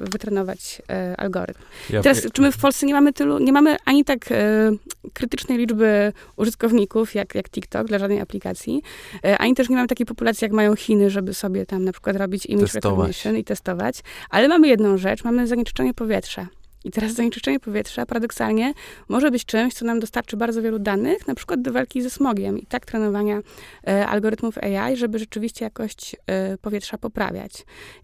wytrenować 0.00 0.82
e, 0.90 1.14
algorytm. 1.16 1.60
Ja, 1.90 2.02
Teraz, 2.02 2.26
czy 2.32 2.42
my 2.42 2.52
w 2.52 2.58
Polsce 2.58 2.86
nie 2.86 2.94
mamy 2.94 3.12
tylu, 3.12 3.38
nie 3.38 3.52
mamy 3.52 3.76
ani 3.84 4.04
tak 4.04 4.32
e, 4.32 4.70
krytycznej 5.12 5.58
liczby 5.58 6.12
użytkowników 6.36 7.14
jak, 7.14 7.34
jak 7.34 7.50
TikTok 7.50 7.86
dla 7.86 7.98
żadnej 7.98 8.20
aplikacji, 8.20 8.82
e, 9.24 9.38
ani 9.38 9.54
też 9.54 9.68
nie 9.68 9.76
mamy 9.76 9.88
takiej 9.88 10.06
populacji, 10.06 10.44
jak 10.44 10.52
mają 10.52 10.76
Chiny, 10.76 11.10
żeby 11.10 11.34
sobie 11.34 11.66
tam 11.66 11.84
na 11.84 11.92
przykład 11.92 12.16
robić 12.16 12.46
image 12.46 12.72
Testować. 12.72 12.84
recognition 12.84 13.36
i 13.36 13.44
testować. 13.44 14.00
Ale 14.30 14.48
mamy 14.48 14.68
jedną 14.68 14.96
rzecz, 14.96 15.24
mamy 15.24 15.46
zanieczyszczenie 15.46 15.94
powietrza. 15.94 16.46
I 16.84 16.90
teraz 16.90 17.12
zanieczyszczenie 17.12 17.60
powietrza 17.60 18.06
paradoksalnie 18.06 18.74
może 19.08 19.30
być 19.30 19.44
czymś, 19.44 19.74
co 19.74 19.84
nam 19.84 20.00
dostarczy 20.00 20.36
bardzo 20.36 20.62
wielu 20.62 20.78
danych, 20.78 21.26
na 21.26 21.34
przykład 21.34 21.62
do 21.62 21.72
walki 21.72 22.02
ze 22.02 22.10
smogiem 22.10 22.58
i 22.58 22.66
tak 22.66 22.86
trenowania 22.86 23.40
e, 23.86 24.06
algorytmów 24.06 24.58
AI, 24.58 24.96
żeby 24.96 25.18
rzeczywiście 25.18 25.64
jakość 25.64 26.16
e, 26.26 26.58
powietrza 26.58 26.98
poprawiać. 26.98 27.52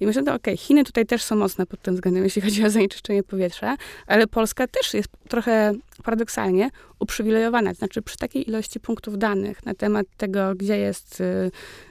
I 0.00 0.06
myślę, 0.06 0.22
że 0.26 0.34
okej, 0.34 0.56
Chiny 0.56 0.84
tutaj 0.84 1.06
też 1.06 1.22
są 1.22 1.36
mocne 1.36 1.66
pod 1.66 1.82
tym 1.82 1.94
względem, 1.94 2.24
jeśli 2.24 2.42
chodzi 2.42 2.64
o 2.64 2.70
zanieczyszczenie 2.70 3.22
powietrza, 3.22 3.76
ale 4.06 4.26
Polska 4.26 4.66
też 4.66 4.94
jest 4.94 5.08
trochę 5.28 5.74
paradoksalnie 6.02 6.70
uprzywilejowana. 6.98 7.74
Znaczy 7.74 8.02
przy 8.02 8.16
takiej 8.16 8.48
ilości 8.48 8.80
punktów 8.80 9.18
danych 9.18 9.66
na 9.66 9.74
temat 9.74 10.06
tego, 10.16 10.54
gdzie 10.54 10.78
jest, 10.78 11.20
y, 11.20 11.50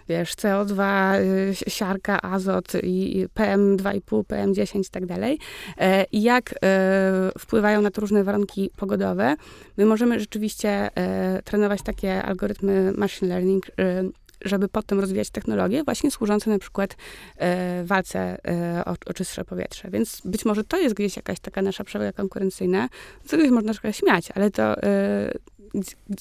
wiesz, 0.09 0.33
CO2, 0.35 1.13
y, 1.15 1.69
siarka, 1.69 2.21
azot 2.21 2.73
i 2.83 3.07
i 3.17 3.27
PM2,5, 3.27 4.23
PM10 4.23 4.79
i 4.79 4.89
tak 4.91 5.05
dalej, 5.05 5.39
e, 5.77 6.05
i 6.11 6.21
jak 6.21 6.53
e, 6.63 7.31
wpływają 7.39 7.81
na 7.81 7.91
to 7.91 8.01
różne 8.01 8.23
warunki 8.23 8.69
pogodowe, 8.77 9.35
my 9.77 9.85
możemy 9.85 10.19
rzeczywiście 10.19 10.69
e, 10.95 11.41
trenować 11.43 11.81
takie 11.81 12.23
algorytmy 12.23 12.93
machine 12.97 13.29
learning, 13.29 13.65
e, 13.79 14.03
żeby 14.41 14.67
potem 14.67 14.99
rozwijać 14.99 15.29
technologie 15.29 15.83
właśnie 15.83 16.11
służące 16.11 16.49
na 16.49 16.59
przykład 16.59 16.95
e, 17.37 17.83
walce 17.83 18.37
e, 18.47 18.83
o, 18.85 18.95
o 19.05 19.13
czystsze 19.13 19.45
powietrze. 19.45 19.89
Więc 19.89 20.21
być 20.25 20.45
może 20.45 20.63
to 20.63 20.77
jest 20.77 20.95
gdzieś 20.95 21.15
jakaś 21.15 21.39
taka 21.39 21.61
nasza 21.61 21.83
przewaga 21.83 22.11
konkurencyjna, 22.11 22.89
z 23.25 23.29
czegoś 23.29 23.49
można 23.49 23.73
trochę 23.73 23.93
śmiać, 23.93 24.29
ale 24.35 24.51
to 24.51 24.83
e, 24.83 25.31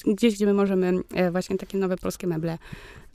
gdzieś, 0.07 0.35
gdzie 0.35 0.45
my 0.45 0.53
możemy 0.53 0.93
e, 1.13 1.31
właśnie 1.31 1.57
takie 1.57 1.77
nowe 1.77 1.97
polskie 1.97 2.27
meble 2.27 2.57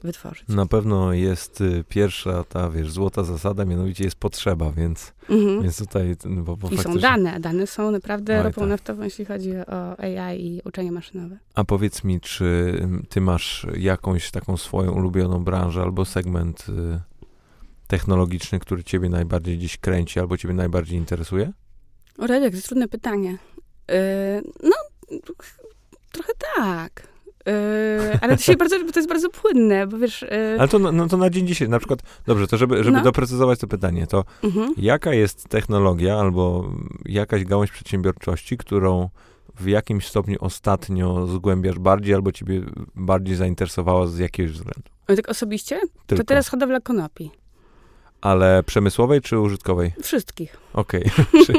wytworzyć. 0.03 0.48
Na 0.48 0.66
pewno 0.66 1.12
jest 1.12 1.61
y, 1.61 1.84
pierwsza 1.88 2.44
ta, 2.44 2.70
wiesz, 2.70 2.90
złota 2.90 3.24
zasada, 3.24 3.64
mianowicie 3.64 4.05
jest 4.05 4.16
potrzeba, 4.16 4.72
więc, 4.72 5.12
Mhm. 5.30 5.62
więc 5.62 5.78
tutaj... 5.78 6.16
Bo, 6.26 6.57
bo 6.57 6.68
I 6.68 6.70
są 6.70 6.76
faktycznie- 6.76 7.00
dane. 7.00 7.40
Dane 7.40 7.66
są 7.66 7.90
naprawdę 7.90 8.38
Oj, 8.38 8.42
ropą 8.44 8.61
tak. 8.61 8.70
naftową, 8.70 9.03
jeśli 9.03 9.24
chodzi 9.24 9.53
o 9.57 10.00
AI 10.00 10.46
i 10.46 10.61
uczenie 10.64 10.92
maszynowe. 10.92 11.38
A 11.55 11.64
powiedz 11.64 12.05
mi, 12.05 12.20
czy 12.20 12.74
ty 13.09 13.20
masz 13.20 13.66
jakąś 13.76 14.30
taką 14.30 14.57
swoją 14.57 14.92
ulubioną 14.92 15.44
branżę 15.44 15.82
albo 15.82 16.05
segment 16.05 16.66
y, 16.68 17.00
technologiczny, 17.86 18.59
który 18.59 18.84
ciebie 18.84 19.09
najbardziej 19.09 19.59
dziś 19.59 19.76
kręci 19.78 20.20
albo 20.20 20.36
ciebie 20.36 20.55
najbardziej 20.55 20.98
interesuje? 20.98 21.53
O, 22.18 22.26
Radek, 22.26 22.50
to 22.50 22.57
jest 22.57 22.66
trudne 22.66 22.88
pytanie. 22.88 23.38
Yy, 23.88 23.94
no, 24.62 24.76
trochę 26.12 26.32
tak. 26.57 27.09
Yy, 27.47 28.18
ale 28.20 28.36
to, 28.36 28.43
się 28.43 28.57
bardzo, 28.57 28.76
to 28.93 28.99
jest 29.01 29.09
bardzo 29.09 29.28
płynne, 29.30 29.86
bo 29.86 29.99
wiesz... 29.99 30.22
Yy, 30.22 30.57
Ale 30.59 30.68
to, 30.68 30.78
na- 30.78 30.93
no, 30.93 31.09
to 31.09 31.16
na 31.16 31.30
dzień 31.30 31.47
dzisiejszy, 31.47 31.70
na 31.70 31.78
przykład, 31.78 32.01
dobrze, 32.26 32.47
to 32.47 32.57
żeby, 32.57 32.84
żeby 32.84 32.97
No. 32.97 33.05
doprecyzować 33.05 33.59
to 33.59 33.66
pytanie, 33.66 34.07
to 34.07 34.24
mhm. 34.45 34.74
jaka 34.76 35.14
jest 35.14 35.49
technologia 35.49 36.16
albo 36.18 36.72
jakaś 37.05 37.45
gałąź 37.45 37.70
przedsiębiorczości, 37.70 38.57
którą 38.57 39.09
w 39.61 39.66
jakimś 39.66 40.07
stopniu 40.07 40.36
ostatnio 40.40 41.26
zgłębiasz 41.26 41.78
bardziej 41.78 42.14
albo 42.14 42.32
ciebie 42.32 42.62
bardziej 42.95 43.36
zainteresowała 43.36 44.07
z 44.07 44.18
jakiegoś 44.18 44.53
względu? 44.53 44.90
Ale 45.07 45.16
tak 45.16 45.28
osobiście? 45.28 45.80
Tylko. 46.07 46.24
To 46.24 46.28
teraz 46.28 46.49
hodowla 46.49 46.80
konopi. 46.80 47.30
Ale 48.20 48.62
przemysłowej 48.62 49.20
czy 49.20 49.38
użytkowej? 49.38 49.93
Wszystkich. 50.03 50.57
Okej, 50.72 51.05
Wszy- 51.43 51.53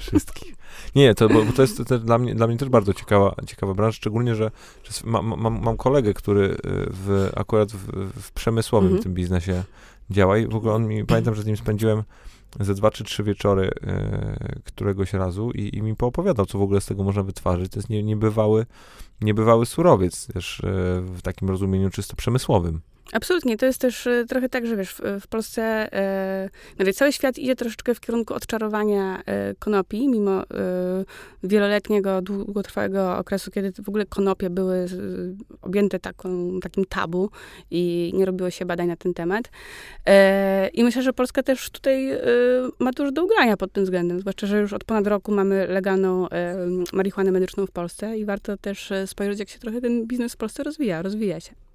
wszystkich. 0.00 0.54
Nie, 0.94 1.14
to, 1.14 1.28
bo, 1.28 1.42
to 1.56 1.62
jest 1.62 1.82
dla, 1.82 2.18
mnie, 2.18 2.34
dla 2.34 2.46
mnie 2.46 2.56
też 2.56 2.68
bardzo 2.68 2.94
ciekawa, 2.94 3.34
ciekawa 3.46 3.74
branża, 3.74 3.96
szczególnie, 3.96 4.34
że, 4.34 4.50
że 4.84 4.92
ma, 5.04 5.22
ma, 5.22 5.36
mam, 5.36 5.62
mam 5.62 5.76
kolegę, 5.76 6.14
który 6.14 6.44
y, 6.44 6.56
w, 6.90 7.30
akurat 7.36 7.72
w, 7.72 8.10
w 8.22 8.32
przemysłowym 8.32 8.88
Mhm. 8.88 9.02
tym 9.02 9.14
biznesie 9.14 9.64
działa 10.10 10.38
i 10.38 10.46
w 10.46 10.54
ogóle 10.54 10.72
on 10.72 10.86
mi, 10.86 11.04
pamiętam, 11.06 11.34
że 11.34 11.42
z 11.42 11.46
nim 11.46 11.56
spędziłem 11.56 12.02
ze 12.60 12.74
dwa 12.74 12.90
czy 12.90 13.04
trzy 13.04 13.22
wieczory 13.22 13.70
y, 13.70 14.62
któregoś 14.64 15.12
razu 15.12 15.50
i, 15.50 15.76
i 15.76 15.82
mi 15.82 15.96
poopowiadał, 15.96 16.46
co 16.46 16.58
w 16.58 16.62
ogóle 16.62 16.80
z 16.80 16.86
tego 16.86 17.04
można 17.04 17.22
wytwarzać. 17.22 17.70
To 17.70 17.78
jest 17.78 17.90
nie, 17.90 18.02
niebywały, 18.02 18.66
niebywały 19.20 19.66
surowiec 19.66 20.26
też 20.26 20.60
y, 20.60 20.62
w 21.00 21.22
takim 21.22 21.48
rozumieniu 21.48 21.90
czysto 21.90 22.16
przemysłowym. 22.16 22.80
Absolutnie. 23.12 23.56
To 23.56 23.66
jest 23.66 23.80
też 23.80 24.06
e, 24.06 24.24
trochę 24.28 24.48
tak, 24.48 24.66
że 24.66 24.76
wiesz, 24.76 24.94
w, 25.20 25.26
Polsce 25.28 25.62
e, 25.92 26.92
cały 26.94 27.12
świat 27.12 27.38
idzie 27.38 27.56
troszeczkę 27.56 27.94
w 27.94 28.00
kierunku 28.00 28.34
odczarowania 28.34 29.22
e, 29.26 29.54
konopi, 29.58 30.08
mimo 30.08 30.42
e, 30.42 30.44
wieloletniego, 31.42 32.22
długotrwałego 32.22 33.18
okresu, 33.18 33.50
kiedy 33.50 33.72
w 33.82 33.88
ogóle 33.88 34.06
konopie 34.06 34.50
były 34.50 34.86
objęte 35.62 35.98
taką, 35.98 36.60
takim 36.60 36.84
tabu 36.84 37.30
i 37.70 38.12
nie 38.14 38.24
robiło 38.24 38.50
się 38.50 38.64
badań 38.64 38.88
na 38.88 38.96
ten 38.96 39.14
temat. 39.14 39.50
I 40.72 40.84
myślę, 40.84 41.02
że 41.02 41.12
Polska 41.12 41.42
też 41.42 41.70
tutaj 41.70 42.10
ma 42.78 42.90
dużo 42.90 43.12
do 43.12 43.24
ugrania 43.24 43.56
pod 43.56 43.72
tym 43.72 43.84
względem, 43.84 44.20
zwłaszcza, 44.20 44.46
że 44.46 44.60
już 44.60 44.72
od 44.72 44.84
ponad 44.84 45.06
roku 45.06 45.32
mamy 45.32 45.66
legalną 45.66 46.26
marihuanę 46.92 47.30
medyczną 47.30 47.66
w 47.66 47.70
Polsce 47.70 48.18
i 48.18 48.24
warto 48.24 48.56
też 48.56 48.92
spojrzeć, 49.06 49.38
jak 49.38 49.48
się 49.48 49.58
trochę 49.58 49.80
ten 49.80 50.06
biznes 50.06 50.32
w 50.32 50.36
Polsce 50.36 50.62
rozwija, 50.62 51.02
rozwija 51.02 51.40
się. 51.40 51.69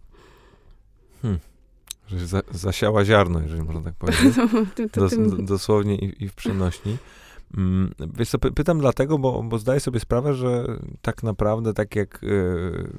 Że 2.08 2.28
za, 2.28 2.42
zasiała 2.52 3.06
ziarno, 3.06 3.42
jeżeli 3.42 3.64
można 3.64 3.82
tak 3.82 3.94
powiedzieć. 3.94 4.36
Dos, 4.96 5.14
dosłownie 5.40 5.96
i, 5.96 6.24
i 6.24 6.30
w 6.30 6.36
przenośni. 6.36 6.98
Mm, 7.58 7.92
Wiesz 8.18 8.30
co, 8.30 8.40
py, 8.40 8.52
pytam 8.52 8.80
dlatego, 8.80 9.18
bo, 9.18 9.44
bo 9.44 9.58
zdaję 9.60 9.80
sobie 9.80 10.00
sprawę, 10.00 10.34
że 10.34 10.66
tak 11.02 11.24
naprawdę, 11.24 11.74
tak 11.74 11.96
jak 11.96 12.20
yy, 12.22 12.90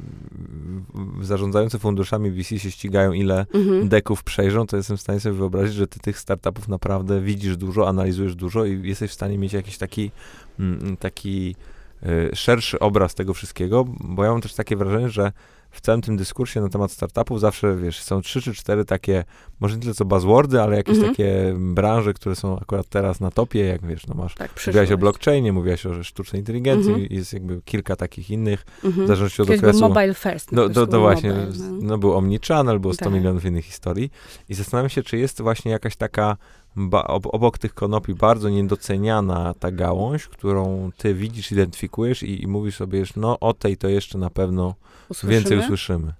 zarządzający 1.24 1.78
funduszami 1.78 2.30
VC 2.30 2.58
się 2.58 2.70
ścigają, 2.70 3.12
ile 3.12 3.46
Mhm. 3.54 3.88
deków 3.88 4.22
przejrzą, 4.22 4.66
to 4.66 4.76
jestem 4.76 4.96
w 4.96 5.00
stanie 5.00 5.20
sobie 5.20 5.34
wyobrazić, 5.34 5.74
że 5.74 5.86
ty 5.86 6.00
tych 6.00 6.18
startupów 6.18 6.68
naprawdę 6.68 7.20
widzisz 7.20 7.56
dużo, 7.56 7.88
analizujesz 7.88 8.34
dużo 8.34 8.64
i 8.64 8.88
jesteś 8.88 9.10
w 9.10 9.14
stanie 9.14 9.38
mieć 9.38 9.52
jakiś 9.52 9.78
taki, 9.78 10.10
mm, 10.58 10.96
taki 10.96 11.56
y, 12.02 12.36
szerszy 12.36 12.78
obraz 12.78 13.14
tego 13.14 13.34
wszystkiego, 13.34 13.84
bo 14.00 14.24
ja 14.24 14.30
mam 14.30 14.40
też 14.40 14.54
takie 14.54 14.76
wrażenie, 14.76 15.08
że 15.08 15.32
w 15.77 15.81
całym 15.81 16.03
tym 16.03 16.16
dyskursie 16.16 16.61
na 16.61 16.68
temat 16.68 16.93
startupów 16.93 17.41
zawsze, 17.41 17.77
wiesz, 17.77 18.03
są 18.03 18.22
trzy 18.22 18.43
czy 18.43 18.55
cztery 18.55 18.85
takie, 18.85 19.24
może 19.61 19.74
nie 19.77 19.83
tyle 19.83 19.95
co 19.95 20.05
buzzwordy, 20.05 20.62
ale 20.62 20.77
jakieś 20.77 20.97
Mhm. 20.97 21.14
takie 21.14 21.55
branże, 21.59 22.14
które 22.14 22.37
są 22.37 22.59
akurat 22.59 22.89
teraz 22.89 23.20
na 23.20 23.31
topie, 23.31 23.61
jak 23.61 23.87
wiesz, 23.87 24.07
no 24.07 24.14
masz, 24.14 24.35
Tak, 24.35 24.51
mówiłaś 24.66 24.93
o 24.93 24.99
blockchainie, 24.99 25.53
mówiłaś 25.53 25.87
o 25.87 26.05
sztucznej 26.05 26.41
inteligencji, 26.41 26.91
Mhm. 26.93 27.07
jest 27.11 27.33
jakby 27.33 27.62
kilka 27.64 27.97
takich 27.97 28.31
innych, 28.31 28.64
w 28.83 28.85
Mhm. 28.85 29.07
zależności 29.07 29.43
od 29.43 29.51
okresu. 29.51 29.81
mobile 29.81 30.14
first. 30.14 30.53
No, 30.53 30.68
to, 30.68 30.74
to 30.74 30.87
był 30.87 31.01
właśnie, 31.01 31.31
mobile, 31.33 31.53
no. 31.70 31.79
no 31.83 31.99
był 31.99 32.14
Omnichannel, 32.16 32.79
było 32.81 32.95
100 32.95 33.05
Tak. 33.05 33.14
milionów 33.14 33.45
innych 33.45 33.64
historii 33.64 34.11
i 34.49 34.55
zastanawiam 34.55 34.89
się, 34.91 35.03
czy 35.03 35.18
jest 35.18 35.43
właśnie 35.43 35.70
jakaś 35.72 35.97
taka 35.97 36.37
ba, 36.77 37.05
ob, 37.05 37.27
obok 37.35 37.59
tych 37.59 37.74
konopi 37.74 38.14
bardzo 38.14 38.49
niedoceniana 38.49 39.55
ta 39.59 39.70
gałąź, 39.70 40.27
którą 40.27 40.91
ty 40.97 41.14
widzisz, 41.14 41.53
identyfikujesz 41.53 42.22
i, 42.22 42.43
i 42.43 42.47
mówisz 42.47 42.77
sobie, 42.77 43.05
że 43.07 43.12
no 43.16 43.39
o 43.41 43.55
tej 43.55 43.77
to 43.77 43.89
jeszcze 43.89 44.18
na 44.18 44.31
pewno 44.31 44.74
Usłyszymy. 45.09 45.33
więcej 45.33 45.59
usłyszymy. 45.66 46.12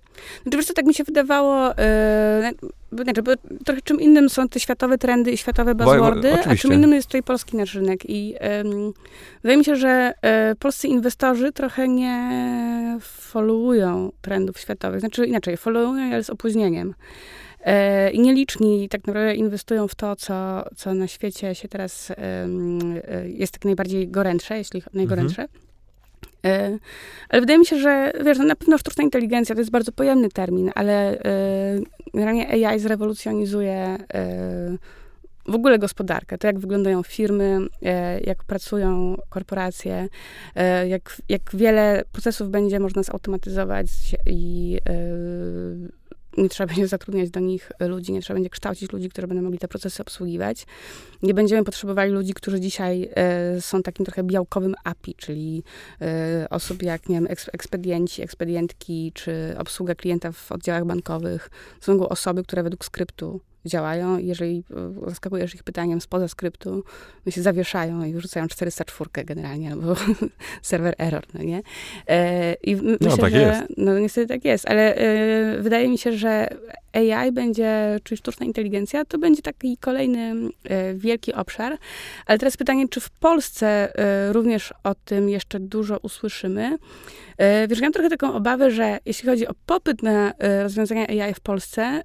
Znaczy, 0.43 0.57
wiesz 0.57 0.67
co, 0.67 0.75
tak 0.75 0.87
mi 0.87 0.95
się 0.95 1.05
wydawało, 1.05 1.69
yy, 1.69 2.71
bo, 2.93 3.03
znaczy, 3.03 3.23
bo 3.23 3.33
trochę 3.65 3.83
czym 3.83 4.01
innym 4.01 4.31
są 4.31 4.49
te 4.49 4.61
światowe 4.61 4.99
trendy 4.99 5.31
i 5.31 5.37
światowe 5.37 5.75
Bo- 5.75 5.85
buzzwordy, 5.85 6.33
a 6.33 6.41
oczywiście. 6.41 6.69
czym 6.69 6.73
innym 6.73 6.93
jest 6.93 7.09
tutaj 7.09 7.23
polski 7.23 7.57
nasz 7.57 7.75
rynek. 7.75 8.11
I 8.11 8.35
ym, 8.61 8.93
wydaje 9.43 9.59
mi 9.59 9.65
się, 9.65 9.77
że 9.77 10.15
y, 10.53 10.57
polscy 10.57 10.89
inwestorzy 10.89 11.53
trochę 11.53 11.89
nie 11.89 12.99
followują 13.01 14.13
trendów 14.21 14.59
światowych. 14.59 15.01
Znaczy 15.01 15.27
inaczej, 15.27 15.57
followują, 15.57 16.13
ale 16.13 16.25
z 16.25 16.31
opóźnieniem. 16.31 16.95
E, 17.61 18.11
I 18.11 18.21
nieliczni 18.21 18.89
tak 18.89 19.07
naprawdę 19.07 19.35
inwestują 19.35 19.89
w 19.89 19.95
to, 19.95 20.17
co, 20.17 20.65
co 20.77 20.95
na 20.95 21.09
świecie 21.09 21.55
się 21.55 21.69
teraz 21.69 22.13
jest 23.27 23.53
tak 23.53 23.65
najbardziej 23.65 24.09
gorętsze, 24.09 24.59
jeśli 24.59 24.83
najgorętsze. 24.93 25.43
E, 25.43 25.66
Ale 27.29 27.41
wydaje 27.41 27.59
mi 27.59 27.67
się, 27.67 27.79
że 27.79 28.13
wiesz, 28.25 28.39
no 28.39 28.45
na 28.45 28.57
pewno 28.57 28.79
sztuczna 28.79 29.05
inteligencja 29.05 29.55
to 29.55 29.61
jest 29.61 29.71
bardzo 29.71 29.93
pojemny 29.93 30.29
termin, 30.29 30.71
ale 30.75 31.21
e, 31.21 31.81
generalnie 32.15 32.69
AI 32.69 32.81
zrewolucjonizuje 32.81 33.99
e, 34.15 34.79
w 35.49 35.55
ogóle 35.55 35.79
gospodarkę, 35.79 36.39
to 36.39 36.47
jak 36.47 36.59
wyglądają 36.59 37.03
firmy, 37.03 37.59
e, 37.83 38.21
jak 38.21 38.45
pracują 38.45 39.17
korporacje, 39.29 40.09
e, 40.55 40.89
jak, 40.89 41.17
jak 41.29 41.43
wiele 41.55 42.03
procesów 42.13 42.51
będzie 42.51 42.81
można 42.81 43.03
zautomatyzować 43.03 43.87
i 44.27 44.79
e, 44.89 44.93
nie 46.37 46.49
trzeba 46.49 46.67
będzie 46.67 46.89
zatrudniać 46.89 47.31
do 47.31 47.41
nich 47.41 47.73
ludzi, 47.81 48.13
nie 48.13 48.23
trzeba 48.23 48.35
będzie 48.35 48.51
kształcić 48.51 48.93
ludzi, 48.93 49.09
którzy 49.09 49.27
będą 49.27 49.43
mogli 49.43 49.59
te 49.59 49.69
procesy 49.69 50.03
obsługiwać. 50.03 50.67
Nie 51.23 51.35
będziemy 51.35 51.65
potrzebowali 51.65 52.13
ludzi, 52.13 52.35
którzy 52.35 52.61
dzisiaj 52.61 53.09
e, 53.15 53.61
są 53.61 53.83
takim 53.83 54.07
trochę 54.07 54.23
białkowym 54.23 54.75
API, 54.85 55.15
czyli 55.15 55.63
e, 56.01 56.47
osób 56.51 56.83
jak, 56.83 57.09
nie 57.09 57.17
wiem, 57.17 57.27
eks- 57.27 57.51
ekspedienci, 57.53 58.23
ekspedientki, 58.23 59.13
czy 59.15 59.55
obsługa 59.59 59.95
klienta 59.95 60.33
w 60.33 60.53
oddziałach 60.53 60.85
bankowych. 60.85 61.51
Są 61.81 61.99
to 61.99 62.09
osoby, 62.09 62.43
które 62.43 62.63
według 62.63 62.85
skryptu 62.85 63.41
działają. 63.67 64.19
Jeżeli 64.19 64.65
e, 65.07 65.11
zaskakujesz 65.11 65.55
ich 65.55 65.63
pytaniem 65.63 66.01
spoza 66.01 66.29
skryptu, 66.29 66.85
no 67.27 67.33
się 67.33 67.43
zawieszają 67.43 68.05
i 68.05 68.13
wyrzucają 68.13 68.49
404 68.49 69.25
generalnie, 69.25 69.73
albo 69.73 69.95
serwer 70.63 70.95
error, 70.99 71.23
no 71.35 71.43
nie? 71.43 71.63
E, 72.09 72.55
I 72.55 72.73
m- 72.73 72.97
myślę, 73.01 73.19
tak 73.19 73.33
że, 73.33 73.39
jest. 73.39 73.63
No 73.77 73.99
niestety 73.99 74.27
tak 74.27 74.45
jest, 74.45 74.69
ale 74.69 74.95
e, 74.97 75.63
wydaje 75.63 75.89
mi 75.89 75.99
się, 75.99 76.13
że 76.13 76.49
AI 76.93 77.33
będzie, 77.33 78.01
czyli 78.05 78.19
sztuczna 78.19 78.47
inteligencja, 78.47 79.05
to 79.05 79.19
będzie 79.19 79.43
taki 79.43 79.77
kolejny 79.77 80.35
wielki 80.95 81.35
obszar. 81.35 81.79
Ale 82.27 82.39
teraz 82.39 82.57
pytanie, 82.57 82.89
czy 82.89 83.01
w 83.01 83.11
Polsce 83.11 83.93
również 84.33 84.75
o 84.85 84.95
tym 84.95 85.29
jeszcze 85.29 85.61
dużo 85.61 85.99
usłyszymy? 86.03 86.79
Wiesz, 87.69 87.79
ja 87.79 87.87
mam 87.87 87.93
trochę 87.93 88.11
taką 88.11 88.35
obawę, 88.35 88.71
że 88.71 88.99
jeśli 89.05 89.29
chodzi 89.29 89.47
o 89.49 89.53
popyt 89.67 90.03
na 90.03 90.33
rozwiązania 90.63 91.07
AI 91.07 91.35
w 91.35 91.41
Polsce, 91.41 92.03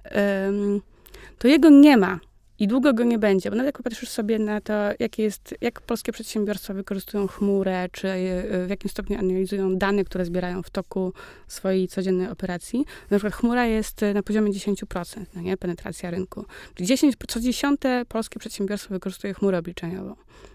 to 1.42 1.48
jego 1.48 1.70
nie 1.70 1.96
ma. 1.96 2.20
I 2.58 2.68
długo 2.68 2.94
go 2.94 3.04
nie 3.04 3.18
będzie, 3.18 3.50
bo 3.50 3.56
nawet 3.56 3.68
jak 3.68 3.76
popatrzysz 3.76 4.08
sobie 4.08 4.38
na 4.38 4.60
to, 4.60 4.72
jakie 4.98 5.22
jest, 5.22 5.54
jak 5.60 5.80
polskie 5.80 6.12
przedsiębiorstwa 6.12 6.74
wykorzystują 6.74 7.26
chmurę, 7.26 7.88
czy 7.92 8.08
e, 8.08 8.66
w 8.66 8.70
jakim 8.70 8.90
stopniu 8.90 9.18
analizują 9.18 9.76
dane, 9.76 10.04
które 10.04 10.24
zbierają 10.24 10.62
w 10.62 10.70
toku 10.70 11.12
swojej 11.48 11.88
codziennej 11.88 12.28
operacji, 12.28 12.84
na 13.10 13.18
przykład 13.18 13.34
chmura 13.34 13.66
jest 13.66 14.02
e, 14.02 14.14
na 14.14 14.22
poziomie 14.22 14.52
10%, 14.52 15.24
no 15.34 15.42
nie, 15.42 15.56
penetracja 15.56 16.10
rynku. 16.10 16.44
Czyli 16.74 16.86
10, 16.86 17.14
co 17.28 17.40
dziesiąte 17.40 18.04
polskie 18.08 18.38
przedsiębiorstwo 18.38 18.94
wykorzystuje 18.94 19.34
chmurę 19.34 19.58
obliczeniową. 19.58 20.14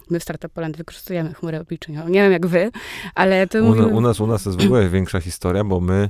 My 0.09 0.19
w 0.19 0.23
Startup 0.23 0.51
Poland 0.51 0.77
wykorzystujemy 0.77 1.33
chmurę 1.33 1.61
obliczeniową. 1.61 2.09
Nie 2.09 2.21
wiem 2.21 2.31
jak 2.31 2.47
wy, 2.47 2.71
ale 3.15 3.47
to 3.47 3.59
U, 3.59 3.65
mówimy... 3.65 3.87
u, 3.87 4.01
nas, 4.01 4.19
u 4.19 4.27
nas 4.27 4.45
jest 4.45 4.61
w 4.61 4.65
ogóle 4.65 4.89
większa 4.89 5.19
historia, 5.19 5.63
bo 5.63 5.79
my, 5.79 6.09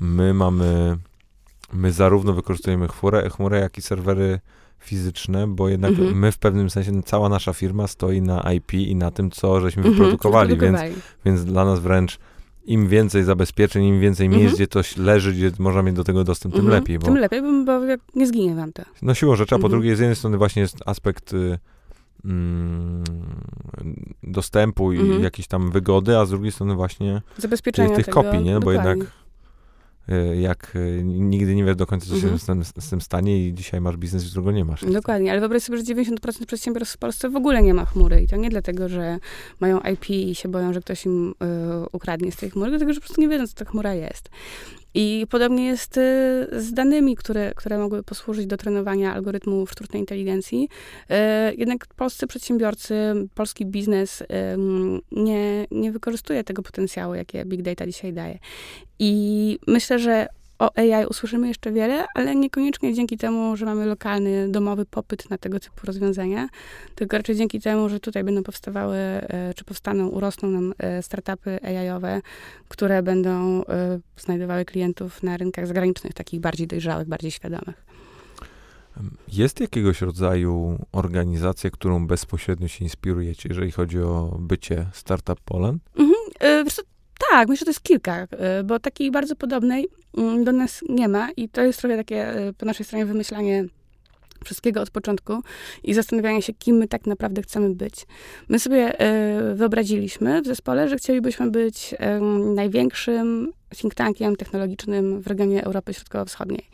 my 0.00 0.34
mamy 0.34 0.96
my 1.74 1.92
zarówno 1.92 2.32
wykorzystujemy 2.32 2.88
chmurę, 2.88 3.30
chmurę 3.30 3.60
jak 3.60 3.78
i 3.78 3.82
serwery 3.82 4.40
fizyczne, 4.78 5.46
bo 5.46 5.68
jednak 5.68 5.90
Mhm. 5.90 6.18
my 6.18 6.32
w 6.32 6.38
pewnym 6.38 6.70
sensie, 6.70 7.02
cała 7.02 7.28
nasza 7.28 7.52
firma 7.52 7.86
stoi 7.86 8.22
na 8.22 8.52
IP 8.52 8.74
i 8.74 8.96
na 8.96 9.10
tym, 9.10 9.30
co 9.30 9.60
żeśmy 9.60 9.80
Mhm, 9.80 9.94
wyprodukowali, 9.94 10.58
więc, 10.58 10.78
więc 11.24 11.44
dla 11.44 11.64
nas 11.64 11.80
wręcz 11.80 12.18
im 12.64 12.88
więcej 12.88 13.24
zabezpieczeń, 13.24 13.84
im 13.84 14.00
więcej 14.00 14.26
Mhm. 14.26 14.42
miejsc, 14.42 14.56
gdzie 14.56 14.66
to 14.66 14.80
leży, 14.96 15.32
gdzie 15.32 15.50
można 15.58 15.82
mieć 15.82 15.94
do 15.96 16.04
tego 16.04 16.24
dostęp, 16.24 16.54
tym 16.54 16.64
Mhm. 16.64 16.80
lepiej, 16.80 16.98
bo 16.98 17.04
Tym 17.06 17.16
lepiej, 17.16 17.42
bo, 17.64 17.80
nie 18.14 18.26
zginie 18.26 18.54
wam 18.54 18.72
to. 18.72 18.82
no 19.02 19.14
siłą 19.14 19.36
rzeczy, 19.36 19.54
a 19.54 19.58
po 19.58 19.66
Mhm. 19.66 19.70
drugie 19.70 19.96
z 19.96 20.00
jednej 20.00 20.16
strony 20.16 20.38
właśnie 20.38 20.62
jest 20.62 20.76
aspekt 20.86 21.32
y, 21.32 21.58
mm, 22.24 23.04
dostępu 24.22 24.92
i 24.92 25.00
Mhm. 25.00 25.22
jakiejś 25.22 25.46
tam 25.48 25.70
wygody, 25.70 26.18
a 26.18 26.24
z 26.26 26.30
drugiej 26.30 26.52
strony 26.52 26.74
właśnie 26.74 27.22
Zabezpieczenia 27.38 27.88
tych, 27.96 28.06
tych 28.06 28.14
kopii, 28.14 28.42
nie? 28.42 28.54
No 28.54 28.60
bo 28.60 28.72
jednak 28.72 28.98
jak 30.40 30.76
y, 30.76 31.00
nigdy 31.04 31.54
nie 31.54 31.64
wiesz 31.64 31.76
do 31.76 31.86
końca, 31.86 32.06
co 32.06 32.12
się 32.16 32.28
Mhm. 32.28 32.38
z, 32.38 32.46
tym, 32.46 32.82
z 32.82 32.90
tym 32.90 33.00
stanie 33.00 33.46
i 33.48 33.54
dzisiaj 33.54 33.80
masz 33.80 33.96
biznes, 33.96 34.24
jutro 34.24 34.42
go 34.42 34.52
nie 34.52 34.64
masz. 34.64 34.84
Dokładnie, 34.84 35.30
ale 35.30 35.40
wyobraź 35.40 35.62
sobie, 35.62 35.78
że 35.78 35.84
90% 35.84 36.46
przedsiębiorstw 36.46 36.94
w 36.94 36.98
Polsce 36.98 37.30
w 37.30 37.36
ogóle 37.36 37.62
nie 37.62 37.74
ma 37.74 37.84
chmury. 37.84 38.20
I 38.22 38.26
to 38.28 38.36
nie 38.36 38.50
dlatego, 38.50 38.88
że 38.88 39.18
mają 39.60 39.80
IP 39.80 40.10
i 40.10 40.34
się 40.34 40.48
boją, 40.48 40.72
że 40.72 40.80
ktoś 40.80 41.06
im 41.06 41.30
y, 41.30 41.34
ukradnie 41.92 42.32
z 42.32 42.36
tej 42.36 42.50
chmury, 42.50 42.70
tylko 42.70 42.78
dlatego, 42.78 42.92
że 42.94 43.00
po 43.00 43.06
prostu 43.06 43.20
nie 43.20 43.28
wiedzą, 43.28 43.46
co 43.46 43.54
ta 43.54 43.64
chmura 43.70 43.94
jest. 43.94 44.30
I 44.94 45.26
podobnie 45.30 45.66
jest 45.66 45.96
y, 45.96 46.00
z 46.52 46.72
danymi, 46.72 47.16
które, 47.16 47.52
które 47.56 47.78
mogły 47.78 48.02
posłużyć 48.02 48.46
do 48.46 48.56
trenowania 48.56 49.14
algorytmów 49.14 49.70
sztucznej 49.70 50.00
inteligencji. 50.00 50.68
Y, 51.10 51.14
jednak 51.56 51.86
polscy 51.86 52.26
przedsiębiorcy, 52.26 52.94
polski 53.34 53.66
biznes 53.66 54.22
nie, 55.12 55.66
nie 55.70 55.92
wykorzystuje 55.92 56.44
tego 56.44 56.62
potencjału, 56.62 57.14
jakie 57.14 57.44
big 57.44 57.62
data 57.62 57.86
dzisiaj 57.86 58.12
daje. 58.12 58.38
I 58.98 59.58
myślę, 59.66 59.98
że 59.98 60.26
o 60.58 60.78
AI 60.78 61.06
usłyszymy 61.06 61.48
jeszcze 61.48 61.72
wiele, 61.72 62.06
ale 62.14 62.34
niekoniecznie 62.34 62.94
dzięki 62.94 63.16
temu, 63.16 63.56
że 63.56 63.66
mamy 63.66 63.86
lokalny, 63.86 64.48
domowy 64.48 64.86
popyt 64.86 65.30
na 65.30 65.38
tego 65.38 65.60
typu 65.60 65.86
rozwiązania, 65.86 66.48
tylko 66.94 67.16
raczej 67.16 67.36
dzięki 67.36 67.60
temu, 67.60 67.88
że 67.88 68.00
tutaj 68.00 68.24
będą 68.24 68.42
powstawały, 68.42 68.96
e, 68.96 69.54
czy 69.56 69.64
powstaną, 69.64 70.08
urosną 70.08 70.50
nam 70.50 70.74
e, 70.78 71.02
startupy 71.02 71.58
AI-owe, 71.62 72.22
które 72.68 73.02
będą 73.02 73.64
e, 73.64 73.98
znajdowały 74.16 74.64
klientów 74.64 75.22
na 75.22 75.36
rynkach 75.36 75.66
zagranicznych, 75.66 76.14
takich 76.14 76.40
bardziej 76.40 76.66
dojrzałych, 76.66 77.08
bardziej 77.08 77.30
świadomych. 77.30 77.84
Jest 79.28 79.60
jakiegoś 79.60 80.00
rodzaju 80.00 80.78
organizacja, 80.92 81.70
którą 81.70 82.06
bezpośrednio 82.06 82.68
się 82.68 82.84
inspirujecie, 82.84 83.48
jeżeli 83.48 83.70
chodzi 83.70 83.98
o 84.00 84.36
bycie 84.40 84.86
Startup 84.92 85.40
Poland? 85.40 85.82
Wiesz 86.64 86.74
co, 86.74 86.82
tak, 87.30 87.48
myślę, 87.48 87.58
że 87.58 87.64
to 87.64 87.70
jest 87.70 87.82
kilka, 87.82 88.26
e, 88.30 88.62
bo 88.64 88.78
takiej 88.78 89.10
bardzo 89.10 89.36
podobnej 89.36 89.88
mm, 90.16 90.44
do 90.44 90.52
nas 90.52 90.80
nie 90.88 91.08
ma 91.08 91.30
i 91.36 91.48
to 91.48 91.62
jest 91.62 91.78
trochę 91.78 91.96
takie 91.96 92.28
e, 92.28 92.52
po 92.52 92.66
naszej 92.66 92.86
stronie 92.86 93.06
wymyślanie 93.06 93.64
wszystkiego 94.44 94.80
od 94.80 94.90
początku 94.90 95.42
i 95.84 95.94
zastanawianie 95.94 96.42
się, 96.42 96.52
kim 96.52 96.76
my 96.76 96.88
tak 96.88 97.06
naprawdę 97.06 97.42
chcemy 97.42 97.74
być. 97.74 98.06
My 98.48 98.58
sobie 98.58 99.00
e, 99.00 99.54
wyobraziliśmy 99.54 100.42
w 100.42 100.46
zespole, 100.46 100.88
że 100.88 100.96
chcielibyśmy 100.96 101.50
być 101.50 101.94
największym 102.54 103.52
think 103.76 103.94
tankiem 103.94 104.36
technologicznym 104.36 105.22
w 105.22 105.26
regionie 105.26 105.64
Europy 105.64 105.94
Środkowo-Wschodniej. 105.94 106.66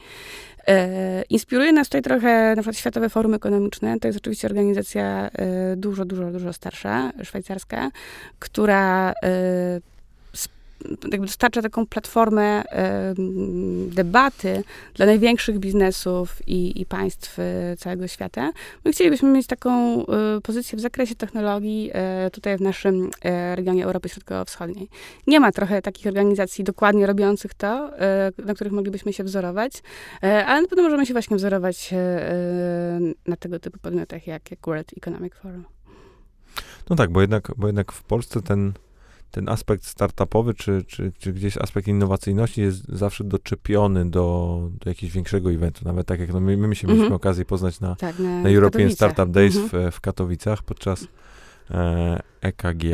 Inspiruje 1.28 1.72
nas 1.72 1.88
tutaj 1.88 2.02
trochę 2.02 2.54
na 2.56 2.62
przykład 2.62 2.76
Światowe 2.76 3.08
Forum 3.08 3.34
Ekonomiczne. 3.34 4.00
To 4.00 4.08
jest 4.08 4.18
oczywiście 4.18 4.48
organizacja 4.48 5.30
dużo, 5.76 6.04
dużo, 6.04 6.30
dużo 6.30 6.52
starsza, 6.52 7.12
szwajcarska, 7.22 7.90
która 8.38 9.14
jakby 11.12 11.26
dostarcza 11.26 11.62
taką 11.62 11.86
platformę 11.86 12.62
debaty 13.86 14.64
dla 14.94 15.06
największych 15.06 15.58
biznesów 15.58 16.36
i, 16.46 16.80
i 16.80 16.86
państw 16.86 17.38
e, 17.38 17.76
całego 17.78 18.08
świata. 18.08 18.52
My 18.84 18.92
chcielibyśmy 18.92 19.30
mieć 19.30 19.46
taką 19.46 20.00
e, 20.06 20.06
pozycję 20.42 20.78
w 20.78 20.80
zakresie 20.80 21.14
technologii 21.14 21.90
e, 21.92 22.30
tutaj 22.30 22.56
w 22.56 22.60
naszym 22.60 23.10
regionie 23.54 23.84
Europy 23.84 24.08
Środkowo-Wschodniej. 24.08 24.88
Nie 25.26 25.40
ma 25.40 25.52
trochę 25.52 25.82
takich 25.82 26.06
organizacji 26.06 26.64
dokładnie 26.64 27.06
robiących 27.06 27.54
to, 27.54 27.90
na 28.44 28.54
których 28.54 28.72
moglibyśmy 28.72 29.12
się 29.12 29.24
wzorować, 29.24 29.72
ale 30.20 30.62
na 30.62 30.68
pewno 30.68 30.84
możemy 30.84 31.06
się 31.06 31.14
właśnie 31.14 31.36
wzorować 31.36 31.94
na 33.26 33.36
tego 33.36 33.58
typu 33.58 33.78
podmiotach 33.78 34.26
jak, 34.26 34.50
jak 34.50 34.60
World 34.66 34.92
Economic 34.96 35.34
Forum. 35.34 35.64
No 36.90 36.96
tak, 36.96 37.10
bo 37.10 37.20
jednak, 37.20 37.52
bo 37.56 37.66
jednak 37.66 37.92
w 37.92 38.02
Polsce 38.02 38.42
ten, 38.42 38.72
ten 39.30 39.48
aspekt 39.48 39.84
startupowy, 39.86 40.54
czy, 40.54 40.84
czy, 40.86 41.12
czy 41.18 41.32
gdzieś 41.32 41.56
aspekt 41.56 41.88
innowacyjności 41.88 42.60
jest 42.60 42.88
zawsze 42.88 43.24
doczepiony 43.24 44.10
do, 44.10 44.68
do 44.80 44.90
jakiegoś 44.90 45.14
większego 45.14 45.52
eventu. 45.52 45.84
Nawet 45.84 46.06
tak 46.06 46.20
jak 46.20 46.32
no 46.32 46.40
my, 46.40 46.56
my 46.56 46.76
się 46.76 46.86
mieliśmy 46.86 47.04
Mhm. 47.04 47.12
okazję 47.16 47.44
poznać 47.44 47.80
na, 47.80 47.96
Tak, 47.96 48.18
na, 48.18 48.42
na 48.42 48.48
European 48.48 48.70
Katowicach. 48.88 49.10
Startup 49.12 49.34
Days 49.34 49.56
Mhm. 49.56 49.90
w, 49.90 49.94
w 49.94 50.00
Katowicach 50.00 50.62
podczas 50.62 51.06
e, 51.70 52.20
EKG, 52.40 52.84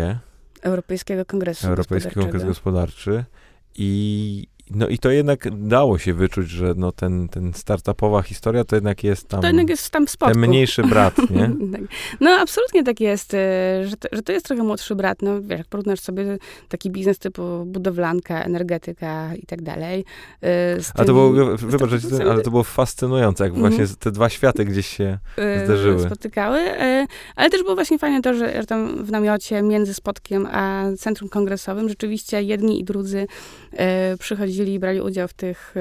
Europejskiego 0.62 1.24
Kongresu 1.24 1.66
Europejskiego 1.68 2.20
Kongres 2.20 2.44
Gospodarczego. 2.44 2.48
Gospodarczy. 2.48 3.24
I, 3.78 4.46
no 4.70 4.88
i 4.88 4.98
to 4.98 5.10
jednak 5.10 5.66
dało 5.68 5.98
się 5.98 6.14
wyczuć, 6.14 6.48
że 6.50 6.74
no 6.76 6.92
ten, 6.92 7.28
ten 7.28 7.52
startupowa 7.54 8.22
historia 8.22 8.64
to 8.64 8.76
jednak 8.76 9.04
jest 9.04 9.28
tam 9.28 9.40
To 9.40 9.46
jednak 9.46 9.68
jest 9.68 9.90
tam 9.90 10.06
w 10.06 10.10
spodku. 10.10 10.34
ten 10.34 10.48
mniejszy 10.48 10.82
brat, 10.82 11.30
nie? 11.30 11.50
Tak. 11.72 11.80
No 12.20 12.30
absolutnie 12.30 12.84
tak 12.84 13.00
jest, 13.00 13.34
y, 13.34 13.38
że 13.84 13.96
to, 13.96 14.08
że 14.12 14.22
to 14.22 14.32
jest 14.32 14.46
trochę 14.46 14.62
młodszy 14.62 14.94
brat. 14.94 15.22
No 15.22 15.42
wiesz, 15.42 15.58
jak 15.58 15.66
porównasz 15.66 16.00
sobie 16.00 16.38
taki 16.68 16.90
biznes 16.90 17.18
typu 17.18 17.42
budowlanka, 17.66 18.42
energetyka 18.44 19.34
i 19.34 19.46
tak 19.46 19.62
dalej. 19.62 20.04
y, 20.44 20.46
A 20.94 21.04
to 21.04 21.12
było, 21.12 21.32
wybacz, 21.56 21.90
ale 22.30 22.42
to 22.42 22.50
było 22.50 22.62
fascynujące, 22.64 23.44
jak 23.44 23.52
Mhm. 23.54 23.72
właśnie 23.72 23.96
te 23.96 24.10
dwa 24.10 24.28
światy 24.28 24.64
gdzieś 24.64 24.86
się 24.86 25.18
y, 25.62 25.64
zdarzyły. 25.64 26.00
spotykały. 26.00 26.60
Ale 27.36 27.50
też 27.50 27.62
było 27.62 27.74
właśnie 27.74 27.98
fajne 27.98 28.22
to, 28.22 28.34
że, 28.34 28.60
że 28.60 28.66
tam 28.66 29.04
w 29.04 29.10
namiocie 29.10 29.62
między 29.62 29.94
spotkiem 29.94 30.46
a 30.52 30.84
centrum 30.98 31.28
kongresowym 31.28 31.88
rzeczywiście 31.88 32.42
jedni 32.42 32.80
i 32.80 32.84
drudzy 32.84 33.26
przychodzili 34.18 34.74
i 34.74 34.78
brali 34.78 35.00
udział 35.00 35.28
w 35.28 35.34
tych 35.34 35.74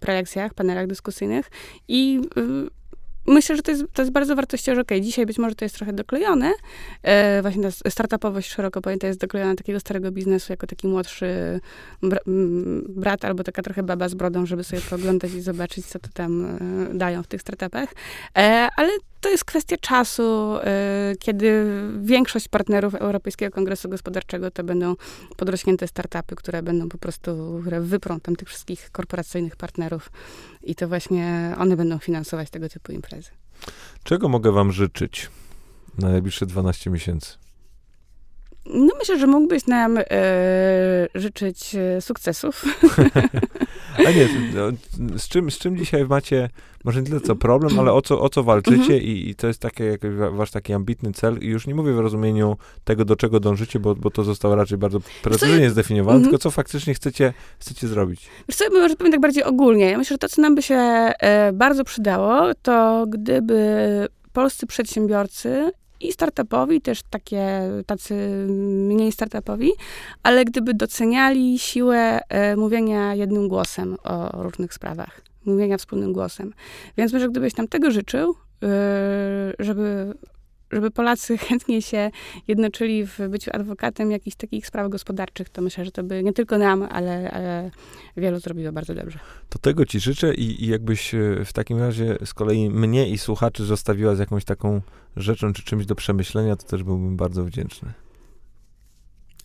prelekcjach, 0.00 0.54
panelach 0.54 0.86
dyskusyjnych 0.86 1.50
i 1.88 2.20
y, 2.36 2.78
Myślę, 3.28 3.56
że 3.56 3.62
to 3.62 3.70
jest, 3.70 3.84
to 3.92 4.02
jest 4.02 4.12
bardzo 4.12 4.36
wartościowe, 4.36 4.80
okej, 4.80 5.00
dzisiaj 5.00 5.26
być 5.26 5.38
może 5.38 5.54
to 5.54 5.64
jest 5.64 5.74
trochę 5.74 5.92
doklejone, 5.92 6.52
e, 7.02 7.42
właśnie 7.42 7.62
ta 7.62 7.90
startupowość 7.90 8.50
szeroko 8.50 8.80
pojęta 8.80 9.06
jest 9.06 9.20
doklejona 9.20 9.54
takiego 9.54 9.80
starego 9.80 10.10
biznesu 10.10 10.52
jako 10.52 10.66
taki 10.66 10.88
młodszy 10.88 11.60
brat 12.88 13.24
albo 13.24 13.44
taka 13.44 13.62
trochę 13.62 13.82
baba 13.82 14.08
z 14.08 14.14
brodą, 14.14 14.46
żeby 14.46 14.64
sobie 14.64 14.82
pooglądać 14.90 15.32
i 15.32 15.40
zobaczyć, 15.40 15.86
co 15.86 15.98
to 15.98 16.08
tam 16.14 16.44
e, 16.44 16.94
dają 16.94 17.22
w 17.22 17.26
tych 17.26 17.40
startupach. 17.40 17.88
E, 18.36 18.68
ale 18.76 18.88
to 19.20 19.28
jest 19.28 19.44
kwestia 19.44 19.76
czasu, 19.76 20.56
e, 20.62 21.14
kiedy 21.18 21.64
większość 22.00 22.48
partnerów 22.48 22.94
Europejskiego 22.94 23.54
Kongresu 23.54 23.88
Gospodarczego 23.88 24.50
to 24.50 24.64
będą 24.64 24.94
podrośnięte 25.36 25.88
startupy, 25.88 26.36
które 26.36 26.62
będą 26.62 26.88
po 26.88 26.98
prostu, 26.98 27.58
które 27.62 27.80
wyprą 27.80 28.20
tam 28.20 28.36
tych 28.36 28.48
wszystkich 28.48 28.90
korporacyjnych 28.90 29.56
partnerów 29.56 30.10
i 30.62 30.74
to 30.74 30.88
właśnie 30.88 31.54
one 31.58 31.76
będą 31.76 31.98
finansować 31.98 32.50
tego 32.50 32.68
typu 32.68 32.92
imprezy. 32.92 33.30
Czego 34.02 34.28
mogę 34.28 34.52
wam 34.52 34.72
życzyć 34.72 35.30
na 35.98 36.08
najbliższe 36.08 36.46
12 36.46 36.90
miesięcy? 36.90 37.38
No 38.66 38.88
myślę, 38.98 39.18
że 39.18 39.26
mógłbyś 39.26 39.66
nam 39.66 39.98
e, 39.98 40.04
życzyć 41.14 41.74
e, 41.74 42.00
sukcesów. 42.00 42.64
A 44.06 44.10
nie, 44.10 44.28
no, 44.54 45.18
z 45.18 45.28
czym, 45.28 45.50
z 45.50 45.58
czym 45.58 45.76
dzisiaj 45.76 46.04
macie, 46.06 46.50
może 46.84 47.02
nie 47.02 47.08
tyle 47.08 47.20
co 47.20 47.36
problem, 47.36 47.78
ale 47.78 47.92
o 47.92 48.02
co, 48.02 48.20
o 48.20 48.28
co 48.28 48.42
walczycie 48.42 48.76
Mhm. 48.94 49.02
i, 49.02 49.28
i 49.28 49.34
to 49.34 49.46
jest 49.46 49.60
taki, 49.60 49.82
wasz 50.32 50.50
taki 50.50 50.72
ambitny 50.72 51.12
cel 51.12 51.38
i 51.40 51.46
już 51.46 51.66
nie 51.66 51.74
mówię 51.74 51.92
w 51.92 51.98
rozumieniu 51.98 52.56
tego, 52.84 53.04
do 53.04 53.16
czego 53.16 53.40
dążycie, 53.40 53.80
bo, 53.80 53.94
bo 53.94 54.10
to 54.10 54.24
zostało 54.24 54.54
raczej 54.54 54.78
bardzo 54.78 54.98
precyzyjnie 55.22 55.70
zdefiniowane, 55.70 56.16
Mhm. 56.16 56.30
tylko 56.30 56.42
co 56.42 56.50
faktycznie 56.50 56.94
chcecie, 56.94 57.34
chcecie 57.58 57.88
zrobić. 57.88 58.28
Wiesz 58.48 58.56
co, 58.56 58.64
powiem 58.98 59.12
tak 59.12 59.20
bardziej 59.20 59.44
ogólnie. 59.44 59.90
Ja 59.90 59.98
myślę, 59.98 60.14
że 60.14 60.18
to, 60.18 60.28
co 60.28 60.42
nam 60.42 60.54
by 60.54 60.62
się 60.62 60.74
e, 60.74 61.52
bardzo 61.52 61.84
przydało, 61.84 62.54
to 62.62 63.04
gdyby 63.08 63.58
polscy 64.32 64.66
przedsiębiorcy 64.66 65.70
i 66.00 66.12
startupowi, 66.12 66.80
też 66.80 67.00
takie, 67.10 67.60
tacy 67.86 68.14
mniej 68.48 69.12
startupowi, 69.12 69.72
ale 70.22 70.44
gdyby 70.44 70.74
doceniali 70.74 71.58
siłę 71.58 72.20
e, 72.28 72.56
mówienia 72.56 73.14
jednym 73.14 73.48
głosem 73.48 73.96
o 74.04 74.42
różnych 74.42 74.74
sprawach, 74.74 75.20
mówienia 75.44 75.78
wspólnym 75.78 76.12
głosem. 76.12 76.52
Więc 76.96 77.12
może 77.12 77.28
gdybyś 77.28 77.56
nam 77.56 77.68
tego 77.68 77.90
życzył, 77.90 78.34
e, 78.62 78.68
żeby, 79.58 80.14
żeby 80.72 80.90
Polacy 80.90 81.38
chętnie 81.48 81.82
się 81.82 82.10
jednoczyli 82.48 83.06
w 83.06 83.18
byciu 83.28 83.50
adwokatem 83.54 84.10
jakichś 84.10 84.36
takich 84.36 84.66
spraw 84.66 84.88
gospodarczych, 84.88 85.48
to 85.48 85.62
myślę, 85.62 85.84
że 85.84 85.90
to 85.90 86.02
by 86.02 86.22
nie 86.22 86.32
tylko 86.32 86.58
nam, 86.58 86.88
ale, 86.90 87.30
ale 87.30 87.70
wielu 88.16 88.40
zrobiło 88.40 88.72
bardzo 88.72 88.94
dobrze. 88.94 89.18
To 89.48 89.58
tego 89.58 89.86
ci 89.86 90.00
życzę 90.00 90.34
i, 90.34 90.64
i 90.64 90.68
jakbyś 90.68 91.14
e, 91.14 91.44
w 91.44 91.52
takim 91.52 91.78
razie 91.78 92.16
z 92.24 92.34
kolei 92.34 92.70
mnie 92.70 93.08
i 93.08 93.18
słuchaczy 93.18 93.64
zostawiła 93.64 94.14
z 94.14 94.18
jakąś 94.18 94.44
taką 94.44 94.80
rzeczą 95.16 95.52
czy 95.52 95.62
czymś 95.62 95.86
do 95.86 95.94
przemyślenia, 95.94 96.56
to 96.56 96.66
też 96.66 96.82
byłbym 96.82 97.16
bardzo 97.16 97.44
wdzięczny. 97.44 97.92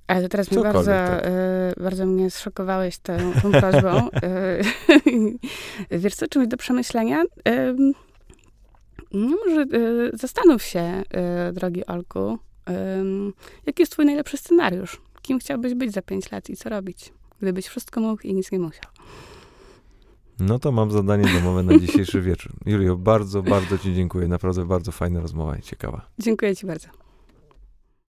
Ale 0.07 0.21
to 0.21 0.29
teraz 0.29 0.51
mnie 0.51 0.63
bardzo, 0.63 0.91
tak. 0.91 1.23
e, 1.25 1.73
bardzo 1.77 2.05
mnie 2.05 2.31
zszokowałeś 2.31 2.97
tą, 2.97 3.13
tą 3.41 3.51
prośbą. 3.51 4.09
E, 4.23 4.61
wiesz 5.99 6.15
co, 6.15 6.27
czymś 6.27 6.47
do 6.47 6.57
przemyślenia? 6.57 7.23
E, 7.47 7.75
no 9.13 9.37
może 9.45 9.61
e, 9.61 9.67
zastanów 10.13 10.63
się, 10.63 10.79
e, 10.79 11.53
drogi 11.53 11.85
Olku, 11.85 12.37
e, 12.69 13.03
jaki 13.65 13.81
jest 13.81 13.91
twój 13.91 14.05
najlepszy 14.05 14.37
scenariusz? 14.37 15.01
Kim 15.21 15.39
chciałbyś 15.39 15.73
być 15.73 15.91
za 15.91 16.01
pięć 16.01 16.31
lat 16.31 16.49
i 16.49 16.55
co 16.55 16.69
robić? 16.69 17.13
Gdybyś 17.41 17.67
wszystko 17.67 18.01
mógł 18.01 18.27
i 18.27 18.33
nic 18.33 18.51
nie 18.51 18.59
musiał. 18.59 18.91
No 20.39 20.59
to 20.59 20.71
mam 20.71 20.91
zadanie 20.91 21.33
domowe 21.33 21.63
na 21.63 21.79
dzisiejszy 21.79 22.21
wieczór. 22.21 22.51
Julio, 22.65 22.95
bardzo, 22.95 23.43
bardzo 23.43 23.77
ci 23.77 23.95
dziękuję. 23.95 24.27
Naprawdę 24.27 24.65
bardzo 24.65 24.91
fajna 24.91 25.19
rozmowa 25.19 25.57
i 25.57 25.61
ciekawa. 25.61 26.05
Dziękuję 26.19 26.55
ci 26.55 26.65
bardzo. 26.65 27.02